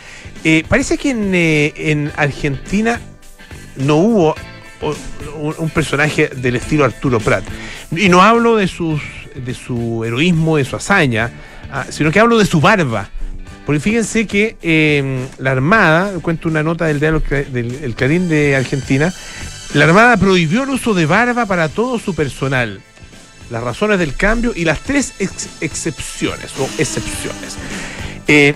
Eh, 0.45 0.63
parece 0.65 0.97
que 0.97 1.09
en, 1.09 1.35
eh, 1.35 1.73
en 1.75 2.13
Argentina 2.15 3.01
no 3.75 3.97
hubo 3.97 4.35
un, 5.41 5.55
un 5.57 5.69
personaje 5.71 6.29
del 6.29 6.55
estilo 6.55 6.85
Arturo 6.85 7.19
Prat. 7.19 7.43
Y 7.91 8.07
no 8.07 8.21
hablo 8.21 8.55
de, 8.55 8.69
sus, 8.69 9.01
de 9.35 9.53
su 9.53 10.05
heroísmo, 10.05 10.55
de 10.55 10.63
su 10.63 10.77
hazaña, 10.77 11.33
ah, 11.71 11.85
sino 11.89 12.11
que 12.11 12.19
hablo 12.19 12.37
de 12.37 12.45
su 12.45 12.59
barba. 12.61 13.09
Porque 13.65 13.79
fíjense 13.81 14.27
que 14.27 14.55
eh, 14.61 15.27
la 15.39 15.51
Armada, 15.51 16.13
cuento 16.21 16.47
una 16.47 16.63
nota 16.63 16.85
del 16.85 16.99
diario 16.99 17.21
del 17.51 17.79
el 17.83 17.95
Clarín 17.95 18.29
de 18.29 18.55
Argentina, 18.55 19.13
la 19.73 19.83
Armada 19.85 20.15
prohibió 20.17 20.63
el 20.63 20.69
uso 20.69 20.93
de 20.93 21.05
barba 21.05 21.45
para 21.45 21.67
todo 21.67 21.99
su 21.99 22.15
personal. 22.15 22.79
las 23.49 23.63
razones 23.63 23.99
del 23.99 24.15
cambio 24.15 24.53
y 24.55 24.65
las 24.65 24.79
tres 24.79 25.13
ex- 25.19 25.49
excepciones 25.61 26.51
o 26.59 26.69
excepciones. 26.77 27.55
Eh, 28.27 28.53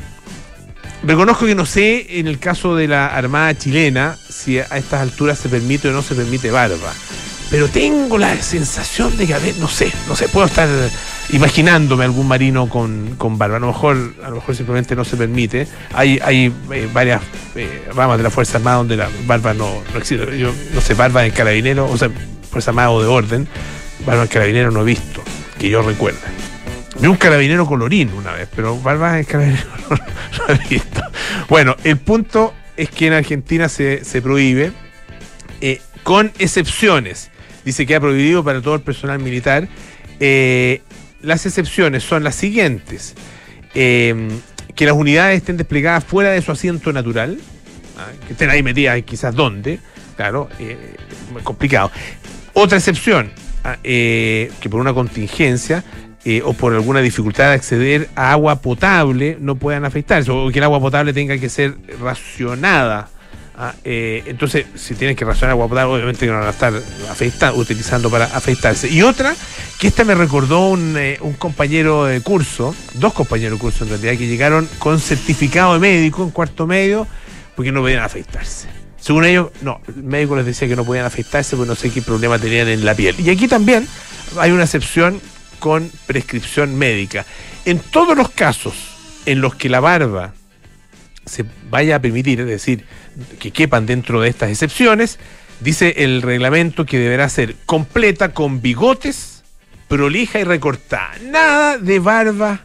reconozco 1.03 1.45
que 1.45 1.55
no 1.55 1.65
sé 1.65 2.19
en 2.19 2.27
el 2.27 2.39
caso 2.39 2.75
de 2.75 2.87
la 2.87 3.07
Armada 3.07 3.57
chilena 3.57 4.17
si 4.29 4.59
a 4.59 4.63
estas 4.77 5.01
alturas 5.01 5.39
se 5.39 5.49
permite 5.49 5.89
o 5.89 5.91
no 5.91 6.01
se 6.01 6.15
permite 6.15 6.51
barba. 6.51 6.93
Pero 7.49 7.67
tengo 7.67 8.17
la 8.17 8.41
sensación 8.41 9.17
de 9.17 9.27
que, 9.27 9.33
a 9.33 9.39
ver, 9.39 9.55
no 9.57 9.67
sé, 9.67 9.91
no 10.07 10.15
sé, 10.15 10.29
puedo 10.29 10.45
estar 10.45 10.69
imaginándome 11.29 12.05
algún 12.05 12.27
marino 12.27 12.67
con, 12.67 13.15
con 13.17 13.37
barba. 13.37 13.57
A 13.57 13.59
lo 13.59 13.67
mejor, 13.67 13.97
a 14.23 14.29
lo 14.29 14.35
mejor 14.35 14.55
simplemente 14.55 14.95
no 14.95 15.05
se 15.05 15.17
permite. 15.17 15.67
Hay, 15.93 16.19
hay 16.23 16.53
eh, 16.71 16.89
varias 16.91 17.21
eh, 17.55 17.87
ramas 17.93 18.17
de 18.17 18.23
la 18.23 18.29
Fuerza 18.29 18.57
Armada 18.57 18.77
donde 18.77 18.97
la 18.97 19.09
barba 19.25 19.53
no, 19.53 19.69
no 19.91 19.97
existe. 19.97 20.37
Yo 20.37 20.51
no 20.73 20.81
sé, 20.81 20.93
barba 20.93 21.25
en 21.25 21.31
carabinero, 21.31 21.89
o 21.89 21.97
sea, 21.97 22.09
Fuerza 22.49 22.71
Armada 22.71 22.91
o 22.91 23.01
de 23.01 23.07
orden, 23.07 23.47
barba 24.05 24.23
en 24.23 24.27
carabinero 24.27 24.71
no 24.71 24.81
he 24.81 24.85
visto, 24.85 25.21
que 25.57 25.69
yo 25.69 25.81
recuerde. 25.81 26.19
Vi 26.99 27.07
un 27.07 27.15
carabinero 27.15 27.65
colorín 27.65 28.11
una 28.13 28.33
vez, 28.33 28.47
pero 28.55 28.77
barba 28.79 29.17
en 29.17 29.25
carabinero 29.25 29.67
no, 29.89 29.95
no 29.95 30.53
he 30.53 30.67
visto. 30.67 31.01
Bueno, 31.47 31.75
el 31.83 31.97
punto 31.97 32.53
es 32.77 32.89
que 32.89 33.07
en 33.07 33.13
Argentina 33.13 33.69
se, 33.69 34.03
se 34.03 34.21
prohíbe, 34.21 34.71
eh, 35.61 35.81
con 36.03 36.31
excepciones. 36.39 37.29
Dice 37.63 37.85
que 37.85 37.95
ha 37.95 37.99
prohibido 37.99 38.43
para 38.43 38.61
todo 38.61 38.75
el 38.75 38.81
personal 38.81 39.19
militar. 39.19 39.67
Eh, 40.19 40.81
las 41.21 41.45
excepciones 41.45 42.03
son 42.03 42.23
las 42.23 42.35
siguientes. 42.35 43.15
Eh, 43.73 44.29
que 44.75 44.85
las 44.85 44.95
unidades 44.95 45.37
estén 45.37 45.57
desplegadas 45.57 46.03
fuera 46.03 46.31
de 46.31 46.41
su 46.41 46.51
asiento 46.51 46.93
natural, 46.93 47.37
ah, 47.97 48.07
que 48.25 48.33
estén 48.33 48.49
ahí 48.49 48.63
metidas 48.63 49.01
quizás 49.03 49.35
dónde, 49.35 49.79
claro, 50.15 50.49
eh, 50.59 50.95
complicado. 51.43 51.91
Otra 52.53 52.77
excepción, 52.77 53.31
ah, 53.63 53.77
eh, 53.83 54.51
que 54.59 54.69
por 54.69 54.79
una 54.79 54.93
contingencia 54.93 55.83
eh, 56.23 56.41
o 56.43 56.53
por 56.53 56.73
alguna 56.73 56.99
dificultad 57.01 57.49
de 57.49 57.55
acceder 57.55 58.09
a 58.15 58.31
agua 58.31 58.61
potable 58.61 59.37
no 59.39 59.55
puedan 59.55 59.85
afectarse, 59.85 60.31
o 60.31 60.49
que 60.49 60.59
el 60.59 60.63
agua 60.63 60.79
potable 60.79 61.13
tenga 61.13 61.37
que 61.37 61.49
ser 61.49 61.75
racionada. 61.99 63.09
Ah, 63.61 63.75
eh, 63.83 64.23
entonces, 64.25 64.65
si 64.75 64.95
tienen 64.95 65.15
que 65.15 65.23
racionar 65.23 65.51
agua 65.51 65.69
potable, 65.69 65.93
obviamente 65.93 66.25
que 66.25 66.31
no 66.31 66.39
van 66.39 66.47
a 66.47 66.51
estar 66.51 66.73
afecta- 67.09 67.53
utilizando 67.53 68.09
para 68.09 68.25
afeitarse. 68.25 68.89
Y 68.89 69.03
otra, 69.03 69.35
que 69.79 69.87
esta 69.87 70.03
me 70.03 70.15
recordó 70.15 70.69
un, 70.69 70.95
eh, 70.97 71.17
un 71.21 71.33
compañero 71.33 72.05
de 72.05 72.21
curso, 72.21 72.75
dos 72.95 73.13
compañeros 73.13 73.59
de 73.59 73.61
curso 73.61 73.83
en 73.83 73.91
realidad, 73.91 74.17
que 74.17 74.27
llegaron 74.27 74.67
con 74.79 74.99
certificado 74.99 75.73
de 75.73 75.79
médico 75.79 76.23
en 76.23 76.31
cuarto 76.31 76.65
medio 76.65 77.07
porque 77.55 77.71
no 77.71 77.81
podían 77.81 78.03
afeitarse. 78.03 78.67
Según 78.99 79.25
ellos, 79.25 79.49
no, 79.61 79.79
el 79.87 80.03
médico 80.03 80.35
les 80.35 80.45
decía 80.45 80.67
que 80.67 80.75
no 80.75 80.83
podían 80.83 81.05
afeitarse 81.05 81.55
porque 81.55 81.69
no 81.69 81.75
sé 81.75 81.91
qué 81.91 82.01
problema 82.01 82.37
tenían 82.39 82.67
en 82.67 82.83
la 82.83 82.95
piel. 82.95 83.15
Y 83.19 83.29
aquí 83.29 83.47
también 83.47 83.87
hay 84.37 84.51
una 84.51 84.63
excepción 84.63 85.19
con 85.59 85.91
prescripción 86.07 86.75
médica. 86.75 87.25
En 87.65 87.79
todos 87.79 88.17
los 88.17 88.29
casos 88.29 88.73
en 89.25 89.41
los 89.41 89.55
que 89.55 89.69
la 89.69 89.79
barba 89.79 90.33
se 91.25 91.45
vaya 91.69 91.97
a 91.97 91.99
permitir, 91.99 92.41
es 92.41 92.47
decir, 92.47 92.85
que 93.39 93.51
quepan 93.51 93.85
dentro 93.85 94.21
de 94.21 94.29
estas 94.29 94.49
excepciones, 94.49 95.19
dice 95.59 95.95
el 95.97 96.21
reglamento 96.21 96.85
que 96.85 96.99
deberá 96.99 97.29
ser 97.29 97.55
completa 97.65 98.33
con 98.33 98.61
bigotes, 98.61 99.43
prolija 99.87 100.39
y 100.39 100.43
recortada. 100.43 101.11
Nada 101.23 101.77
de 101.77 101.99
barba 101.99 102.61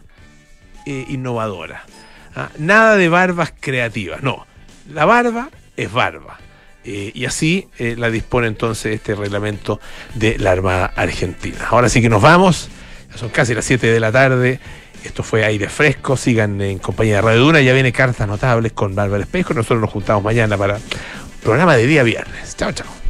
eh, 0.87 1.05
innovadora. 1.09 1.85
Ah, 2.35 2.51
Nada 2.59 2.97
de 2.97 3.09
barbas 3.09 3.53
creativas. 3.59 4.23
No, 4.23 4.47
la 4.93 5.05
barba 5.05 5.51
es 5.77 5.93
barba. 5.93 6.39
Eh, 6.85 7.11
y 7.15 7.25
así 7.25 7.67
eh, 7.79 7.97
la 7.99 8.11
dispone 8.11 8.47
entonces 8.47 8.95
este 8.95 9.17
reglamento 9.17 9.81
de 10.15 10.39
la 10.39 10.53
Armada 10.53 10.93
Argentina. 10.95 11.67
Ahora 11.69 11.89
sí 11.89 12.01
que 12.01 12.09
nos 12.09 12.23
vamos. 12.23 12.69
Son 13.17 13.29
casi 13.31 13.55
las 13.55 13.65
7 13.65 13.87
de 13.89 13.99
la 13.99 14.13
tarde. 14.13 14.61
Esto 15.07 15.23
fue 15.23 15.45
aire 15.45 15.69
fresco. 15.69 16.17
Sigan 16.17 16.61
en 16.61 16.79
compañía 16.79 17.17
de 17.17 17.23
Radio 17.23 17.41
Duna. 17.41 17.61
Ya 17.61 17.73
viene 17.73 17.93
cartas 17.93 18.27
notables 18.29 18.73
con 18.73 18.95
Bárbara 18.95 19.23
Espejo. 19.23 19.55
Nosotros 19.55 19.81
nos 19.81 19.91
juntamos 19.91 20.23
mañana 20.23 20.57
para 20.59 20.79
programa 21.43 21.77
de 21.77 21.87
día 21.87 22.03
viernes. 22.03 22.57
Chao, 22.57 22.73
chao. 22.73 23.06